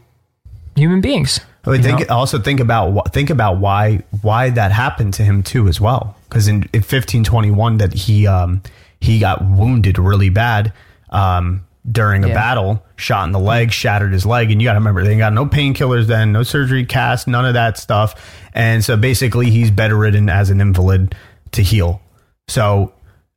[0.75, 1.39] human beings.
[1.65, 5.67] I mean, think, also think about think about why why that happened to him too
[5.67, 6.15] as well.
[6.27, 8.61] Because in, in 1521, that he um,
[8.99, 10.73] he got wounded really bad
[11.09, 12.33] um, during a yeah.
[12.33, 15.33] battle, shot in the leg, shattered his leg, and you got to remember they got
[15.33, 20.29] no painkillers then, no surgery, cast, none of that stuff, and so basically he's bedridden
[20.29, 21.15] as an invalid
[21.51, 22.01] to heal.
[22.47, 22.93] So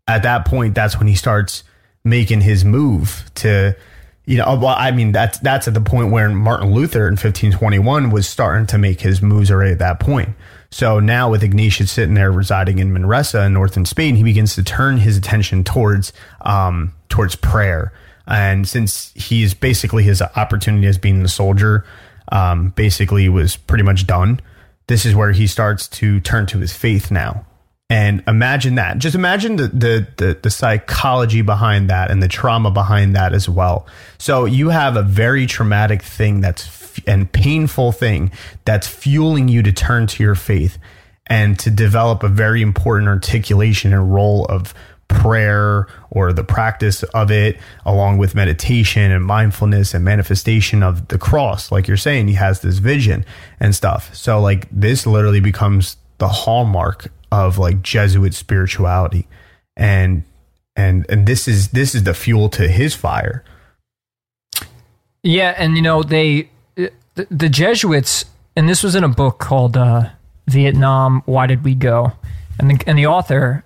[0.09, 1.65] at that point, that's when he starts
[2.05, 3.77] making his move to
[4.25, 8.11] you know, well, I mean, that's that's at the point where Martin Luther in 1521
[8.11, 10.31] was starting to make his moves already at that point.
[10.73, 14.65] So now with Ignatius sitting there residing in Manresa in northern Spain, he begins to
[14.65, 17.93] turn his attention towards um, towards prayer.
[18.27, 21.85] And since he's basically his opportunity as being a soldier,
[22.31, 24.41] um, basically was pretty much done.
[24.87, 27.45] This is where he starts to turn to his faith now.
[27.91, 28.97] And imagine that.
[28.97, 33.51] Just imagine the, the, the, the, psychology behind that and the trauma behind that as
[33.51, 33.87] well.
[34.17, 36.67] So you have a very traumatic thing that's
[37.07, 38.31] and painful thing
[38.65, 40.79] that's fueling you to turn to your faith
[41.27, 44.75] and to develop a very important articulation and role of
[45.09, 51.19] prayer or the practice of it along with meditation and mindfulness and manifestation of the
[51.19, 51.71] cross.
[51.71, 53.25] Like you're saying he has this vision
[53.61, 54.15] and stuff.
[54.15, 59.27] So like this literally becomes the hallmark of like Jesuit spirituality,
[59.77, 60.23] and
[60.77, 63.43] and and this is this is the fuel to his fire.
[65.25, 66.51] Yeah, and you know they
[67.15, 68.25] the, Jesuits,
[68.57, 70.11] and this was in a book called uh,
[70.47, 71.23] Vietnam.
[71.27, 72.13] Why did we go?
[72.59, 73.65] And the, and the author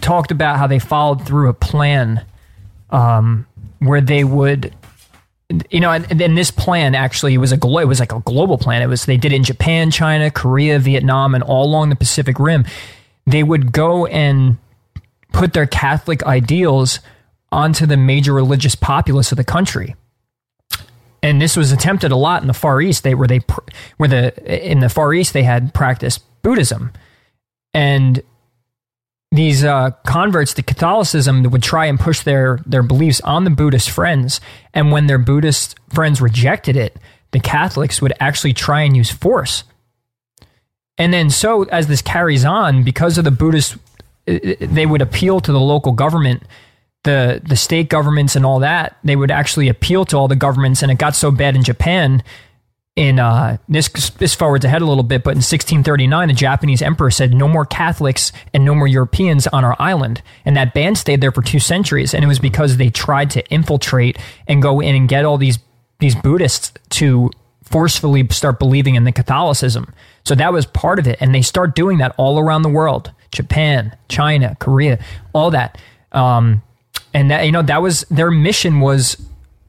[0.00, 2.24] talked about how they followed through a plan
[2.90, 3.46] um,
[3.78, 4.74] where they would
[5.70, 8.58] you know, and, and this plan actually was a glo- it was like a global
[8.58, 8.82] plan.
[8.82, 12.38] It was they did it in Japan, China, Korea, Vietnam, and all along the Pacific
[12.38, 12.64] Rim.
[13.26, 14.56] They would go and
[15.32, 17.00] put their Catholic ideals
[17.50, 19.94] onto the major religious populace of the country.
[21.22, 23.04] And this was attempted a lot in the Far East.
[23.04, 23.40] They were they
[23.96, 26.92] where the in the Far East they had practiced Buddhism,
[27.72, 28.22] and
[29.30, 33.88] these uh, converts to Catholicism would try and push their their beliefs on the Buddhist
[33.90, 34.40] friends,
[34.74, 36.96] and when their Buddhist friends rejected it,
[37.30, 39.64] the Catholics would actually try and use force.
[40.98, 43.76] And then, so as this carries on, because of the Buddhist,
[44.26, 46.42] they would appeal to the local government,
[47.04, 48.96] the the state governments, and all that.
[49.04, 52.22] They would actually appeal to all the governments, and it got so bad in Japan
[52.94, 53.88] in uh, this
[54.18, 57.64] this forwards ahead a little bit, but in 1639, the Japanese emperor said no more
[57.64, 61.58] Catholics and no more Europeans on our island, and that ban stayed there for two
[61.58, 65.38] centuries, and it was because they tried to infiltrate and go in and get all
[65.38, 65.58] these
[66.00, 67.30] these Buddhists to
[67.62, 69.94] forcefully start believing in the Catholicism.
[70.24, 73.10] So that was part of it, and they start doing that all around the world:
[73.30, 75.02] Japan, China, Korea,
[75.32, 75.80] all that.
[76.12, 76.62] Um,
[77.14, 79.16] and that you know that was their mission was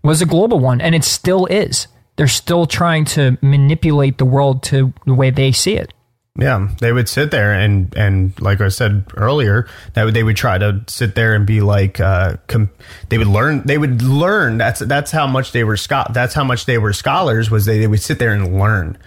[0.03, 4.63] was a global one, and it still is they're still trying to manipulate the world
[4.63, 5.93] to the way they see it.
[6.37, 10.57] Yeah, they would sit there and and like I said earlier, that they would try
[10.57, 12.71] to sit there and be like, uh, com-
[13.09, 13.61] they would learn.
[13.65, 14.57] They would learn.
[14.57, 17.51] That's that's how much they were scho- That's how much they were scholars.
[17.51, 18.97] Was they they would sit there and learn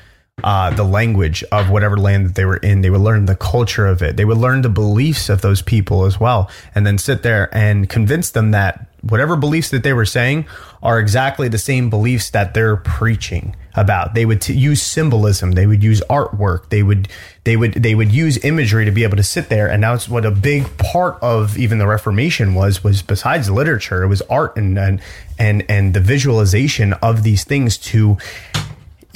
[0.44, 2.82] uh, the language of whatever land that they were in.
[2.82, 4.16] They would learn the culture of it.
[4.16, 7.88] They would learn the beliefs of those people as well, and then sit there and
[7.88, 10.46] convince them that whatever beliefs that they were saying
[10.82, 14.14] are exactly the same beliefs that they're preaching about.
[14.14, 15.52] They would t- use symbolism.
[15.52, 16.68] They would use artwork.
[16.68, 17.08] They would
[17.44, 19.68] they would they would use imagery to be able to sit there.
[19.68, 24.08] And that's what a big part of even the Reformation was was besides literature, it
[24.08, 25.00] was art and and
[25.38, 28.18] and, and the visualization of these things to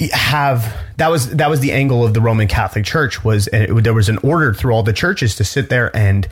[0.09, 3.93] have that was that was the angle of the Roman Catholic Church was it, there
[3.93, 6.27] was an order through all the churches to sit there and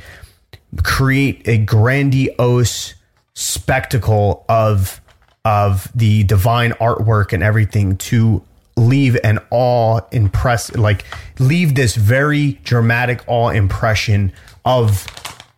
[0.84, 2.96] create a grandiose
[3.34, 5.02] spectacle of
[5.46, 8.44] of the divine artwork and everything to
[8.76, 11.06] leave an awe impress like
[11.40, 14.32] leave this very dramatic awe impression
[14.66, 15.06] of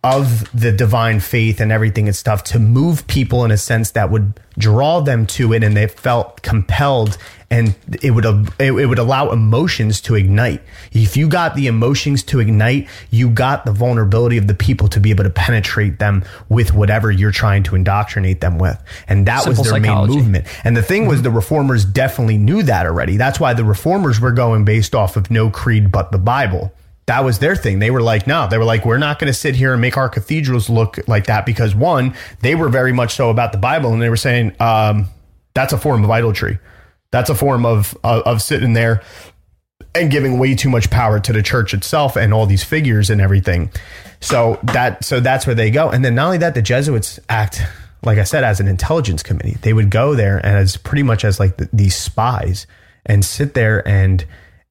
[0.04, 4.10] of the divine faith and everything and stuff to move people in a sense that
[4.10, 7.16] would draw them to it and they felt compelled
[7.50, 8.24] and it would
[8.58, 10.60] it, would allow emotions to ignite
[10.90, 14.98] if you got the emotions to ignite you got the vulnerability of the people to
[14.98, 19.42] be able to penetrate them with whatever you're trying to indoctrinate them with and that
[19.42, 20.14] Simple was their psychology.
[20.14, 21.10] main movement and the thing mm-hmm.
[21.10, 25.16] was the reformers definitely knew that already that's why the reformers were going based off
[25.16, 26.72] of no creed but the bible
[27.06, 27.78] that was their thing.
[27.78, 29.96] They were like, no, they were like, we're not going to sit here and make
[29.96, 33.92] our cathedrals look like that because one, they were very much so about the Bible,
[33.92, 35.08] and they were saying um,
[35.54, 36.58] that's a form of idolatry.
[37.10, 39.02] That's a form of, of of sitting there
[39.94, 43.20] and giving way too much power to the church itself and all these figures and
[43.20, 43.70] everything.
[44.20, 45.90] So that so that's where they go.
[45.90, 47.62] And then not only that, the Jesuits act
[48.04, 49.56] like I said as an intelligence committee.
[49.62, 52.66] They would go there and as pretty much as like the, these spies
[53.06, 54.24] and sit there and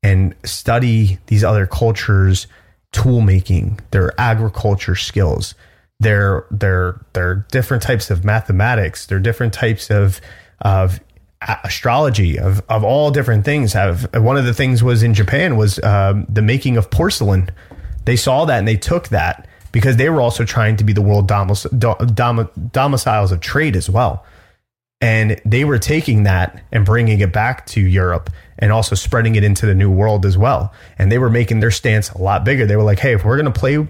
[0.04, 2.48] and study these other cultures
[2.92, 5.56] tool making their agriculture skills.
[6.00, 9.06] Their their their different types of mathematics.
[9.06, 10.20] Their different types of
[10.62, 11.00] of
[11.64, 13.74] astrology of of all different things.
[13.74, 17.50] Have one of the things was in Japan was um, the making of porcelain.
[18.06, 21.04] They saw that and they took that because they were also trying to be the
[21.04, 24.26] world domic- dom- domiciles of trade as well
[25.02, 28.30] and they were taking that and bringing it back to Europe
[28.60, 30.72] and also spreading it into the new world as well.
[31.00, 32.66] And they were making their stance a lot bigger.
[32.66, 33.86] They were like, "Hey, if we're going to play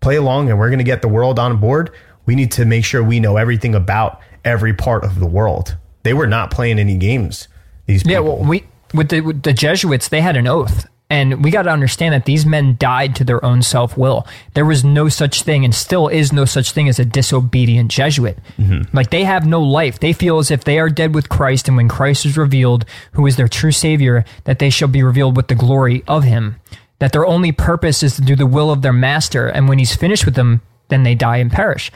[0.00, 1.90] play along and we're going to get the world on board,
[2.26, 6.12] we need to make sure we know everything about every part of the world." They
[6.12, 7.48] were not playing any games.
[7.86, 8.12] These people.
[8.12, 11.62] Yeah, well, we with the, with the Jesuits, they had an oath and we got
[11.62, 14.26] to understand that these men died to their own self will.
[14.54, 18.38] There was no such thing, and still is no such thing as a disobedient Jesuit.
[18.56, 18.96] Mm-hmm.
[18.96, 19.98] Like they have no life.
[19.98, 23.26] They feel as if they are dead with Christ, and when Christ is revealed, who
[23.26, 26.56] is their true Savior, that they shall be revealed with the glory of Him.
[27.00, 29.96] That their only purpose is to do the will of their Master, and when He's
[29.96, 31.90] finished with them, then they die and perish.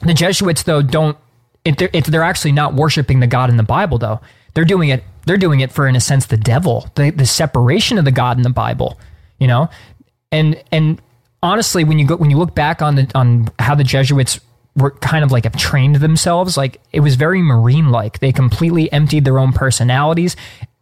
[0.00, 1.18] The Jesuits, though, don't.
[1.66, 4.20] If they're, if they're actually not worshiping the God in the Bible, though,
[4.56, 7.98] they're doing it they're doing it for in a sense the devil the, the separation
[7.98, 8.98] of the god in the bible
[9.38, 9.68] you know?
[10.32, 11.00] And and
[11.42, 14.40] honestly when you go when you look back on the on how the jesuits
[14.74, 18.90] were kind of like have trained themselves like it was very marine like they completely
[18.90, 20.34] emptied their own personalities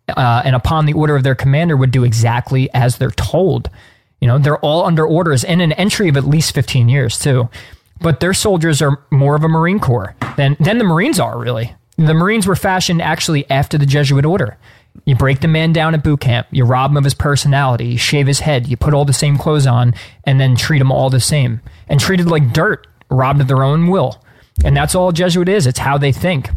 [0.09, 3.70] uh, and upon the order of their commander would do exactly as they're told.
[4.20, 7.51] You know they're all under orders and an entry of at least 15 years too.
[8.01, 11.74] But their soldiers are more of a marine corps than than the marines are really
[11.97, 14.57] the Marines were fashioned actually after the Jesuit order.
[15.05, 17.99] You break the man down at boot camp, you rob him of his personality, you
[17.99, 19.95] shave his head, you put all the same clothes on,
[20.25, 21.61] and then treat him all the same.
[21.89, 24.23] And treated like dirt, robbed of their own will.
[24.65, 25.66] And that's all Jesuit is.
[25.66, 26.51] It's how they think.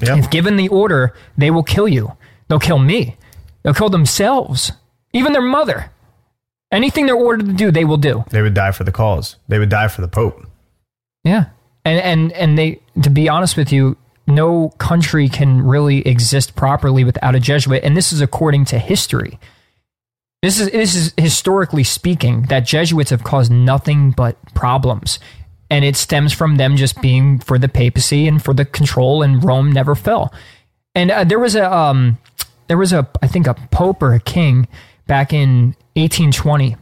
[0.00, 0.18] Yep.
[0.18, 2.16] If given the order, they will kill you.
[2.48, 3.16] They'll kill me.
[3.62, 4.72] They'll kill themselves,
[5.12, 5.90] even their mother.
[6.72, 8.24] Anything they're ordered to do, they will do.
[8.30, 9.36] They would die for the cause.
[9.46, 10.44] They would die for the Pope.
[11.22, 11.46] Yeah.
[11.84, 17.04] And and and they to be honest with you, no country can really exist properly
[17.04, 19.38] without a Jesuit, and this is according to history.
[20.42, 25.18] This is this is historically speaking that Jesuits have caused nothing but problems,
[25.70, 29.42] and it stems from them just being for the papacy and for the control, and
[29.42, 30.32] Rome never fell.
[30.94, 32.18] And uh, there was a um,
[32.68, 34.68] there was a I think a pope or a king
[35.06, 36.76] back in 1820.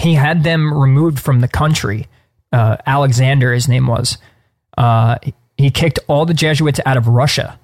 [0.00, 2.06] He had them removed from the country.
[2.52, 4.18] Uh, Alexander, his name was.
[4.76, 5.18] Uh,
[5.58, 7.58] he kicked all the Jesuits out of Russia.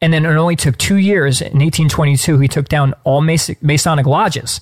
[0.00, 1.40] And then it only took two years.
[1.40, 4.60] In 1822, he took down all Masonic lodges.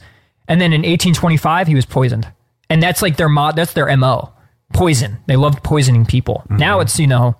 [0.49, 2.33] And then in 1825, he was poisoned.
[2.71, 3.57] And that's like their mod.
[3.57, 4.33] That's their mo.
[4.73, 5.19] Poison.
[5.27, 6.43] They loved poisoning people.
[6.45, 6.57] Mm-hmm.
[6.57, 7.37] Now it's you know,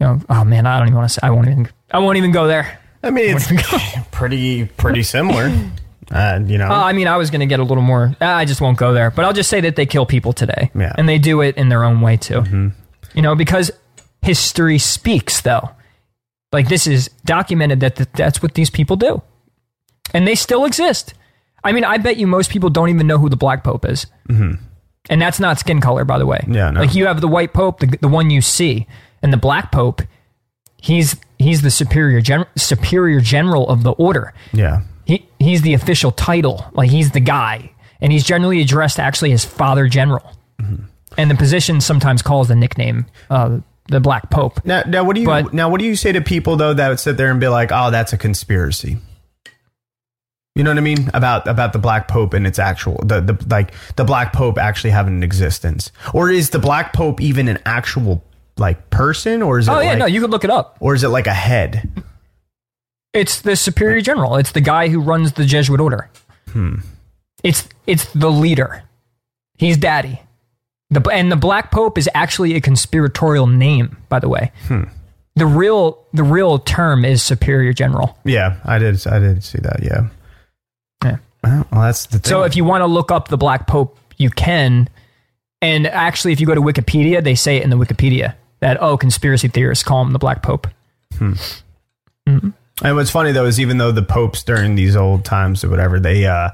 [0.00, 0.20] you know.
[0.28, 1.20] Oh man, I don't even want to say.
[1.22, 1.68] I won't even.
[1.92, 2.80] I won't even go there.
[3.02, 3.52] I mean, it's
[4.10, 5.52] pretty pretty similar.
[6.10, 8.16] Uh, you know, uh, I mean, I was going to get a little more.
[8.20, 9.10] I just won't go there.
[9.10, 10.92] But I'll just say that they kill people today, yeah.
[10.98, 12.40] and they do it in their own way too.
[12.40, 12.68] Mm-hmm.
[13.16, 13.72] You know, because
[14.22, 15.70] history speaks, though.
[16.52, 19.20] Like this is documented that th- that's what these people do.
[20.14, 21.14] and they still exist.
[21.64, 24.06] I mean, I bet you most people don't even know who the Black Pope is,
[24.28, 24.62] mm-hmm.
[25.10, 26.44] and that's not skin color, by the way.
[26.48, 26.80] Yeah, no.
[26.80, 28.86] like you have the White Pope, the the one you see,
[29.22, 30.02] and the Black Pope.
[30.80, 34.32] He's he's the superior gen, superior general of the order.
[34.52, 34.82] Yeah.
[35.04, 39.44] He he's the official title, like he's the guy, and he's generally addressed actually as
[39.44, 40.32] Father General.
[41.18, 44.64] And the position sometimes calls the nickname uh, the Black Pope.
[44.64, 46.88] Now, now what do you But- now what do you say to people though that
[46.88, 48.98] would sit there and be like, "Oh, that's a conspiracy."
[50.54, 53.44] You know what I mean about about the Black Pope and its actual the, the
[53.50, 57.58] like the Black Pope actually having an existence, or is the Black Pope even an
[57.66, 58.24] actual
[58.56, 60.78] like person, or is it Oh yeah, like, no, you could look it up.
[60.80, 61.90] or is it like a head?
[63.12, 64.36] It's the superior general.
[64.36, 66.08] It's the guy who runs the Jesuit order.
[67.42, 68.82] It's it's the leader.
[69.58, 70.22] He's daddy.
[70.90, 74.52] The and the Black Pope is actually a conspiratorial name, by the way.
[75.34, 78.16] The real the real term is superior general.
[78.24, 79.82] Yeah, I did I did see that.
[79.82, 80.08] Yeah.
[81.04, 81.18] Yeah.
[81.42, 82.30] Well, that's the thing.
[82.30, 84.88] So if you want to look up the Black Pope, you can.
[85.60, 88.96] And actually, if you go to Wikipedia, they say it in the Wikipedia that oh,
[88.96, 90.68] conspiracy theorists call him the Black Pope.
[91.18, 91.34] Hmm.
[92.26, 95.98] And what's funny though is even though the popes during these old times or whatever,
[95.98, 96.50] they uh,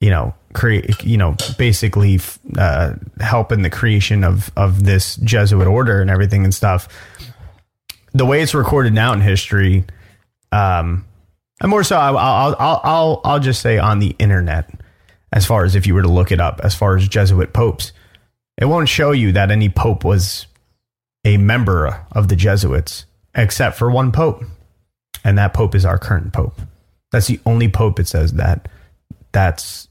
[0.00, 2.20] you know, create, you know, basically
[2.58, 6.88] uh, help in the creation of of this Jesuit order and everything and stuff.
[8.12, 9.84] The way it's recorded now in history,
[10.52, 11.04] um,
[11.60, 14.70] and more so, I'll I'll I'll I'll, I'll just say on the internet,
[15.32, 17.92] as far as if you were to look it up, as far as Jesuit popes,
[18.56, 20.46] it won't show you that any pope was
[21.24, 24.44] a member of the Jesuits, except for one pope
[25.24, 26.60] and that pope is our current pope.
[27.10, 28.68] That's the only pope it says that
[29.34, 29.88] that's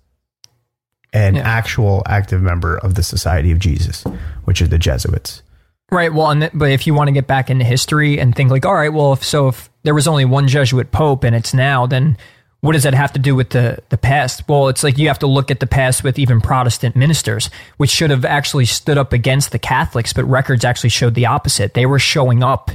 [1.14, 1.42] an Yeah.
[1.48, 4.04] actual active member of the Society of Jesus,
[4.46, 5.44] which are the Jesuits.
[5.92, 6.12] Right.
[6.12, 8.66] Well, and th- but if you want to get back into history and think like,
[8.66, 11.86] all right, well, if so, if there was only one Jesuit pope and it's now,
[11.86, 12.18] then
[12.62, 14.48] what does that have to do with the the past?
[14.50, 17.92] Well, it's like you have to look at the past with even Protestant ministers, which
[17.92, 21.76] should have actually stood up against the Catholics, but records actually showed the opposite.
[21.76, 22.72] They were showing up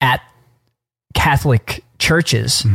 [0.00, 0.20] at
[1.14, 2.66] Catholic churches.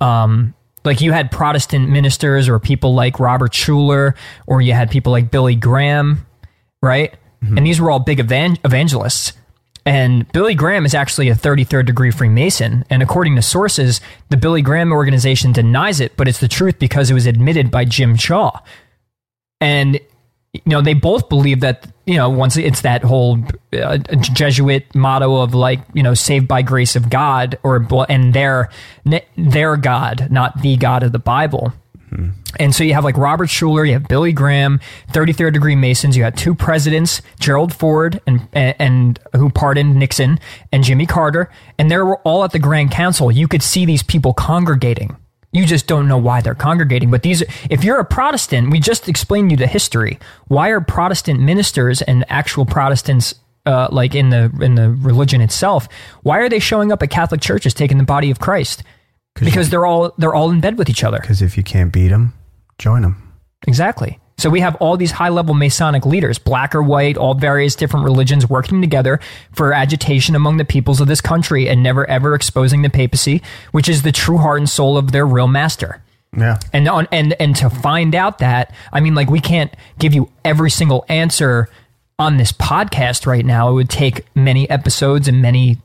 [0.00, 0.54] Um,
[0.86, 4.14] like you had Protestant ministers or people like Robert Schuller,
[4.46, 6.26] or you had people like Billy Graham,
[6.82, 7.14] right?
[7.44, 7.58] Mm-hmm.
[7.58, 9.32] And these were all big evan- evangelists.
[9.84, 12.84] And Billy Graham is actually a 33rd degree Freemason.
[12.90, 14.00] And according to sources,
[14.30, 17.84] the Billy Graham organization denies it, but it's the truth because it was admitted by
[17.84, 18.58] Jim Shaw.
[19.60, 20.00] And,
[20.52, 23.38] you know, they both believe that, you know, once it's that whole
[23.72, 28.70] uh, Jesuit motto of like, you know, saved by grace of God or, and their,
[29.36, 31.72] their God, not the God of the Bible.
[32.58, 34.80] And so you have like Robert Schuller, you have Billy Graham,
[35.12, 36.16] 33rd degree Masons.
[36.16, 40.38] You had two presidents, Gerald Ford and, and, and who pardoned Nixon
[40.72, 41.50] and Jimmy Carter.
[41.78, 43.30] And they were all at the Grand Council.
[43.30, 45.16] You could see these people congregating.
[45.56, 47.10] You just don't know why they're congregating.
[47.10, 50.18] But these, if you're a Protestant, we just explained you the history.
[50.48, 53.34] Why are Protestant ministers and actual Protestants
[53.66, 55.88] uh, like in the in the religion itself,
[56.22, 58.82] why are they showing up at Catholic churches taking the body of Christ?
[59.34, 61.18] Because they're all they're all in bed with each other.
[61.18, 62.32] Because if you can't beat them,
[62.78, 63.34] join them.
[63.66, 64.18] Exactly.
[64.38, 68.04] So we have all these high level Masonic leaders, black or white, all various different
[68.04, 69.18] religions working together
[69.52, 73.42] for agitation among the peoples of this country and never ever exposing the papacy,
[73.72, 76.02] which is the true heart and soul of their real master.
[76.36, 76.58] Yeah.
[76.72, 80.30] And on and and to find out that, I mean, like we can't give you
[80.44, 81.68] every single answer
[82.18, 83.70] on this podcast right now.
[83.70, 85.78] It would take many episodes and many,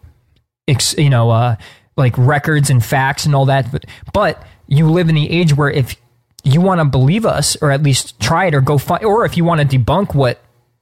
[0.68, 1.56] ex, you know, uh,
[1.96, 3.72] like records and facts and all that.
[3.72, 5.96] But but you live in the age where if
[6.44, 9.38] you want to believe us, or at least try it, or go find, or if
[9.38, 10.42] you want to debunk what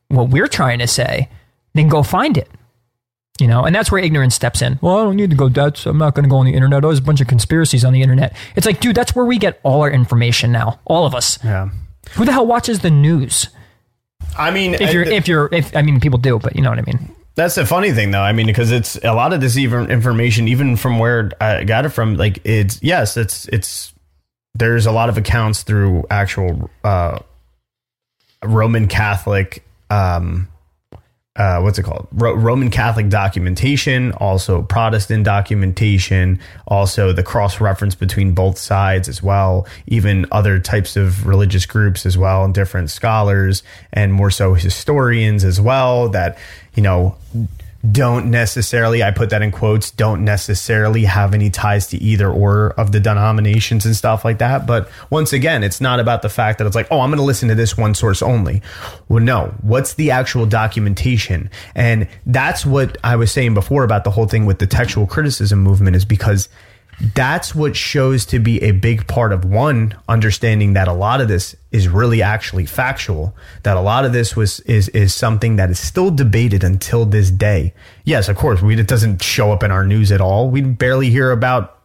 [0.09, 1.29] what we're trying to say,
[1.73, 2.49] then go find it.
[3.39, 4.79] You know, and that's where ignorance steps in.
[4.81, 5.47] Well, I don't need to go.
[5.47, 6.83] That's I'm not going to go on the internet.
[6.83, 8.35] Oh, there's a bunch of conspiracies on the internet.
[8.57, 10.79] It's like, dude, that's where we get all our information now.
[10.85, 11.41] All of us.
[11.43, 11.69] Yeah.
[12.15, 13.47] Who the hell watches the news?
[14.37, 16.69] I mean, If you're, I- if you're, if I mean, people do, but you know
[16.69, 17.15] what I mean.
[17.35, 18.21] That's the funny thing, though.
[18.21, 21.85] I mean, because it's a lot of this even information, even from where I got
[21.85, 22.15] it from.
[22.15, 23.93] Like, it's yes, it's it's
[24.55, 27.19] there's a lot of accounts through actual uh,
[28.43, 29.63] Roman Catholic.
[29.89, 30.47] Um,
[31.35, 32.07] uh, what's it called?
[32.11, 39.23] Ro- Roman Catholic documentation, also Protestant documentation, also the cross reference between both sides as
[39.23, 43.63] well, even other types of religious groups as well, and different scholars
[43.93, 46.37] and more so historians as well that,
[46.75, 47.15] you know,
[47.89, 52.71] don't necessarily, I put that in quotes, don't necessarily have any ties to either or
[52.71, 54.65] of the denominations and stuff like that.
[54.65, 57.23] But once again, it's not about the fact that it's like, oh, I'm going to
[57.23, 58.61] listen to this one source only.
[59.07, 61.49] Well, no, what's the actual documentation?
[61.73, 65.59] And that's what I was saying before about the whole thing with the textual criticism
[65.59, 66.49] movement is because
[66.99, 71.29] that's what shows to be a big part of one understanding that a lot of
[71.29, 75.69] this is really actually factual that a lot of this was is is something that
[75.69, 77.73] is still debated until this day.
[78.03, 80.49] Yes of course we, it doesn't show up in our news at all.
[80.49, 81.77] We barely hear about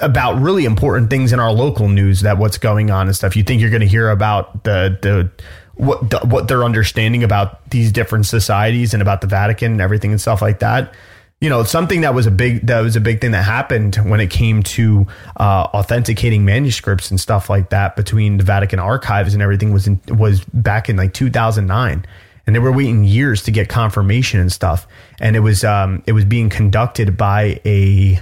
[0.00, 3.36] about really important things in our local news that what's going on and stuff.
[3.36, 5.30] You think you're going to hear about the the
[5.74, 10.12] what the, what they're understanding about these different societies and about the Vatican and everything
[10.12, 10.94] and stuff like that
[11.40, 14.20] you know something that was a big that was a big thing that happened when
[14.20, 15.06] it came to
[15.38, 20.00] uh, authenticating manuscripts and stuff like that between the Vatican archives and everything was in,
[20.08, 22.06] was back in like 2009
[22.46, 24.86] and they were waiting years to get confirmation and stuff
[25.20, 28.20] and it was um, it was being conducted by a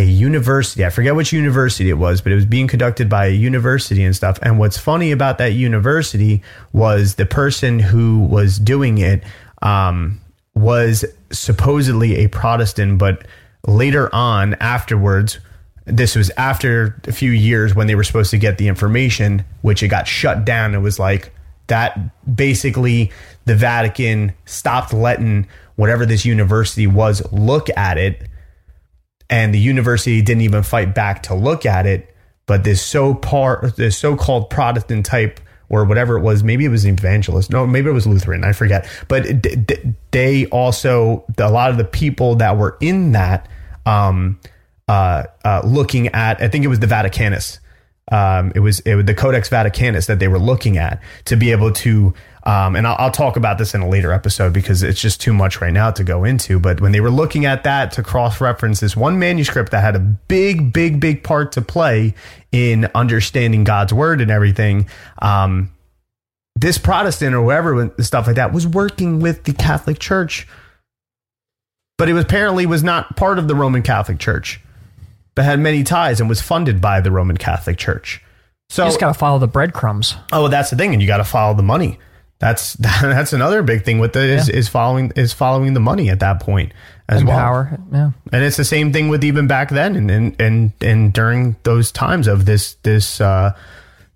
[0.00, 0.84] a university.
[0.84, 4.16] I forget which university it was, but it was being conducted by a university and
[4.16, 4.38] stuff.
[4.40, 6.42] And what's funny about that university
[6.72, 9.22] was the person who was doing it
[9.60, 10.18] um,
[10.54, 13.26] was supposedly a Protestant, but
[13.66, 15.38] later on, afterwards,
[15.84, 19.82] this was after a few years when they were supposed to get the information, which
[19.82, 20.74] it got shut down.
[20.74, 21.32] It was like
[21.66, 21.98] that
[22.36, 23.10] basically
[23.44, 25.46] the Vatican stopped letting
[25.76, 28.28] whatever this university was look at it.
[29.28, 32.14] And the university didn't even fight back to look at it.
[32.46, 35.40] But this so part this so-called Protestant type
[35.70, 36.42] or whatever it was.
[36.44, 37.50] Maybe it was evangelist.
[37.50, 38.44] No, maybe it was Lutheran.
[38.44, 38.86] I forget.
[39.08, 39.26] But
[40.10, 43.48] they also a lot of the people that were in that
[43.86, 44.38] um,
[44.88, 46.42] uh, uh, looking at.
[46.42, 47.60] I think it was the Vaticanus.
[48.12, 51.52] Um, it was it was the Codex Vaticanus that they were looking at to be
[51.52, 52.12] able to
[52.50, 55.32] um, and I'll, I'll, talk about this in a later episode because it's just too
[55.32, 56.58] much right now to go into.
[56.58, 59.94] But when they were looking at that to cross reference this one manuscript that had
[59.94, 62.12] a big, big, big part to play
[62.50, 64.88] in understanding God's word and everything,
[65.22, 65.70] um,
[66.56, 70.48] this Protestant or whatever stuff like that was working with the Catholic Church,
[71.98, 74.60] but it was apparently was not part of the Roman Catholic Church,
[75.36, 78.24] but had many ties and was funded by the Roman Catholic Church.
[78.70, 80.16] So you just got to follow the breadcrumbs.
[80.32, 81.98] Oh, that's the thing, and you got to follow the money
[82.40, 84.56] that's that's another big thing with it is, yeah.
[84.56, 86.72] is following is following the money at that point
[87.08, 87.38] as and well.
[87.38, 88.10] Power, yeah.
[88.32, 91.92] And it's the same thing with even back then and and and, and during those
[91.92, 93.54] times of this this uh,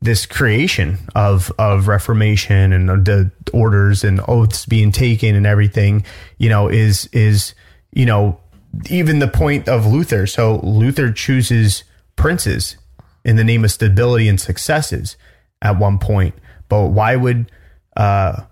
[0.01, 6.05] this creation of of Reformation and the orders and oaths being taken and everything,
[6.39, 7.55] you know, is is
[7.93, 8.41] you know
[8.89, 10.27] even the point of Luther.
[10.27, 11.85] So Luther chooses
[12.17, 12.77] princes
[13.25, 15.17] in the name of stability and successes
[15.61, 16.35] at one point,
[16.69, 17.51] but why would
[17.97, 18.43] uh,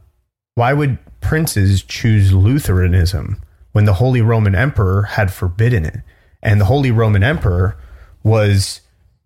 [0.55, 3.40] why would princes choose Lutheranism
[3.73, 6.01] when the Holy Roman Emperor had forbidden it?
[6.43, 7.77] And the Holy Roman Emperor
[8.23, 8.81] was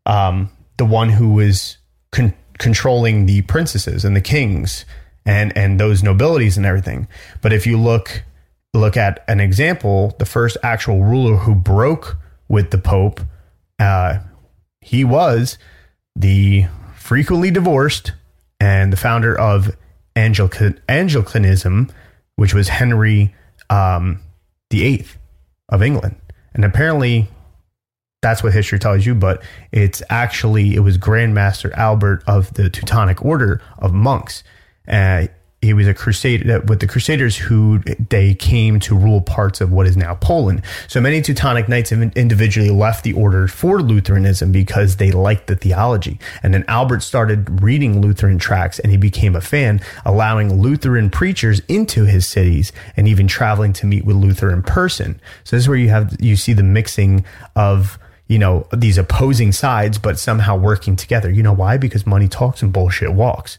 [0.05, 1.79] um, the one who was
[2.13, 4.85] con- controlling the princesses and the kings
[5.25, 7.09] and and those nobilities and everything.
[7.43, 8.23] But if you look
[8.73, 12.19] look at an example, the first actual ruler who broke
[12.49, 13.21] with the Pope,
[13.79, 14.19] uh,
[14.81, 15.59] he was
[16.15, 18.13] the frequently divorced
[18.61, 19.77] and the founder of
[20.17, 21.91] Anglican, Anglicanism,
[22.37, 23.35] which was Henry
[23.71, 24.21] um,
[24.71, 25.19] the Eighth
[25.69, 26.17] of England,
[26.55, 27.29] and apparently
[28.23, 29.15] that's what history tells you.
[29.15, 34.43] But it's actually it was Grand Master Albert of the Teutonic Order of monks.
[34.89, 35.27] Uh,
[35.63, 37.81] he was a crusader uh, with the Crusaders who
[38.11, 40.63] they came to rule parts of what is now Poland.
[40.87, 46.21] So many Teutonic knights individually left the order for Lutheranism because they liked the theology.
[46.43, 51.61] And then Albert started reading Lutheran tracts and he became a fan, allowing Lutheran preachers
[51.69, 55.21] into his cities and even traveling to meet with Luther in person.
[55.45, 57.25] So this is where you have you see the mixing
[57.57, 61.31] of you know these opposing sides but somehow working together.
[61.31, 61.79] You know why?
[61.79, 63.59] Because money talks and bullshit walks.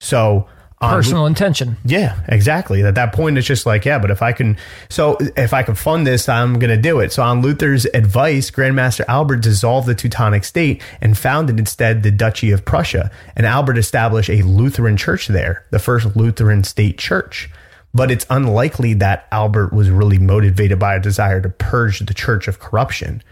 [0.00, 0.48] So
[0.90, 1.76] personal intention.
[1.84, 2.82] Yeah, exactly.
[2.82, 4.56] At that point, it's just like, yeah, but if I can,
[4.88, 7.12] so if I can fund this, I'm going to do it.
[7.12, 12.50] So, on Luther's advice, Grandmaster Albert dissolved the Teutonic state and founded instead the Duchy
[12.50, 13.10] of Prussia.
[13.36, 17.50] And Albert established a Lutheran church there, the first Lutheran state church.
[17.92, 22.48] But it's unlikely that Albert was really motivated by a desire to purge the church
[22.48, 23.22] of corruption.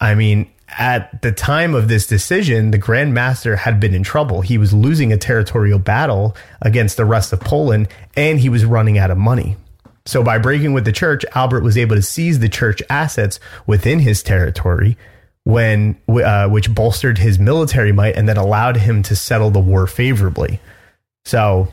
[0.00, 4.40] I mean, at the time of this decision, the Grand Master had been in trouble.
[4.40, 8.98] He was losing a territorial battle against the rest of Poland, and he was running
[8.98, 9.56] out of money.
[10.04, 14.00] So, by breaking with the church, Albert was able to seize the church assets within
[14.00, 14.96] his territory,
[15.44, 19.86] when uh, which bolstered his military might and then allowed him to settle the war
[19.86, 20.60] favorably.
[21.24, 21.68] So,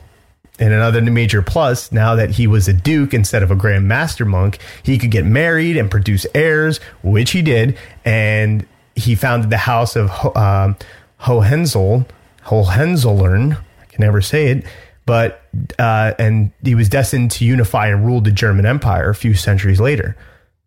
[0.60, 4.24] in another major plus, now that he was a duke instead of a grand master
[4.24, 8.66] monk, he could get married and produce heirs, which he did, and
[9.00, 10.76] he founded the house of um,
[11.18, 12.06] Hohenzollern.
[12.42, 14.64] Hohenzollern, I can never say it,
[15.06, 15.42] but
[15.78, 19.80] uh, and he was destined to unify and rule the German Empire a few centuries
[19.80, 20.16] later.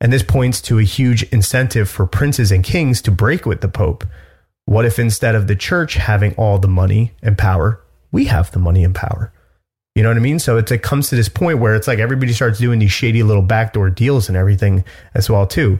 [0.02, 3.70] And this points to a huge incentive for princes and kings to break with the
[3.70, 4.06] Pope.
[4.66, 7.82] What if instead of the church having all the money and power,
[8.12, 9.32] we have the money and power?
[9.96, 10.40] You know what I mean?
[10.40, 13.44] So it comes to this point where it's like everybody starts doing these shady little
[13.44, 14.84] backdoor deals and everything
[15.14, 15.80] as well too.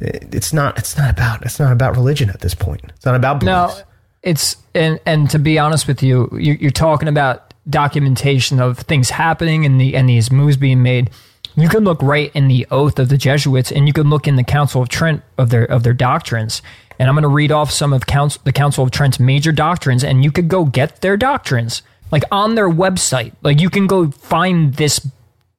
[0.00, 0.78] It's not.
[0.78, 1.42] It's not about.
[1.42, 2.82] It's not about religion at this point.
[2.88, 3.78] It's not about beliefs.
[3.78, 3.84] No,
[4.22, 9.10] it's and and to be honest with you, you you're talking about documentation of things
[9.10, 11.10] happening and the and these moves being made.
[11.56, 14.36] You can look right in the oath of the Jesuits, and you can look in
[14.36, 16.62] the Council of Trent of their of their doctrines.
[16.98, 20.04] And I'm going to read off some of council, the Council of Trent's major doctrines,
[20.04, 21.82] and you could go get their doctrines
[22.12, 23.32] like on their website.
[23.42, 25.06] Like you can go find this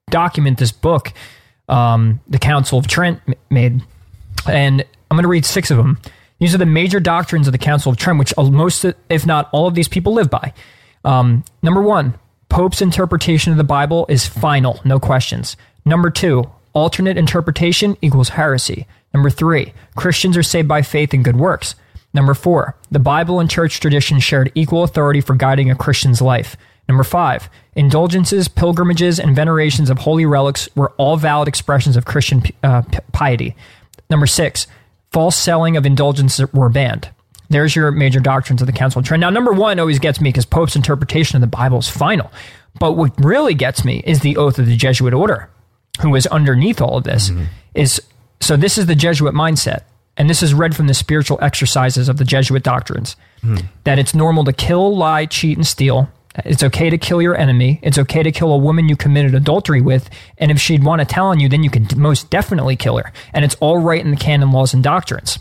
[0.09, 1.13] document, this book,
[1.67, 3.81] um, the Council of Trent made,
[4.47, 5.99] and I'm going to read six of them.
[6.39, 9.67] These are the major doctrines of the Council of Trent, which most, if not all
[9.67, 10.53] of these people live by.
[11.03, 12.15] Um, number one,
[12.49, 15.55] Pope's interpretation of the Bible is final, no questions.
[15.85, 18.87] Number two, alternate interpretation equals heresy.
[19.13, 21.75] Number three, Christians are saved by faith and good works.
[22.13, 26.57] Number four, the Bible and church tradition shared equal authority for guiding a Christian's life.
[26.89, 32.43] Number five, indulgences, pilgrimages, and venerations of holy relics were all valid expressions of Christian
[32.63, 32.81] uh,
[33.13, 33.55] piety.
[34.11, 34.67] Number six,
[35.11, 37.09] false selling of indulgences were banned.
[37.49, 39.21] There's your major doctrines of the Council of Trent.
[39.21, 42.31] Now, number one always gets me because Pope's interpretation of the Bible is final.
[42.79, 45.49] But what really gets me is the oath of the Jesuit order,
[46.01, 47.29] who is underneath all of this.
[47.29, 47.45] Mm-hmm.
[47.73, 48.01] Is
[48.39, 49.83] so this is the Jesuit mindset
[50.17, 53.57] and this is read from the spiritual exercises of the Jesuit doctrines, hmm.
[53.85, 56.09] that it's normal to kill, lie, cheat, and steal.
[56.45, 57.79] It's okay to kill your enemy.
[57.81, 60.09] It's okay to kill a woman you committed adultery with.
[60.37, 63.11] And if she'd want to tell on you, then you can most definitely kill her.
[63.33, 65.39] And it's all right in the canon laws and doctrines.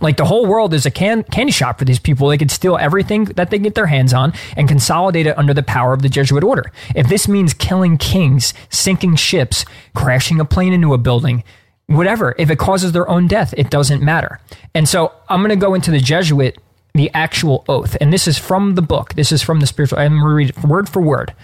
[0.00, 2.28] Like the whole world is a can- candy shop for these people.
[2.28, 5.62] They could steal everything that they get their hands on and consolidate it under the
[5.62, 6.72] power of the Jesuit order.
[6.94, 9.64] If this means killing kings, sinking ships,
[9.94, 11.44] crashing a plane into a building,
[11.86, 12.34] whatever.
[12.38, 14.40] If it causes their own death, it doesn't matter.
[14.74, 16.58] And so I'm going to go into the Jesuit,
[16.98, 17.96] the actual oath.
[18.00, 19.14] And this is from the book.
[19.14, 19.98] This is from the spiritual.
[19.98, 21.34] I'm going to read it word for word.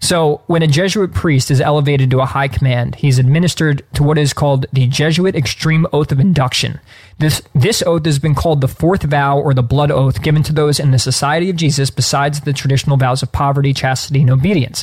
[0.00, 4.18] So, when a Jesuit priest is elevated to a high command, he's administered to what
[4.18, 6.80] is called the Jesuit Extreme Oath of Induction.
[7.20, 10.52] This, this oath has been called the fourth vow or the blood oath given to
[10.52, 14.82] those in the Society of Jesus besides the traditional vows of poverty, chastity, and obedience.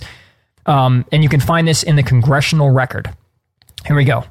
[0.66, 3.14] Um, and you can find this in the congressional record.
[3.86, 4.24] Here we go.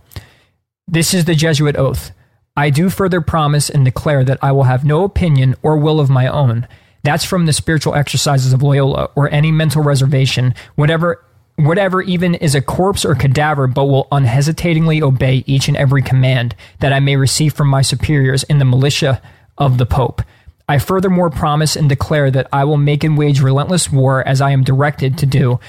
[0.87, 2.13] This is the Jesuit oath.
[2.59, 6.11] I do further promise and declare that I will have no opinion or will of
[6.11, 6.67] my own.
[7.05, 11.25] That's from the spiritual exercises of Loyola or any mental reservation, whatever
[11.55, 16.57] whatever even is a corpse or cadaver, but will unhesitatingly obey each and every command
[16.81, 19.23] that I may receive from my superiors in the militia
[19.57, 20.21] of the Pope.
[20.69, 24.51] I furthermore promise and declare that I will make and wage relentless war as I
[24.51, 25.61] am directed to do.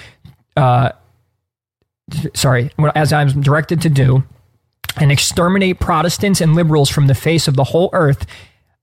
[0.58, 0.90] Uh,
[2.34, 4.24] sorry, as I am directed to do
[4.98, 8.26] and exterminate Protestants and liberals from the face of the whole earth.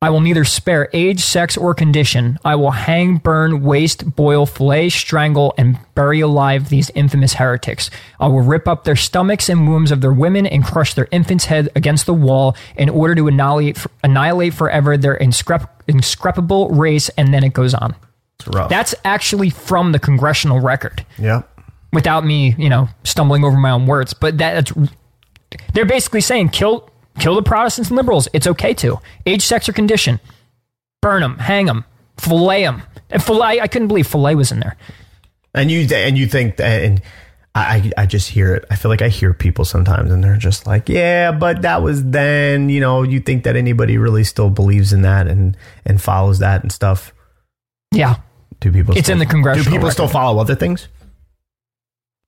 [0.02, 2.38] I will neither spare age, sex, or condition.
[2.44, 7.90] I will hang, burn, waste, boil, fillet, strangle, and bury alive these infamous heretics.
[8.20, 11.46] I will rip up their stomachs and wombs of their women and crush their infants'
[11.46, 17.08] head against the wall in order to annihilate, annihilate forever their inscrutable race.
[17.16, 17.94] And then it goes on.
[18.68, 21.06] That's actually from the congressional record.
[21.18, 21.42] Yeah.
[21.94, 24.72] Without me, you know, stumbling over my own words, but that's
[25.74, 28.28] they're basically saying kill kill the Protestants and liberals.
[28.32, 30.20] It's okay to age, sex, or condition.
[31.02, 31.84] Burn them, hang them,
[32.18, 32.82] fillet them.
[33.10, 34.76] And fillet, I couldn't believe fillet was in there.
[35.54, 37.02] And you and you think that, and
[37.54, 38.64] I I just hear it.
[38.70, 42.04] I feel like I hear people sometimes, and they're just like, yeah, but that was
[42.04, 42.68] then.
[42.68, 45.56] You know, you think that anybody really still believes in that and
[45.86, 47.14] and follows that and stuff.
[47.92, 48.16] Yeah.
[48.60, 48.94] Do people?
[48.94, 49.64] It's still, in the congressional.
[49.64, 49.92] Do people record.
[49.92, 50.88] still follow other things?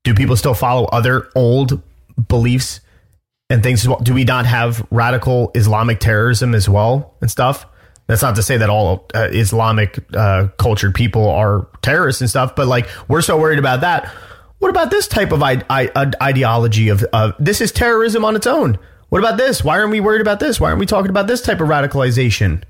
[0.05, 1.82] Do people still follow other old
[2.28, 2.81] beliefs
[3.50, 3.86] and things.
[4.02, 7.66] Do we not have radical Islamic terrorism as well and stuff?
[8.06, 12.56] That's not to say that all uh, Islamic uh, cultured people are terrorists and stuff,
[12.56, 14.06] but like we're so worried about that.
[14.58, 18.46] What about this type of I- I- ideology of uh, this is terrorism on its
[18.46, 18.78] own?
[19.10, 19.62] What about this?
[19.62, 20.58] Why aren't we worried about this?
[20.60, 22.62] Why aren't we talking about this type of radicalization?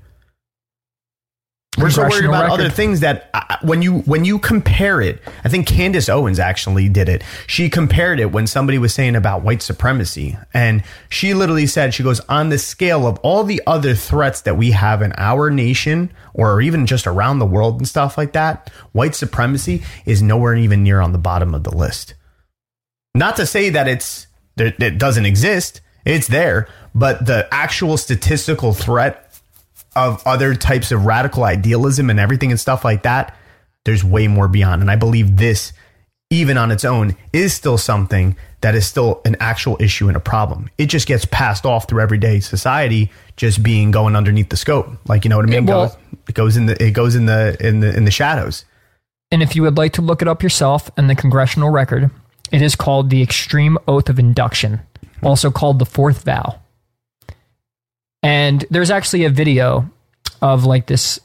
[1.77, 2.61] We're so worried about record.
[2.61, 6.89] other things that uh, when you when you compare it, I think Candace Owens actually
[6.89, 7.23] did it.
[7.47, 12.03] She compared it when somebody was saying about white supremacy, and she literally said, "She
[12.03, 16.11] goes on the scale of all the other threats that we have in our nation,
[16.33, 18.69] or even just around the world and stuff like that.
[18.91, 22.15] White supremacy is nowhere even near on the bottom of the list.
[23.13, 24.27] Not to say that it's
[24.57, 29.28] it doesn't exist; it's there, but the actual statistical threat
[30.07, 33.35] of other types of radical idealism and everything and stuff like that,
[33.85, 34.81] there's way more beyond.
[34.81, 35.73] And I believe this
[36.31, 40.19] even on its own, is still something that is still an actual issue and a
[40.19, 40.69] problem.
[40.77, 44.89] It just gets passed off through everyday society, just being going underneath the scope.
[45.07, 45.65] Like you know what I mean?
[45.65, 45.97] Well-
[46.27, 48.65] it goes in the it goes in the in the in the shadows.
[49.31, 52.11] And if you would like to look it up yourself in the congressional record,
[52.51, 54.81] it is called the Extreme Oath of Induction,
[55.23, 56.58] also called the Fourth Vow.
[58.21, 59.89] And there's actually a video
[60.41, 61.19] of like this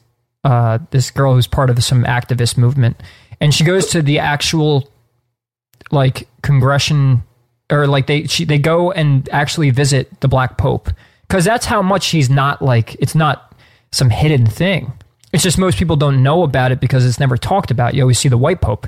[0.44, 3.00] uh, this girl who's part of some activist movement,
[3.40, 4.90] and she goes to the actual
[5.90, 7.22] like congression
[7.70, 10.90] or like they she, they go and actually visit the Black Pope
[11.22, 13.54] because that's how much he's not like it's not
[13.92, 14.92] some hidden thing.
[15.32, 17.94] It's just most people don't know about it because it's never talked about.
[17.94, 18.86] You always see the white pope.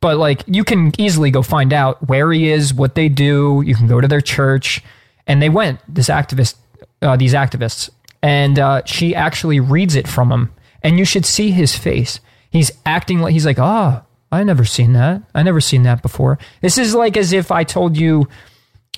[0.00, 3.62] But like you can easily go find out where he is, what they do.
[3.64, 4.82] You can go to their church,
[5.26, 6.56] and they went this activist,
[7.02, 7.90] uh, these activists,
[8.22, 12.20] and uh, she actually reads it from him, and you should see his face.
[12.50, 15.22] He's acting like he's like, ah, I never seen that.
[15.34, 16.38] I never seen that before.
[16.60, 18.28] This is like as if I told you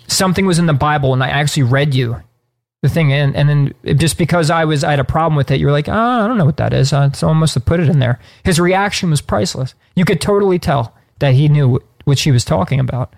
[0.06, 2.16] something was in the Bible and I actually read you
[2.82, 5.60] the thing and and then just because I was I had a problem with it,
[5.60, 6.92] you're like, oh, I don't know what that is.
[6.92, 8.18] Uh, someone must have put it in there.
[8.44, 9.74] His reaction was priceless.
[9.96, 13.12] You could totally tell that he knew what she was talking about.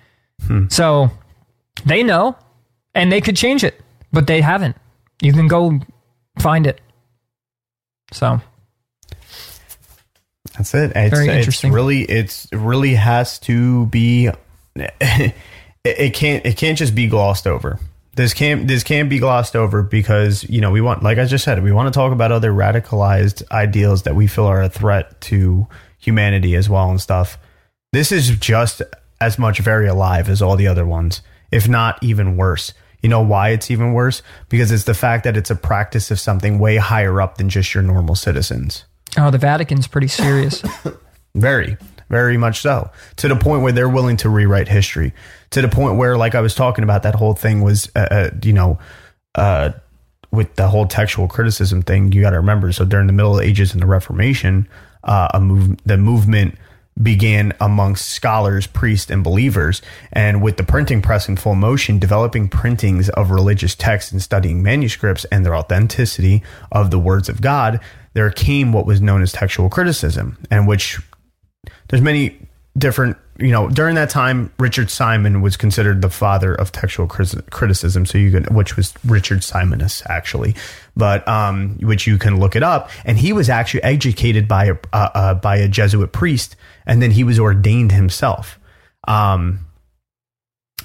[0.71, 1.11] So
[1.85, 2.37] they know,
[2.95, 3.81] and they could change it,
[4.13, 4.77] but they haven't.
[5.23, 5.79] You can go
[6.39, 6.81] find it.
[8.13, 8.41] So
[10.57, 10.93] That's it.
[10.97, 11.73] It's, Very it's interesting.
[11.73, 14.31] really, it's it really has to be.
[14.75, 15.35] it,
[15.85, 16.45] it can't.
[16.45, 17.79] It can't just be glossed over.
[18.17, 18.67] This can't.
[18.67, 21.73] This can't be glossed over because you know we want, like I just said, we
[21.73, 25.67] want to talk about other radicalized ideals that we feel are a threat to
[25.99, 27.39] humanity as well and stuff.
[27.93, 28.83] This is just
[29.21, 31.23] as much very alive as all the other ones,
[31.53, 32.73] if not even worse.
[33.03, 34.23] You know why it's even worse?
[34.49, 37.75] Because it's the fact that it's a practice of something way higher up than just
[37.75, 38.85] your normal citizens.
[39.17, 40.63] oh, the Vatican's pretty serious.
[41.35, 41.77] Very,
[42.09, 42.91] very much so.
[43.19, 45.13] To the point where they're willing to rewrite history.
[45.51, 48.31] To the point where, like I was talking about, that whole thing was, uh, uh,
[48.43, 48.81] you know,
[49.37, 49.71] uh,
[50.33, 52.11] with the whole textual criticism thing.
[52.13, 52.73] You got to remember.
[52.73, 54.69] So during the Middle Ages and the Reformation,
[55.05, 56.57] uh, a move, the movement
[57.03, 59.83] began amongst scholars, priests, and believers.
[60.13, 64.63] And with the printing press in full motion, developing printings of religious texts and studying
[64.63, 67.81] manuscripts and their authenticity of the words of God,
[68.13, 70.99] there came what was known as textual criticism, and which
[71.89, 72.39] there's many
[72.79, 78.07] different you know during that time richard simon was considered the father of textual criticism
[78.07, 80.55] so you can which was richard simonus actually
[80.97, 84.75] but um which you can look it up and he was actually educated by a
[84.93, 86.55] uh, uh, by a jesuit priest
[86.91, 88.59] and then he was ordained himself
[89.09, 89.65] um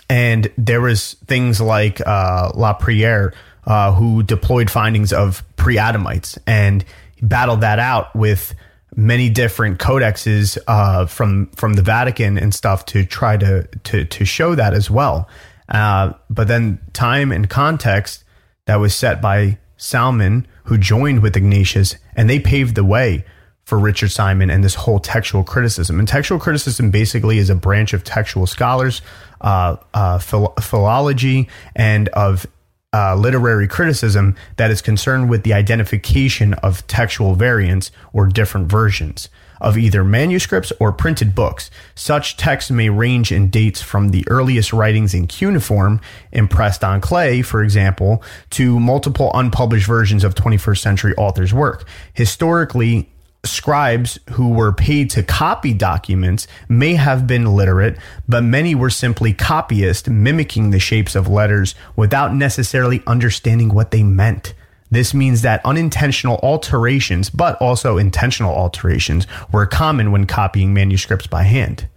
[0.09, 3.33] and there was things like uh, La Peyrère,
[3.65, 6.85] uh, who deployed findings of pre-Adamites and
[7.21, 8.53] battled that out with
[8.95, 14.25] many different codexes uh, from from the Vatican and stuff to try to to to
[14.25, 15.27] show that as well.
[15.67, 18.23] Uh, but then time and context
[18.67, 23.25] that was set by Salmon, who joined with Ignatius, and they paved the way
[23.65, 25.99] for Richard Simon and this whole textual criticism.
[25.99, 29.01] And textual criticism basically is a branch of textual scholars,
[29.41, 32.45] uh, uh, phil- philology, and of
[32.93, 39.29] uh, literary criticism that is concerned with the identification of textual variants or different versions
[39.59, 41.71] of either manuscripts or printed books.
[41.95, 46.01] Such texts may range in dates from the earliest writings in cuneiform,
[46.31, 48.21] impressed on clay, for example,
[48.51, 51.87] to multiple unpublished versions of 21st century authors' work.
[52.13, 53.09] Historically,
[53.45, 57.97] scribes who were paid to copy documents may have been literate,
[58.27, 64.03] but many were simply copyists mimicking the shapes of letters without necessarily understanding what they
[64.03, 64.53] meant.
[64.91, 71.43] This means that unintentional alterations, but also intentional alterations, were common when copying manuscripts by
[71.43, 71.87] hand.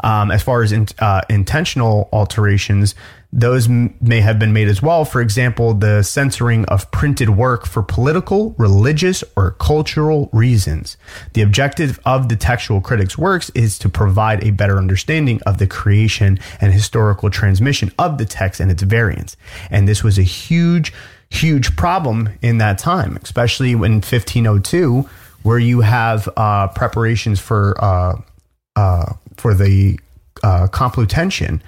[0.00, 2.94] Um, as far as in, uh, intentional alterations,
[3.32, 5.04] those m- may have been made as well.
[5.06, 10.98] For example, the censoring of printed work for political, religious, or cultural reasons.
[11.32, 15.66] The objective of the textual critics' works is to provide a better understanding of the
[15.66, 19.36] creation and historical transmission of the text and its variants.
[19.70, 20.92] And this was a huge,
[21.30, 25.08] huge problem in that time, especially in 1502,
[25.42, 28.20] where you have uh, preparations for uh,
[28.76, 29.98] uh, for the
[30.42, 31.60] uh, Complutensian,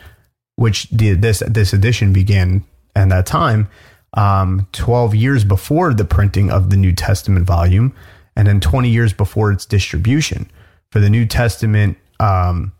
[0.56, 2.64] which did this this edition began
[2.94, 3.68] at that time,
[4.14, 7.94] um, twelve years before the printing of the New Testament volume,
[8.36, 10.50] and then twenty years before its distribution.
[10.90, 12.72] For the New Testament, um,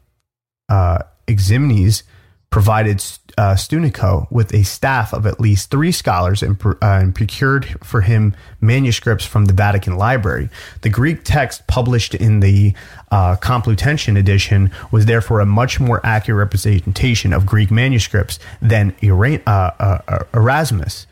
[0.68, 0.98] uh,
[2.50, 3.04] provided
[3.36, 8.00] uh, Stunico with a staff of at least three scholars and, uh, and, procured for
[8.00, 10.48] him manuscripts from the Vatican Library.
[10.82, 12.74] The Greek text published in the
[13.10, 19.48] uh, Complutensian edition was therefore a much more accurate representation of Greek manuscripts than uh,
[19.48, 21.06] uh, Erasmus.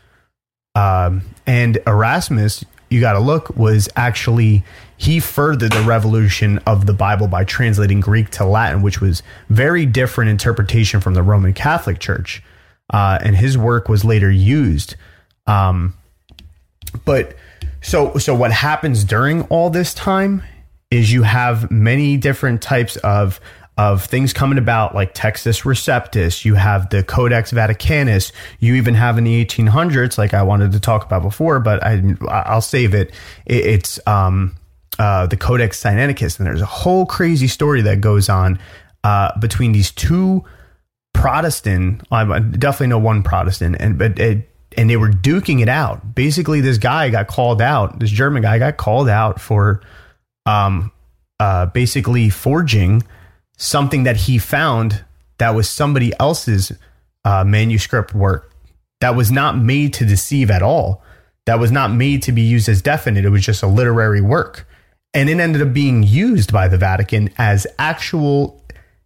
[0.75, 4.63] Um, and Erasmus, you got to look, was actually
[5.03, 9.85] he furthered the revolution of the Bible by translating Greek to Latin, which was very
[9.85, 12.41] different interpretation from the Roman Catholic Church.
[12.89, 14.95] Uh, and his work was later used.
[15.45, 15.93] Um,
[17.03, 17.35] but
[17.81, 20.41] so so what happens during all this time
[20.89, 23.41] is you have many different types of
[23.77, 26.45] of things coming about like Textus Receptus.
[26.45, 28.31] You have the Codex Vaticanus.
[28.59, 32.15] You even have in the 1800s, like I wanted to talk about before, but I
[32.29, 33.13] I'll save it.
[33.45, 34.55] it it's um,
[34.99, 38.59] uh, the Codex Sinaiticus, and there's a whole crazy story that goes on
[39.03, 40.43] uh, between these two
[41.13, 42.01] Protestant.
[42.11, 46.15] I definitely know one Protestant, and but it, and they were duking it out.
[46.15, 47.99] Basically, this guy got called out.
[47.99, 49.81] This German guy got called out for,
[50.45, 50.91] um,
[51.39, 53.03] uh, basically forging
[53.57, 55.03] something that he found
[55.37, 56.71] that was somebody else's
[57.25, 58.51] uh, manuscript work
[59.01, 61.03] that was not made to deceive at all.
[61.45, 63.25] That was not made to be used as definite.
[63.25, 64.65] It was just a literary work
[65.13, 68.61] and it ended up being used by the Vatican as actual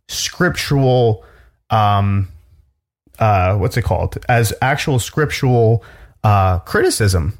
[0.07, 1.25] scriptural
[1.69, 2.29] um
[3.19, 4.17] uh what's it called?
[4.29, 5.83] As actual scriptural
[6.23, 7.37] uh criticism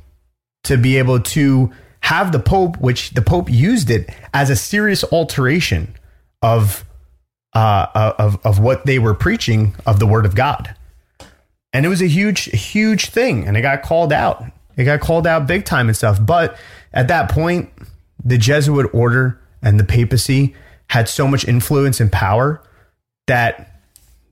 [0.65, 1.72] to be able to
[2.02, 5.95] have the pope which the pope used it as a serious alteration
[6.41, 6.84] of
[7.53, 10.76] uh of of what they were preaching of the word of God.
[11.72, 14.44] And it was a huge huge thing and it got called out.
[14.76, 16.23] It got called out big time and stuff.
[16.23, 16.57] But
[16.94, 17.72] at that point
[18.28, 20.54] the Jesuit order and the papacy
[20.90, 22.62] had so much influence and power
[23.26, 23.82] that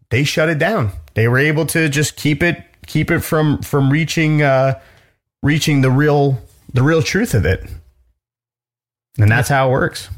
[0.10, 0.92] they shut it down.
[1.14, 4.82] They were able to just keep it keep it from from reaching uh,
[5.42, 6.42] reaching the real
[6.74, 7.64] the real truth of it.
[9.18, 10.10] And that's how it works.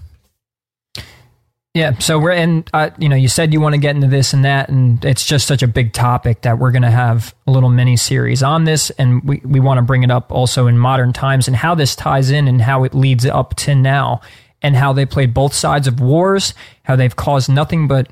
[1.77, 2.63] Yeah, so we're in.
[2.73, 5.23] Uh, you know, you said you want to get into this and that, and it's
[5.23, 8.63] just such a big topic that we're going to have a little mini series on
[8.63, 11.75] this, and we we want to bring it up also in modern times and how
[11.75, 14.21] this ties in and how it leads up to now,
[14.63, 18.09] and how they played both sides of wars, how they've caused nothing but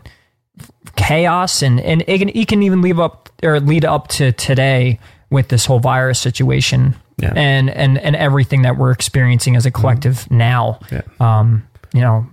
[0.96, 5.00] chaos, and and it can, it can even leave up or lead up to today
[5.32, 7.34] with this whole virus situation, yeah.
[7.36, 10.38] and and and everything that we're experiencing as a collective mm-hmm.
[10.38, 10.80] now.
[10.92, 11.02] Yeah.
[11.20, 12.28] Um, you know,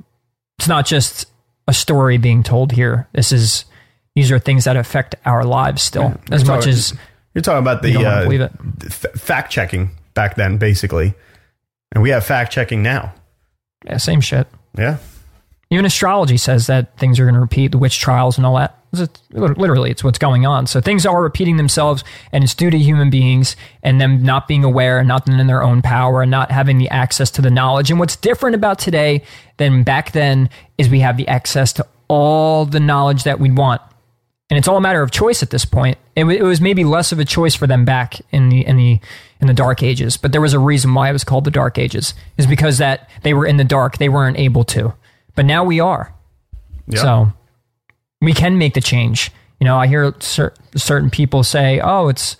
[0.62, 1.26] it's not just
[1.66, 3.08] a story being told here.
[3.12, 3.64] This is
[4.14, 6.94] these are things that affect our lives still yeah, as much talking, as
[7.34, 8.52] you're talking about the uh, believe it.
[8.84, 11.14] F- fact checking back then, basically,
[11.90, 13.12] and we have fact checking now.
[13.84, 14.46] Yeah, same shit.
[14.78, 14.98] Yeah,
[15.70, 18.78] even astrology says that things are going to repeat the witch trials and all that.
[19.30, 20.66] Literally, it's what's going on.
[20.66, 24.64] So things are repeating themselves, and it's due to human beings and them not being
[24.64, 27.90] aware and not in their own power and not having the access to the knowledge.
[27.90, 29.22] And what's different about today
[29.56, 33.80] than back then is we have the access to all the knowledge that we want.
[34.50, 35.96] And it's all a matter of choice at this point.
[36.14, 39.00] It, it was maybe less of a choice for them back in the in the
[39.40, 41.78] in the dark ages, but there was a reason why it was called the dark
[41.78, 42.12] ages.
[42.36, 44.92] Is because that they were in the dark, they weren't able to.
[45.34, 46.14] But now we are.
[46.86, 47.00] Yep.
[47.00, 47.32] So
[48.22, 49.30] we can make the change.
[49.60, 52.36] You know, I hear cer- certain people say, "Oh, it's."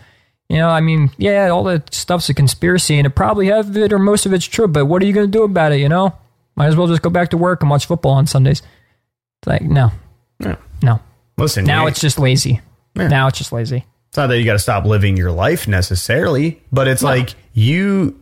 [0.48, 3.90] You know, I mean, yeah, all that stuff's a conspiracy, and it probably of it
[3.90, 4.68] or most of it's true.
[4.68, 5.80] But what are you going to do about it?
[5.80, 6.14] You know,
[6.56, 8.60] might as well just go back to work and watch football on Sundays.
[8.60, 9.92] It's like, no,
[10.40, 11.00] no, no.
[11.38, 12.60] Listen, now it's just lazy.
[12.94, 13.08] Yeah.
[13.08, 13.86] Now it's just lazy.
[14.08, 17.08] It's not that you got to stop living your life necessarily, but it's no.
[17.08, 18.20] like you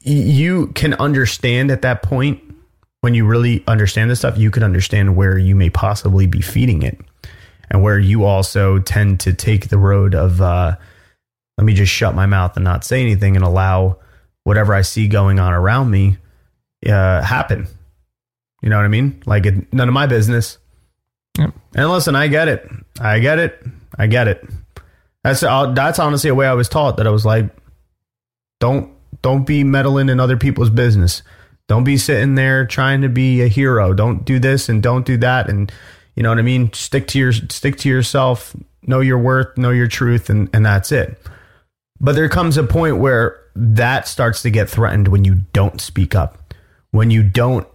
[0.00, 2.42] you can understand at that point
[3.04, 6.82] when you really understand this stuff, you can understand where you may possibly be feeding
[6.82, 6.98] it
[7.70, 10.74] and where you also tend to take the road of, uh,
[11.58, 13.98] let me just shut my mouth and not say anything and allow
[14.44, 16.16] whatever I see going on around me
[16.86, 17.66] uh, happen.
[18.62, 19.22] You know what I mean?
[19.26, 20.56] Like it, none of my business.
[21.36, 21.52] Yep.
[21.74, 22.66] And listen, I get it.
[22.98, 23.62] I get it.
[23.98, 24.48] I get it.
[25.22, 27.54] That's uh, that's honestly a way I was taught that I was like,
[28.60, 31.22] don't don't be meddling in other people's business.
[31.68, 33.94] Don't be sitting there trying to be a hero.
[33.94, 35.48] Don't do this and don't do that.
[35.48, 35.72] And
[36.14, 36.72] you know what I mean?
[36.72, 40.92] Stick to your stick to yourself, know your worth, know your truth, and, and that's
[40.92, 41.18] it.
[42.00, 46.14] But there comes a point where that starts to get threatened when you don't speak
[46.14, 46.54] up,
[46.90, 47.66] when you don't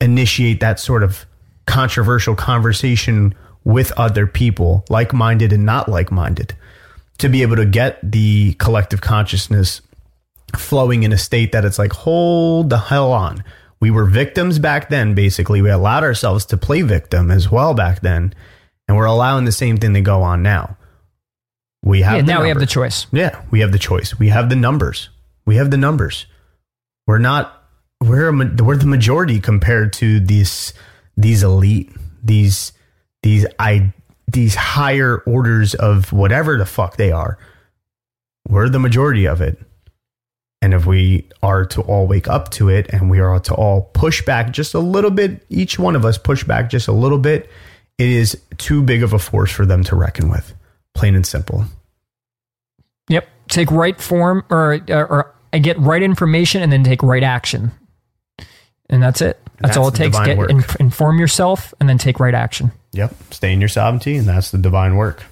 [0.00, 1.26] initiate that sort of
[1.66, 3.34] controversial conversation
[3.64, 6.54] with other people, like minded and not like minded,
[7.18, 9.82] to be able to get the collective consciousness
[10.56, 13.44] flowing in a state that it's like, hold the hell on.
[13.80, 15.62] We were victims back then, basically.
[15.62, 18.34] We allowed ourselves to play victim as well back then.
[18.88, 20.76] and we're allowing the same thing to go on now.
[21.84, 23.06] We have Yeah, the now we have the choice.
[23.12, 24.18] Yeah, we have the choice.
[24.18, 25.08] We have the numbers.
[25.46, 26.26] We have the numbers.
[27.06, 27.56] We're not.
[28.00, 30.74] We're a, we're the majority compared to these
[31.16, 32.72] these elite these
[33.22, 33.92] these I
[34.26, 37.38] these higher orders of whatever the fuck they are.
[38.48, 39.58] We're the majority of it.
[40.62, 43.90] And if we are to all wake up to it and we are to all
[43.94, 47.18] push back just a little bit, each one of us push back just a little
[47.18, 47.48] bit,
[47.96, 50.54] it is too big of a force for them to reckon with.
[50.94, 51.64] Plain and simple.
[53.08, 53.26] Yep.
[53.48, 57.70] Take right form or or, or get right information and then take right action.
[58.90, 59.40] And that's it.
[59.60, 60.18] That's, That's all it takes.
[60.18, 62.72] Get inf- inform yourself and then take right action.
[62.92, 63.14] Yep.
[63.30, 65.22] Stay in your sovereignty, and that's the divine work.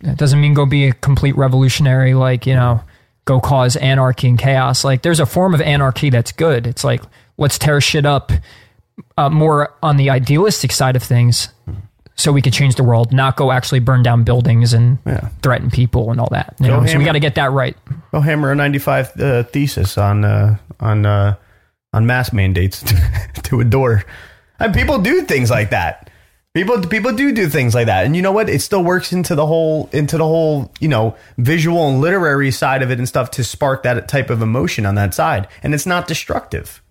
[0.00, 2.82] It doesn't mean go be a complete revolutionary, like, you know,
[3.28, 4.84] go cause anarchy and chaos.
[4.84, 6.66] Like, there's a form of anarchy that's good.
[6.66, 7.02] It's like,
[7.36, 8.32] let's tear shit up
[9.18, 11.50] uh, more on the idealistic side of things
[12.16, 15.28] so we can change the world, not go actually burn down buildings and Yeah.
[15.42, 16.54] threaten people and all that.
[16.58, 16.86] You know?
[16.86, 17.76] So we got to get that right.
[18.12, 21.34] Go hammer a 95 uh, thesis on uh, on uh,
[21.92, 22.82] on mask mandates
[23.44, 24.04] to a door.
[24.58, 26.07] And people do things like that.
[26.54, 28.06] People people do do things like that.
[28.06, 28.48] And you know what?
[28.48, 32.82] It still works into the whole into the whole, you know, visual and literary side
[32.82, 35.46] of it and stuff to spark that type of emotion on that side.
[35.62, 36.82] And it's not destructive.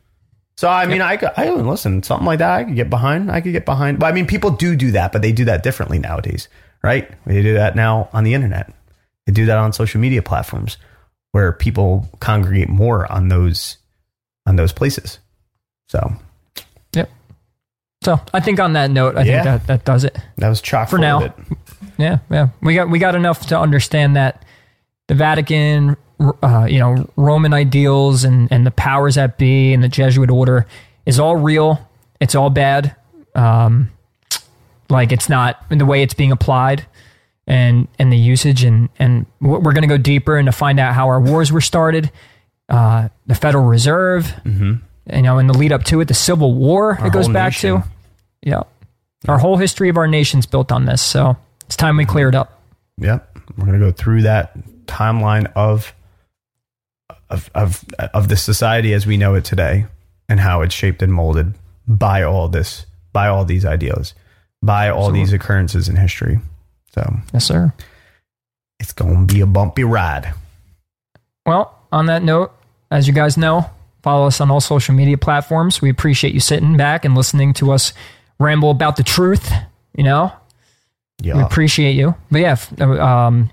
[0.57, 2.51] So I mean, I could, I listen something like that.
[2.51, 3.31] I could get behind.
[3.31, 3.99] I could get behind.
[3.99, 6.47] But I mean, people do do that, but they do that differently nowadays,
[6.83, 7.09] right?
[7.25, 8.73] They do that now on the internet.
[9.25, 10.77] They do that on social media platforms
[11.31, 13.77] where people congregate more on those
[14.45, 15.19] on those places.
[15.89, 16.26] So Yep.
[18.07, 19.43] So I think on that note, I Yeah.
[19.43, 20.17] think that, that does it.
[20.37, 21.33] that was chock For now.
[21.97, 22.47] Yeah, yeah.
[22.61, 24.45] We got we got enough to understand that
[25.07, 25.97] the Vatican,
[26.41, 30.67] uh, you know, Roman ideals and and the powers that be and the Jesuit order
[31.05, 31.85] is all real.
[32.21, 32.95] It's all bad.
[33.35, 33.91] Um,
[34.89, 36.85] like it's not in the way it's being applied
[37.45, 40.93] and and the usage and and we're going to go deeper and to find out
[40.93, 42.09] how our wars were started.
[42.69, 44.79] Uh, the Federal Reserve, you
[45.11, 46.97] know, in the lead up to it, the Civil War.
[47.03, 47.81] it goes back nation.
[47.81, 47.87] to.
[48.41, 48.63] Yeah.
[49.27, 51.01] Our whole history of our nation's built on this.
[51.01, 52.11] So it's time we mm-hmm.
[52.11, 52.61] clear it up.
[52.99, 55.93] Yep, we're gonna go through that timeline of
[57.29, 57.83] of of
[58.13, 59.85] of the society as we know it today
[60.29, 61.53] and how it's shaped and molded
[61.87, 64.13] by all this, by all these ideals,
[64.61, 66.39] by all these occurrences in history.
[66.93, 67.73] So Yes, sir.
[68.79, 70.33] it's gonna be a bumpy ride.
[71.45, 72.51] Well, on that note,
[72.91, 73.69] as you guys know,
[74.01, 75.81] follow us on all social media platforms.
[75.81, 77.93] We appreciate you sitting back and listening to us
[78.39, 79.51] ramble about the truth.
[79.95, 80.31] You know,
[81.35, 82.15] we appreciate you.
[82.31, 83.49] But yeah, f- um,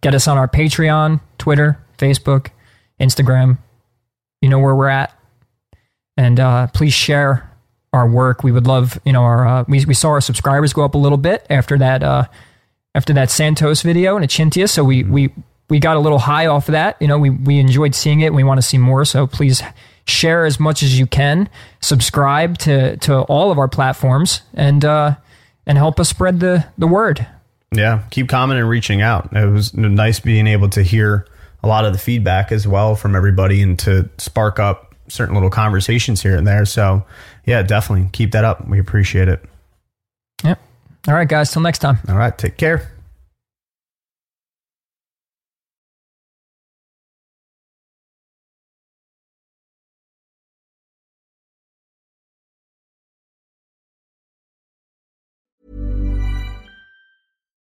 [0.00, 2.48] get us on our Patreon, Twitter, Facebook,
[3.00, 3.58] Instagram.
[4.40, 5.14] You know where we're at,
[6.16, 7.50] and uh, please share
[7.92, 8.42] our work.
[8.42, 10.98] We would love, you know, our uh, we we saw our subscribers go up a
[10.98, 12.24] little bit after that uh,
[12.94, 14.68] after that Santos video and Achintia.
[14.68, 15.32] So we we
[15.68, 16.96] we got a little high off of that.
[17.00, 18.26] You know, we we enjoyed seeing it.
[18.28, 19.04] and We want to see more.
[19.04, 19.62] So please
[20.10, 21.48] share as much as you can.
[21.80, 25.16] Subscribe to to all of our platforms and uh,
[25.66, 27.26] and help us spread the the word.
[27.72, 29.34] Yeah, keep commenting and reaching out.
[29.34, 31.26] It was nice being able to hear
[31.62, 35.50] a lot of the feedback as well from everybody and to spark up certain little
[35.50, 36.64] conversations here and there.
[36.64, 37.04] So,
[37.44, 38.66] yeah, definitely keep that up.
[38.66, 39.44] We appreciate it.
[40.42, 40.58] Yep.
[41.08, 41.52] All right, guys.
[41.52, 41.98] Till next time.
[42.08, 42.90] All right, take care.